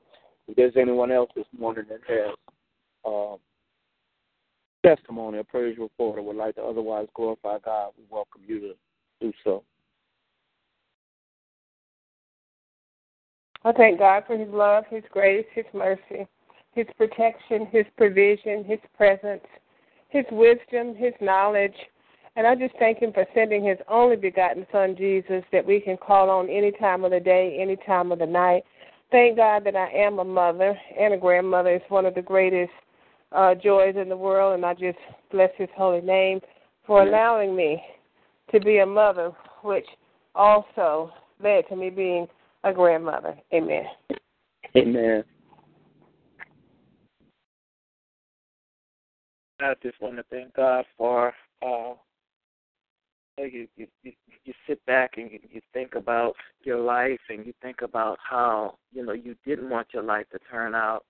if 0.47 0.55
there's 0.55 0.77
anyone 0.77 1.11
else 1.11 1.31
this 1.35 1.47
morning 1.57 1.85
that 1.89 1.99
has 2.07 2.35
um, 3.03 3.37
testimony 4.85 5.39
or 5.39 5.43
praise 5.43 5.77
report 5.77 6.19
or 6.19 6.21
would 6.21 6.35
like 6.35 6.55
to 6.55 6.63
otherwise 6.63 7.07
glorify 7.15 7.57
God, 7.65 7.91
we 7.97 8.03
welcome 8.09 8.41
you 8.47 8.59
to 8.59 8.73
do 9.19 9.33
so. 9.43 9.63
I 13.63 13.71
thank 13.71 13.99
God 13.99 14.23
for 14.27 14.37
His 14.37 14.49
love, 14.49 14.85
His 14.89 15.03
grace, 15.11 15.45
His 15.53 15.65
mercy, 15.73 16.27
His 16.73 16.85
protection, 16.97 17.67
His 17.71 17.85
provision, 17.97 18.63
His 18.63 18.79
presence, 18.95 19.43
His 20.09 20.25
wisdom, 20.31 20.95
His 20.95 21.13
knowledge. 21.19 21.75
And 22.37 22.45
I 22.45 22.53
just 22.53 22.75
thank 22.77 22.99
Him 22.99 23.11
for 23.11 23.25
sending 23.33 23.65
His 23.65 23.79
only 23.89 24.15
begotten 24.15 24.67
Son, 24.71 24.95
Jesus, 24.95 25.43
that 25.51 25.65
we 25.65 25.79
can 25.79 25.97
call 25.97 26.29
on 26.29 26.49
any 26.49 26.71
time 26.71 27.03
of 27.03 27.09
the 27.09 27.19
day, 27.19 27.57
any 27.59 27.75
time 27.77 28.11
of 28.11 28.19
the 28.19 28.27
night. 28.27 28.63
Thank 29.09 29.37
God 29.37 29.63
that 29.65 29.75
I 29.75 29.89
am 29.89 30.19
a 30.19 30.23
mother 30.23 30.77
and 30.99 31.15
a 31.15 31.17
grandmother. 31.17 31.71
It's 31.71 31.89
one 31.89 32.05
of 32.05 32.13
the 32.13 32.21
greatest 32.21 32.71
uh, 33.31 33.55
joys 33.55 33.95
in 33.99 34.07
the 34.07 34.15
world, 34.15 34.53
and 34.53 34.63
I 34.63 34.75
just 34.75 34.99
bless 35.31 35.49
His 35.57 35.69
holy 35.75 36.01
name 36.01 36.39
for 36.85 37.01
allowing 37.01 37.55
me 37.55 37.81
to 38.51 38.59
be 38.59 38.77
a 38.77 38.85
mother, 38.85 39.31
which 39.63 39.87
also 40.35 41.11
led 41.43 41.67
to 41.69 41.75
me 41.75 41.89
being 41.89 42.27
a 42.63 42.71
grandmother. 42.71 43.35
Amen. 43.51 43.85
Amen. 44.75 45.23
I 49.59 49.73
just 49.81 49.99
want 49.99 50.17
to 50.17 50.23
thank 50.29 50.53
God 50.53 50.85
for 50.99 51.33
uh, 51.65 51.93
you, 53.45 53.67
you 53.75 53.87
you 54.03 54.53
sit 54.67 54.83
back 54.85 55.11
and 55.17 55.31
you, 55.31 55.39
you 55.51 55.61
think 55.73 55.95
about 55.95 56.33
your 56.63 56.79
life 56.79 57.19
and 57.29 57.45
you 57.45 57.53
think 57.61 57.81
about 57.81 58.17
how 58.27 58.75
you 58.91 59.05
know 59.05 59.13
you 59.13 59.35
didn't 59.45 59.69
want 59.69 59.87
your 59.93 60.03
life 60.03 60.25
to 60.31 60.39
turn 60.49 60.73
out 60.73 61.05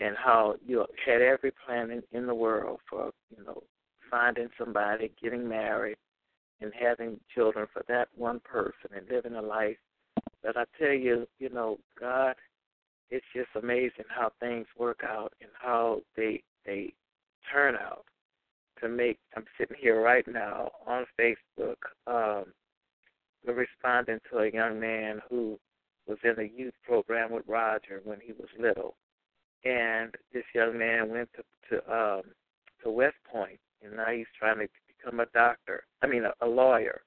and 0.00 0.16
how 0.16 0.54
you 0.66 0.84
had 1.04 1.22
every 1.22 1.52
plan 1.66 1.90
in, 1.90 2.02
in 2.12 2.26
the 2.26 2.34
world 2.34 2.80
for 2.88 3.10
you 3.36 3.44
know 3.44 3.62
finding 4.10 4.48
somebody, 4.58 5.10
getting 5.22 5.48
married, 5.48 5.96
and 6.60 6.72
having 6.78 7.18
children 7.34 7.66
for 7.72 7.82
that 7.88 8.08
one 8.16 8.40
person 8.40 8.90
and 8.94 9.08
living 9.10 9.34
a 9.34 9.42
life. 9.42 9.76
But 10.42 10.56
I 10.56 10.64
tell 10.78 10.92
you, 10.92 11.26
you 11.38 11.48
know, 11.48 11.78
God, 11.98 12.34
it's 13.10 13.24
just 13.34 13.48
amazing 13.60 14.04
how 14.08 14.32
things 14.40 14.66
work 14.78 15.00
out 15.06 15.32
and 15.40 15.50
how 15.60 16.02
they 16.16 16.42
they 16.64 16.92
turn 17.52 17.74
out 17.76 18.04
to 18.82 18.88
make. 18.88 19.18
I'm 19.36 19.44
sitting 19.58 19.76
here 19.80 20.00
right 20.02 20.26
now 20.28 20.70
on 20.86 21.06
Facebook, 21.18 21.76
um, 22.06 22.52
we're 23.46 23.54
responding 23.54 24.18
to 24.30 24.38
a 24.38 24.50
young 24.50 24.78
man 24.78 25.20
who 25.28 25.58
was 26.06 26.18
in 26.24 26.38
a 26.38 26.50
youth 26.56 26.74
program 26.84 27.32
with 27.32 27.44
Roger 27.46 28.00
when 28.04 28.18
he 28.20 28.32
was 28.32 28.48
little, 28.58 28.94
and 29.64 30.14
this 30.32 30.44
young 30.54 30.78
man 30.78 31.10
went 31.10 31.28
to 31.34 31.42
to 31.70 31.92
um, 31.92 32.22
to 32.82 32.90
West 32.90 33.16
Point, 33.30 33.58
and 33.82 33.96
now 33.96 34.10
he's 34.10 34.26
trying 34.38 34.58
to 34.58 34.68
become 34.86 35.20
a 35.20 35.26
doctor. 35.26 35.84
I 36.02 36.06
mean, 36.06 36.24
a, 36.24 36.32
a 36.44 36.48
lawyer, 36.48 37.02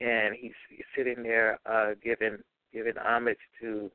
and 0.00 0.34
he's, 0.34 0.52
he's 0.68 0.84
sitting 0.96 1.22
there 1.22 1.58
uh, 1.66 1.92
giving 2.02 2.38
giving 2.72 2.94
homage 3.00 3.38
to 3.60 3.90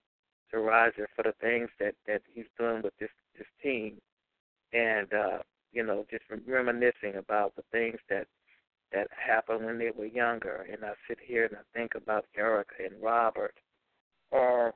to 0.52 0.60
Roger 0.60 1.08
for 1.16 1.24
the 1.24 1.34
things 1.42 1.70
that 1.80 1.96
that 2.08 2.22
he's 2.34 2.46
doing 2.58 2.82
with 2.82 2.94
this 3.00 3.10
this 3.38 3.48
team, 3.62 3.98
and 4.74 5.14
uh, 5.14 5.40
you 5.72 5.84
know, 5.86 6.06
just 6.10 6.24
reminiscing 6.48 7.16
about 7.18 7.56
the 7.56 7.64
things 7.72 7.98
that 8.10 8.28
that 8.92 9.08
happened 9.12 9.66
when 9.66 9.78
they 9.78 9.92
were 9.96 10.06
younger. 10.06 10.66
And 10.72 10.84
I 10.84 10.94
sit 11.08 11.20
here 11.24 11.46
and 11.46 11.56
I 11.56 11.78
think 11.78 11.94
about 11.96 12.26
Erica 12.36 12.74
and 12.84 13.02
Robert, 13.02 13.54
or 14.32 14.74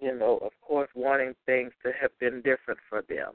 you 0.00 0.16
know, 0.16 0.38
of 0.38 0.52
course, 0.62 0.88
wanting 0.94 1.34
things 1.46 1.72
to 1.84 1.92
have 2.00 2.10
been 2.18 2.42
different 2.42 2.80
for 2.88 3.02
them, 3.08 3.32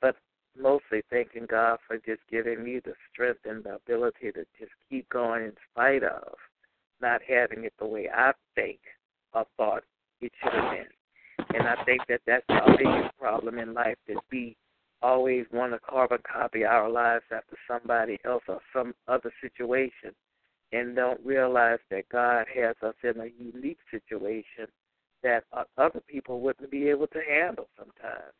but 0.00 0.16
mostly 0.58 1.02
thanking 1.10 1.46
God 1.48 1.78
for 1.86 1.96
just 1.96 2.20
giving 2.30 2.62
me 2.62 2.80
the 2.84 2.92
strength 3.12 3.40
and 3.44 3.64
the 3.64 3.76
ability 3.76 4.32
to 4.32 4.44
just 4.58 4.72
keep 4.90 5.08
going 5.08 5.44
in 5.44 5.52
spite 5.70 6.02
of 6.02 6.34
not 7.00 7.20
having 7.26 7.64
it 7.64 7.72
the 7.78 7.86
way 7.86 8.08
I 8.14 8.32
think 8.54 8.78
or 9.32 9.46
thought 9.56 9.84
it 10.20 10.32
should 10.42 10.52
have 10.52 10.70
been. 10.72 11.56
And 11.58 11.68
I 11.68 11.82
think 11.84 12.02
that 12.08 12.20
that's 12.26 12.44
our 12.48 12.76
biggest 12.76 13.16
problem 13.18 13.58
in 13.58 13.74
life 13.74 13.96
that 14.08 14.16
we 14.30 14.56
always 15.02 15.46
want 15.52 15.72
to 15.72 15.78
carbon 15.78 16.18
copy 16.30 16.64
our 16.64 16.88
lives 16.88 17.24
after 17.30 17.56
somebody 17.68 18.18
else 18.24 18.42
or 18.48 18.60
some 18.72 18.94
other 19.08 19.32
situation 19.40 20.14
and 20.72 20.96
don't 20.96 21.20
realize 21.24 21.78
that 21.90 22.08
God 22.08 22.46
has 22.54 22.74
us 22.82 22.94
in 23.02 23.20
a 23.20 23.28
unique 23.38 23.78
situation 23.90 24.66
that 25.22 25.44
uh, 25.52 25.64
other 25.78 26.02
people 26.06 26.40
wouldn't 26.40 26.70
be 26.70 26.88
able 26.88 27.06
to 27.08 27.20
handle 27.28 27.68
sometimes. 27.76 28.32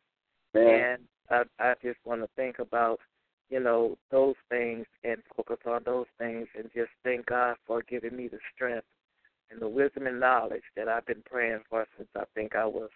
And 0.55 1.03
I, 1.31 1.43
I 1.59 1.75
just 1.83 1.99
want 2.05 2.23
to 2.23 2.29
think 2.37 2.59
about, 2.59 2.99
you 3.51 3.61
know, 3.61 3.97
those 4.11 4.35
things 4.49 4.87
and 5.05 5.19
focus 5.37 5.59
on 5.67 5.83
those 5.85 6.07
things 6.19 6.49
and 6.57 6.71
just 6.75 6.91
thank 7.05 7.27
God 7.27 7.57
for 7.67 7.83
giving 7.83 8.17
me 8.17 8.29
the 8.29 8.39
strength 8.55 8.87
and 9.51 9.61
the 9.61 9.69
wisdom 9.69 10.07
and 10.07 10.21
knowledge 10.21 10.63
that 10.77 10.89
I've 10.89 11.07
been 11.07 11.23
praying 11.25 11.61
for 11.71 11.87
since 11.97 12.09
I 12.17 12.25
think 12.35 12.57
I 12.57 12.67
was 12.67 12.91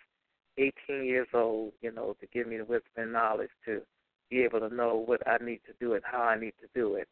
18 0.58 1.04
years 1.04 1.28
old, 1.34 1.72
you 1.80 1.92
know, 1.92 2.16
to 2.20 2.26
give 2.32 2.46
me 2.46 2.56
the 2.58 2.64
wisdom 2.64 2.90
and 2.96 3.12
knowledge 3.12 3.50
to 3.64 3.82
be 4.30 4.42
able 4.42 4.60
to 4.60 4.74
know 4.74 4.96
what 4.96 5.26
I 5.26 5.42
need 5.44 5.60
to 5.66 5.72
do 5.80 5.94
and 5.94 6.02
how 6.04 6.22
I 6.22 6.38
need 6.38 6.54
to 6.60 6.68
do 6.74 6.94
it. 6.94 7.08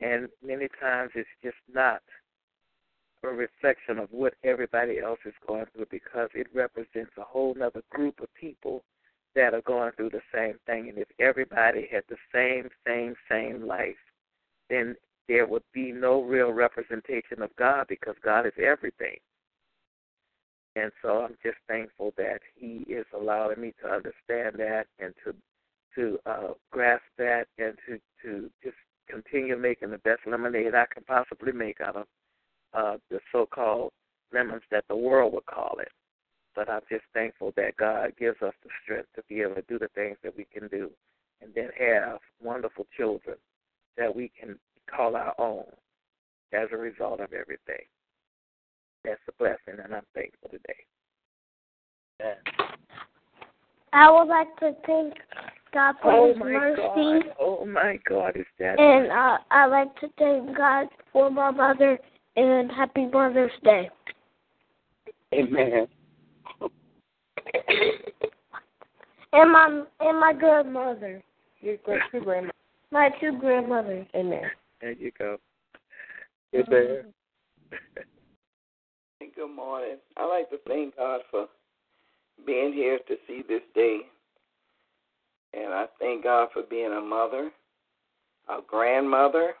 And 0.00 0.28
many 0.44 0.68
times 0.80 1.10
it's 1.14 1.28
just 1.42 1.56
not 1.72 2.02
a 3.22 3.28
reflection 3.28 3.98
of 3.98 4.08
what 4.10 4.34
everybody 4.44 4.98
else 4.98 5.18
is 5.26 5.34
going 5.46 5.66
through 5.74 5.86
because 5.90 6.30
it 6.34 6.46
represents 6.54 7.12
a 7.18 7.22
whole 7.22 7.54
other 7.62 7.82
group 7.90 8.20
of 8.20 8.32
people 8.34 8.82
that 9.34 9.54
are 9.54 9.62
going 9.62 9.92
through 9.92 10.10
the 10.10 10.22
same 10.34 10.54
thing. 10.66 10.88
And 10.88 10.98
if 10.98 11.08
everybody 11.18 11.86
had 11.90 12.04
the 12.08 12.16
same, 12.32 12.70
same, 12.86 13.14
same 13.30 13.66
life, 13.66 13.96
then 14.68 14.96
there 15.28 15.46
would 15.46 15.62
be 15.72 15.92
no 15.92 16.22
real 16.22 16.50
representation 16.50 17.42
of 17.42 17.54
God 17.56 17.86
because 17.88 18.16
God 18.24 18.46
is 18.46 18.52
everything. 18.58 19.18
And 20.80 20.92
so 21.02 21.22
I'm 21.22 21.36
just 21.42 21.58
thankful 21.68 22.14
that 22.16 22.40
He 22.54 22.84
is 22.88 23.04
allowing 23.14 23.60
me 23.60 23.74
to 23.82 23.90
understand 23.90 24.56
that 24.56 24.86
and 24.98 25.12
to 25.24 25.34
to 25.96 26.18
uh, 26.24 26.52
grasp 26.70 27.02
that 27.18 27.46
and 27.58 27.74
to 27.86 27.98
to 28.22 28.50
just 28.62 28.76
continue 29.08 29.56
making 29.56 29.90
the 29.90 29.98
best 29.98 30.20
lemonade 30.26 30.74
I 30.74 30.86
can 30.92 31.02
possibly 31.04 31.52
make 31.52 31.80
out 31.80 31.96
of 31.96 32.06
uh, 32.72 32.96
the 33.10 33.18
so-called 33.32 33.92
lemons 34.32 34.62
that 34.70 34.84
the 34.88 34.96
world 34.96 35.32
would 35.34 35.46
call 35.46 35.78
it. 35.80 35.90
But 36.54 36.70
I'm 36.70 36.82
just 36.88 37.04
thankful 37.12 37.52
that 37.56 37.76
God 37.76 38.12
gives 38.18 38.40
us 38.40 38.54
the 38.62 38.70
strength 38.82 39.08
to 39.16 39.22
be 39.28 39.42
able 39.42 39.56
to 39.56 39.64
do 39.68 39.78
the 39.78 39.88
things 39.94 40.16
that 40.22 40.36
we 40.36 40.44
can 40.44 40.68
do, 40.68 40.90
and 41.42 41.52
then 41.54 41.70
have 41.78 42.20
wonderful 42.40 42.86
children 42.96 43.36
that 43.98 44.14
we 44.14 44.30
can 44.38 44.58
call 44.88 45.16
our 45.16 45.34
own 45.38 45.64
as 46.52 46.68
a 46.72 46.76
result 46.76 47.20
of 47.20 47.32
everything. 47.32 47.84
That's 49.04 49.20
a 49.28 49.32
blessing, 49.38 49.82
and 49.82 49.94
I'm 49.94 50.02
thankful 50.14 50.50
today. 50.50 50.84
I 53.92 54.10
would 54.10 54.28
like 54.28 54.54
to 54.60 54.72
thank 54.86 55.14
God 55.72 55.94
for 56.02 56.12
oh 56.12 56.28
His 56.28 56.36
mercy. 56.36 56.82
God. 56.82 57.34
Oh 57.40 57.64
my 57.64 57.98
God, 58.08 58.36
is 58.36 58.46
that 58.58 58.78
And 58.78 59.10
uh, 59.10 59.38
I'd 59.50 59.66
like 59.66 59.94
to 60.00 60.08
thank 60.18 60.56
God 60.56 60.86
for 61.12 61.30
my 61.30 61.50
mother 61.50 61.98
and 62.36 62.70
Happy 62.70 63.06
Mother's 63.06 63.52
Day. 63.64 63.90
Amen. 65.34 65.86
And 69.32 69.52
my 69.52 69.84
and 70.00 70.20
my 70.20 70.32
grandmother. 70.32 71.22
Your 71.60 71.76
great 71.78 72.00
two 72.10 72.20
grandma. 72.20 72.50
My 72.90 73.10
two 73.20 73.38
grandmothers. 73.38 74.06
Amen. 74.14 74.42
There 74.80 74.92
you 74.92 75.12
go. 75.18 75.38
Amen. 76.54 77.12
Good 79.20 79.54
morning. 79.54 79.98
I 80.16 80.26
like 80.26 80.48
to 80.48 80.56
thank 80.66 80.96
God 80.96 81.20
for 81.30 81.46
being 82.46 82.72
here 82.72 82.98
to 83.06 83.16
see 83.26 83.42
this 83.46 83.60
day. 83.74 84.00
And 85.52 85.74
I 85.74 85.86
thank 85.98 86.24
God 86.24 86.48
for 86.54 86.62
being 86.62 86.92
a 86.92 87.00
mother, 87.02 87.50
a 88.48 88.58
grandmother, 88.66 89.54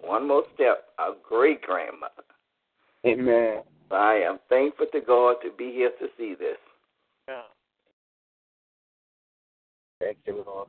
one 0.00 0.26
more 0.26 0.42
step, 0.54 0.86
a 0.98 1.12
great 1.22 1.62
grandmother. 1.62 2.24
Amen. 3.06 3.62
I 3.92 4.14
am 4.14 4.40
thankful 4.48 4.86
to 4.92 5.00
God 5.00 5.36
to 5.44 5.52
be 5.56 5.70
here 5.72 5.90
to 6.00 6.08
see 6.18 6.34
this. 6.34 6.58
Yeah. 7.28 7.42
Thank 10.00 10.18
you, 10.26 10.42
Lord. 10.44 10.68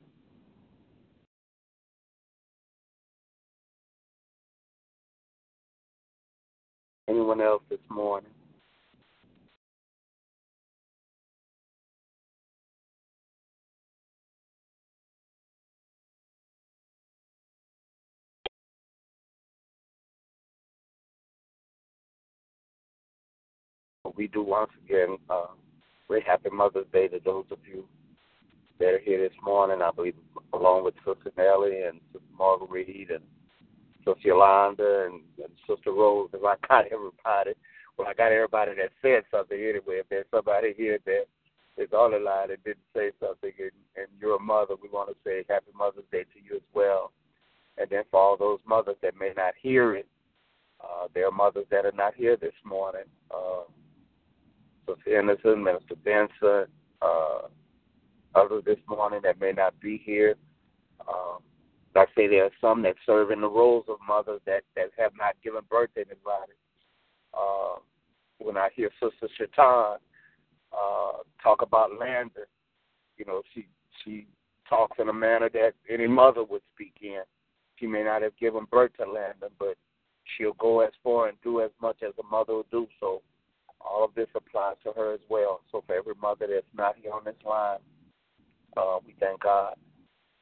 Anyone 7.08 7.39
else 7.39 7.62
this 7.70 7.80
morning? 7.89 8.32
We 24.16 24.28
do 24.28 24.43
once 24.43 24.72
again 24.86 25.18
uh, 25.30 25.47
very 26.08 26.22
happy 26.22 26.49
Mother's 26.49 26.86
Day 26.93 27.08
to 27.10 27.20
those 27.24 27.45
of 27.51 27.60
you 27.70 27.86
that 28.80 28.88
are 28.88 28.99
here 28.99 29.22
this 29.22 29.38
morning. 29.43 29.82
I 29.82 29.91
believe 29.91 30.16
along 30.53 30.86
with 30.86 30.95
Sister 31.06 31.32
Nellie 31.38 31.84
and 31.84 31.99
Sister 32.14 32.28
Marguerite 32.38 33.10
and 33.12 33.24
Sister 34.06 34.30
Yolanda 34.30 35.06
and, 35.06 35.22
and 35.43 35.53
Sister 35.68 35.91
Rose. 35.91 36.30
If 36.34 36.43
I 36.43 36.56
got 36.68 36.86
everybody, 36.91 37.53
well, 37.97 38.08
I 38.08 38.14
got 38.14 38.32
everybody 38.32 38.74
that 38.76 38.91
said 39.01 39.24
something 39.32 39.58
anyway. 39.58 39.99
If 39.99 40.10
there's 40.10 40.26
somebody 40.32 40.74
here 40.78 40.99
that 41.06 41.26
is 41.78 41.91
on 41.91 42.12
the 42.12 42.20
line 42.20 42.49
that 42.49 42.64
didn't 42.64 42.86
say 42.95 43.12
something 43.20 43.51
and, 43.60 43.72
and 43.95 44.08
you're 44.20 44.36
a 44.38 44.41
mother, 44.41 44.76
we 44.82 44.89
want 44.89 45.10
to 45.10 45.16
say 45.26 45.43
Happy 45.49 45.72
Mother's 45.76 46.03
Day 46.12 46.24
to 46.24 46.39
you 46.43 46.56
as 46.56 46.68
well. 46.74 47.12
And 47.78 47.88
then 47.89 48.03
for 48.12 48.20
all 48.20 48.38
those 48.38 48.60
mothers 48.66 48.95
that 49.01 49.20
may 49.20 49.32
not 49.36 49.53
hear 49.62 49.95
it, 49.95 50.08
uh, 50.82 51.08
there 51.14 51.28
are 51.28 51.32
mothers 51.32 51.66
that 51.72 51.86
are 51.86 51.91
not 51.91 52.14
here 52.16 52.38
this 52.38 52.53
morning. 52.64 53.06
Uh, 53.32 53.64
Sister 54.88 55.18
Anderson, 55.18 55.64
Minister 55.64 55.95
Benson, 55.95 56.66
uh, 57.01 57.47
others 58.36 58.64
this 58.66 58.78
morning 58.88 59.22
that 59.24 59.39
may 59.39 59.51
not 59.51 59.80
be 59.80 60.01
here. 60.06 60.36
Um, 61.08 61.39
I 61.96 62.06
say, 62.16 62.28
there 62.28 62.46
are 62.46 62.52
some 62.60 62.82
that 62.84 62.96
serve 63.06 63.32
in 63.32 63.41
the 63.41 63.50
roles 63.50 63.86
of 63.88 63.98
mothers 64.08 64.41
that, 64.46 64.64
that 64.76 64.91
have 64.98 65.12
not 65.18 65.36
given 65.43 65.62
birth 65.70 65.89
to 65.96 66.02
anybody. 66.02 66.54
Uh, 67.34 67.80
when 68.39 68.58
I 68.58 68.70
hear 68.76 68.89
Sister 69.02 69.28
Shaitan 69.38 69.98
uh, 70.74 71.18
talk 71.41 71.62
about 71.62 71.98
Landon, 72.00 72.43
you 73.18 73.26
know, 73.26 73.41
she 73.54 73.68
she 74.04 74.28
talks 74.70 74.98
in 75.00 75.10
a 75.10 75.14
manner 75.14 75.50
that 75.54 75.74
any 75.89 76.08
mother 76.08 76.43
would 76.43 76.62
speak 76.74 76.93
in. 77.02 77.22
She 77.78 77.88
may 77.88 78.04
not 78.04 78.22
have 78.22 78.36
given 78.38 78.66
birth 78.70 78.91
to 78.98 79.10
Landon, 79.10 79.50
but 79.60 79.78
she'll 80.38 80.54
go 80.54 80.82
as 80.82 80.91
far 81.04 81.30
and 81.30 81.38
do 81.43 81.62
as 81.62 81.72
much 81.82 81.98
as 82.04 82.14
a 82.20 82.28
mother 82.30 82.54
will 82.54 82.66
do. 82.72 82.88
So 83.00 83.22
all 83.80 84.04
of 84.04 84.16
this 84.16 84.28
applies 84.36 84.76
to 84.84 84.91
her 84.93 85.14
as 85.14 85.20
well. 85.30 85.62
So 85.72 85.84
for 85.86 85.96
every 85.96 86.16
mother 86.22 86.48
that's 86.50 86.66
not 86.76 86.96
here 87.02 87.12
on 87.14 87.24
this 87.26 87.36
line, 87.46 87.80
uh, 88.76 88.98
we 89.06 89.16
thank 89.20 89.41
God 89.41 89.76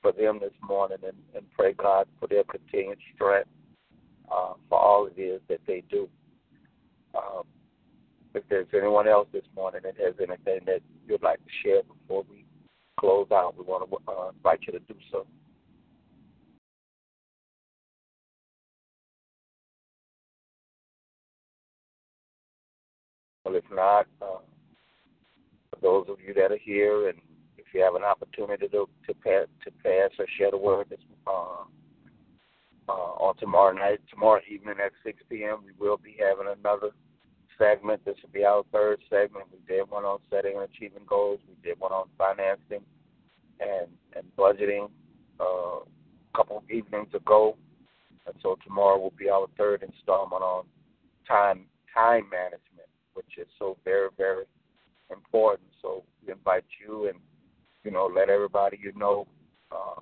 for 0.04 0.12
them 0.12 0.38
this 0.39 0.54
morning 0.62 0.97
and, 1.04 1.18
and 1.34 1.49
pray 1.58 1.74
God 1.74 2.08
for 2.20 2.28
their 2.28 2.43
continued 2.43 2.99
strength 3.16 3.49
uh, 4.32 4.54
for 4.70 4.78
all 4.78 5.08
it 5.08 5.20
is 5.20 5.41
that 5.47 5.62
they 5.66 5.82
do. 5.89 6.08
Um, 7.16 7.43
if 8.36 8.43
there's 8.49 8.68
anyone 8.74 9.08
else 9.08 9.28
this 9.32 9.45
morning 9.56 9.82
that 9.84 9.95
has 9.97 10.16
anything 10.20 10.66
that 10.66 10.82
you'd 11.08 11.24
like 11.24 11.39
to 11.39 11.51
share 11.64 11.84
before 11.84 12.26
we 12.30 12.45
close 12.99 13.28
out, 13.32 13.56
we 13.58 13.64
want 13.64 13.89
to 13.89 14.12
uh, 14.12 14.30
invite 14.30 14.60
you 14.68 14.74
to 14.74 14.80
do 14.80 14.95
so. 15.12 15.26
Well, 23.45 23.56
if 23.56 23.64
not, 23.72 24.08
uh, 24.22 24.39
for 25.70 25.80
those 25.82 26.06
of 26.10 26.18
you 26.26 26.34
that 26.34 26.51
are 26.51 26.58
here, 26.58 27.10
and 27.10 27.20
you 27.74 27.82
have 27.82 27.95
an 27.95 28.03
opportunity 28.03 28.67
to 28.67 28.88
to 29.07 29.13
pass 29.13 29.47
to 29.63 29.71
pass 29.84 30.11
or 30.19 30.26
share 30.38 30.51
the 30.51 30.57
word 30.57 30.88
this, 30.89 30.99
uh, 31.28 31.63
uh, 32.89 32.91
on 32.91 33.36
tomorrow 33.38 33.74
night, 33.74 33.99
tomorrow 34.09 34.41
evening 34.49 34.76
at 34.84 34.91
6 35.05 35.17
p.m., 35.30 35.59
we 35.65 35.71
will 35.80 35.97
be 35.97 36.17
having 36.19 36.53
another 36.59 36.89
segment. 37.57 38.03
This 38.03 38.15
will 38.21 38.32
be 38.32 38.43
our 38.43 38.63
third 38.71 38.99
segment. 39.09 39.45
We 39.51 39.59
did 39.67 39.89
one 39.89 40.03
on 40.03 40.19
setting 40.30 40.55
and 40.55 40.63
achieving 40.63 41.05
goals. 41.07 41.39
We 41.47 41.55
did 41.63 41.80
one 41.80 41.91
on 41.91 42.07
financing 42.17 42.86
and 43.59 43.88
and 44.15 44.26
budgeting 44.38 44.89
uh, 45.39 45.80
a 45.84 46.38
couple 46.38 46.63
evenings 46.69 47.13
ago. 47.13 47.57
And 48.26 48.36
so 48.41 48.57
tomorrow 48.65 48.99
will 48.99 49.13
be 49.17 49.30
our 49.30 49.47
third 49.57 49.84
installment 49.84 50.41
on 50.41 50.65
time 51.28 51.65
time 51.93 52.30
management, 52.30 52.89
which 53.13 53.38
is 53.38 53.47
so 53.59 53.78
very 53.86 54.09
very 54.17 54.45
important. 55.09 55.69
So 55.82 56.03
we 56.26 56.34
invite 56.34 56.65
you 56.86 57.07
and 57.07 57.19
you 57.84 57.91
know 57.91 58.09
let 58.13 58.29
everybody 58.29 58.79
you 58.81 58.91
know 58.95 59.27
uh, 59.71 60.01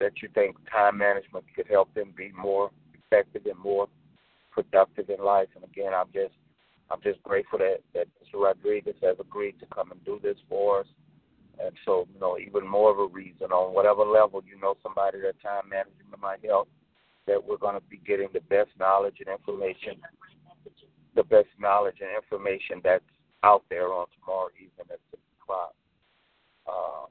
that 0.00 0.12
you 0.22 0.28
think 0.34 0.56
time 0.70 0.98
management 0.98 1.44
could 1.54 1.66
help 1.66 1.92
them 1.94 2.12
be 2.16 2.30
more 2.36 2.70
effective 2.94 3.46
and 3.46 3.58
more 3.58 3.88
productive 4.50 5.10
in 5.10 5.24
life. 5.24 5.48
And 5.54 5.64
again, 5.64 5.92
I'm 5.94 6.08
just 6.12 6.34
I'm 6.90 7.00
just 7.02 7.22
grateful 7.22 7.58
that 7.58 7.78
that 7.94 8.08
Mr. 8.18 8.40
Rodriguez 8.42 8.96
has 9.02 9.16
agreed 9.20 9.58
to 9.60 9.66
come 9.66 9.92
and 9.92 10.04
do 10.04 10.20
this 10.22 10.36
for 10.48 10.80
us. 10.80 10.86
And 11.58 11.72
so, 11.86 12.06
you 12.12 12.20
know, 12.20 12.36
even 12.38 12.68
more 12.68 12.90
of 12.90 12.98
a 12.98 13.06
reason 13.06 13.50
on 13.50 13.74
whatever 13.74 14.04
level 14.04 14.42
you 14.46 14.60
know 14.60 14.74
somebody 14.82 15.20
that 15.22 15.40
time 15.40 15.70
management 15.70 16.20
might 16.20 16.44
help, 16.44 16.68
that 17.26 17.42
we're 17.42 17.56
going 17.56 17.74
to 17.74 17.86
be 17.88 18.00
getting 18.06 18.28
the 18.34 18.40
best 18.40 18.68
knowledge 18.78 19.16
and 19.20 19.28
information, 19.28 19.96
the 21.14 21.24
best 21.24 21.48
knowledge 21.58 21.96
and 22.00 22.10
information 22.14 22.80
that's 22.84 23.04
out 23.42 23.64
there 23.70 23.92
on 23.92 24.06
tomorrow 24.20 24.48
evening 24.56 24.86
at 24.90 25.00
six 25.10 25.22
o'clock. 25.40 25.72
Um, 26.68 27.06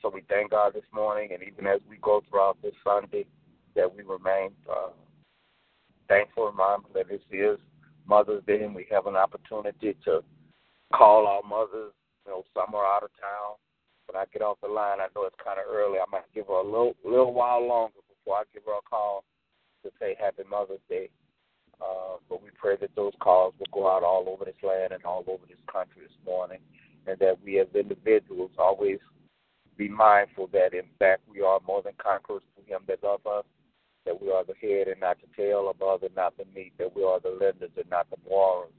so 0.00 0.10
we 0.10 0.22
thank 0.28 0.50
God 0.50 0.74
this 0.74 0.88
morning, 0.92 1.30
and 1.32 1.42
even 1.42 1.66
as 1.66 1.80
we 1.88 1.96
go 2.02 2.22
throughout 2.28 2.58
this 2.62 2.74
Sunday, 2.82 3.24
that 3.74 3.94
we 3.94 4.02
remain 4.02 4.50
uh, 4.68 4.90
thankful 6.08 6.48
and 6.48 6.56
mindful 6.56 6.90
that 6.94 7.08
this 7.08 7.20
is 7.30 7.58
Mother's 8.06 8.44
Day, 8.46 8.62
and 8.62 8.74
we 8.74 8.86
have 8.90 9.06
an 9.06 9.16
opportunity 9.16 9.96
to 10.04 10.20
call 10.92 11.26
our 11.26 11.42
mothers. 11.42 11.92
You 12.26 12.32
know, 12.32 12.44
some 12.54 12.74
are 12.74 12.86
out 12.86 13.04
of 13.04 13.10
town. 13.20 13.56
When 14.06 14.20
I 14.20 14.26
get 14.32 14.42
off 14.42 14.58
the 14.62 14.68
line, 14.68 14.98
I 15.00 15.06
know 15.14 15.24
it's 15.24 15.36
kind 15.42 15.58
of 15.58 15.66
early. 15.70 15.98
I 15.98 16.04
might 16.10 16.26
give 16.34 16.48
her 16.48 16.60
a 16.60 16.64
little 16.64 16.94
little 17.04 17.32
while 17.32 17.66
longer 17.66 18.02
before 18.10 18.38
I 18.38 18.42
give 18.52 18.64
her 18.66 18.78
a 18.78 18.88
call 18.88 19.24
to 19.84 19.90
say 19.98 20.16
Happy 20.18 20.42
Mother's 20.48 20.82
Day. 20.88 21.08
Uh, 21.80 22.18
but 22.28 22.42
we 22.42 22.50
pray 22.54 22.76
that 22.80 22.94
those 22.94 23.12
calls 23.20 23.54
will 23.58 23.72
go 23.72 23.90
out 23.90 24.02
all 24.04 24.28
over 24.28 24.44
this 24.44 24.58
land 24.62 24.92
and 24.92 25.04
all 25.04 25.24
over 25.26 25.42
this 25.48 25.58
country 25.70 26.02
this 26.02 26.18
morning, 26.24 26.58
and 27.06 27.18
that 27.18 27.38
we 27.44 27.58
as 27.58 27.66
individuals 27.74 28.50
always 28.58 28.98
be 29.76 29.88
mindful 29.88 30.48
that 30.52 30.74
in 30.74 30.84
fact 30.98 31.22
we 31.28 31.40
are 31.40 31.60
more 31.66 31.82
than 31.82 31.94
conquerors 31.98 32.42
through 32.54 32.74
Him 32.74 32.82
that 32.88 33.02
loves 33.02 33.24
us, 33.26 33.44
that 34.04 34.20
we 34.20 34.30
are 34.30 34.44
the 34.44 34.54
head 34.60 34.88
and 34.88 35.00
not 35.00 35.18
the 35.20 35.28
tail, 35.36 35.70
above 35.70 36.02
and 36.02 36.14
not 36.14 36.36
beneath, 36.36 36.72
that 36.78 36.94
we 36.94 37.04
are 37.04 37.20
the 37.20 37.30
lenders 37.30 37.70
and 37.76 37.88
not 37.90 38.08
the 38.10 38.16
borrowers, 38.28 38.72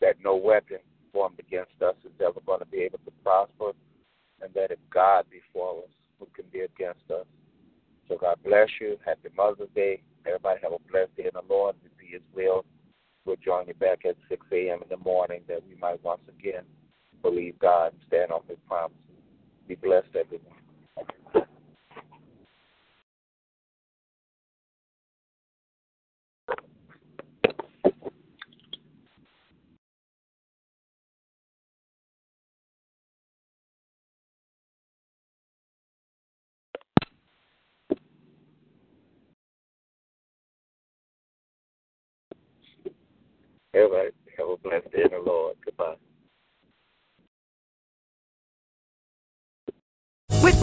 that 0.00 0.16
no 0.22 0.36
weapon 0.36 0.78
formed 1.12 1.38
against 1.38 1.80
us 1.82 1.94
is 2.04 2.12
ever 2.20 2.40
going 2.44 2.60
to 2.60 2.66
be 2.66 2.78
able 2.78 2.98
to 2.98 3.10
prosper, 3.24 3.72
and 4.42 4.52
that 4.54 4.70
if 4.70 4.78
God 4.92 5.24
be 5.30 5.40
for 5.52 5.78
us, 5.78 5.90
who 6.18 6.26
can 6.34 6.44
be 6.52 6.60
against 6.60 7.10
us? 7.10 7.26
So 8.08 8.16
God 8.16 8.38
bless 8.44 8.68
you. 8.80 8.98
Happy 9.04 9.28
Mother's 9.36 9.68
Day. 9.74 10.02
Everybody 10.26 10.60
have 10.62 10.72
a 10.72 10.90
blessed 10.90 11.16
day 11.16 11.24
in 11.24 11.30
the 11.34 11.42
Lord. 11.52 11.74
If 11.84 11.92
He 12.00 12.14
is 12.14 12.22
will, 12.34 12.64
we'll 13.24 13.36
join 13.44 13.66
you 13.66 13.74
back 13.74 14.04
at 14.04 14.16
6 14.28 14.46
a.m. 14.52 14.82
in 14.82 14.88
the 14.88 15.02
morning 15.02 15.40
that 15.48 15.62
we 15.68 15.74
might 15.76 16.02
once 16.04 16.20
again 16.28 16.62
believe 17.22 17.58
God 17.58 17.92
and 17.92 18.02
stand 18.08 18.32
on 18.32 18.42
His 18.48 18.58
promises. 18.68 18.98
Be 19.68 19.76
blessed, 19.76 20.08
everyone. 20.18 20.54
Everybody 43.74 44.10
have 44.38 44.48
a 44.48 44.56
blessed 44.58 44.90
day 44.92 45.02
in 45.04 45.10
the 45.10 45.22
Lord. 45.24 45.56
Goodbye. 45.64 45.96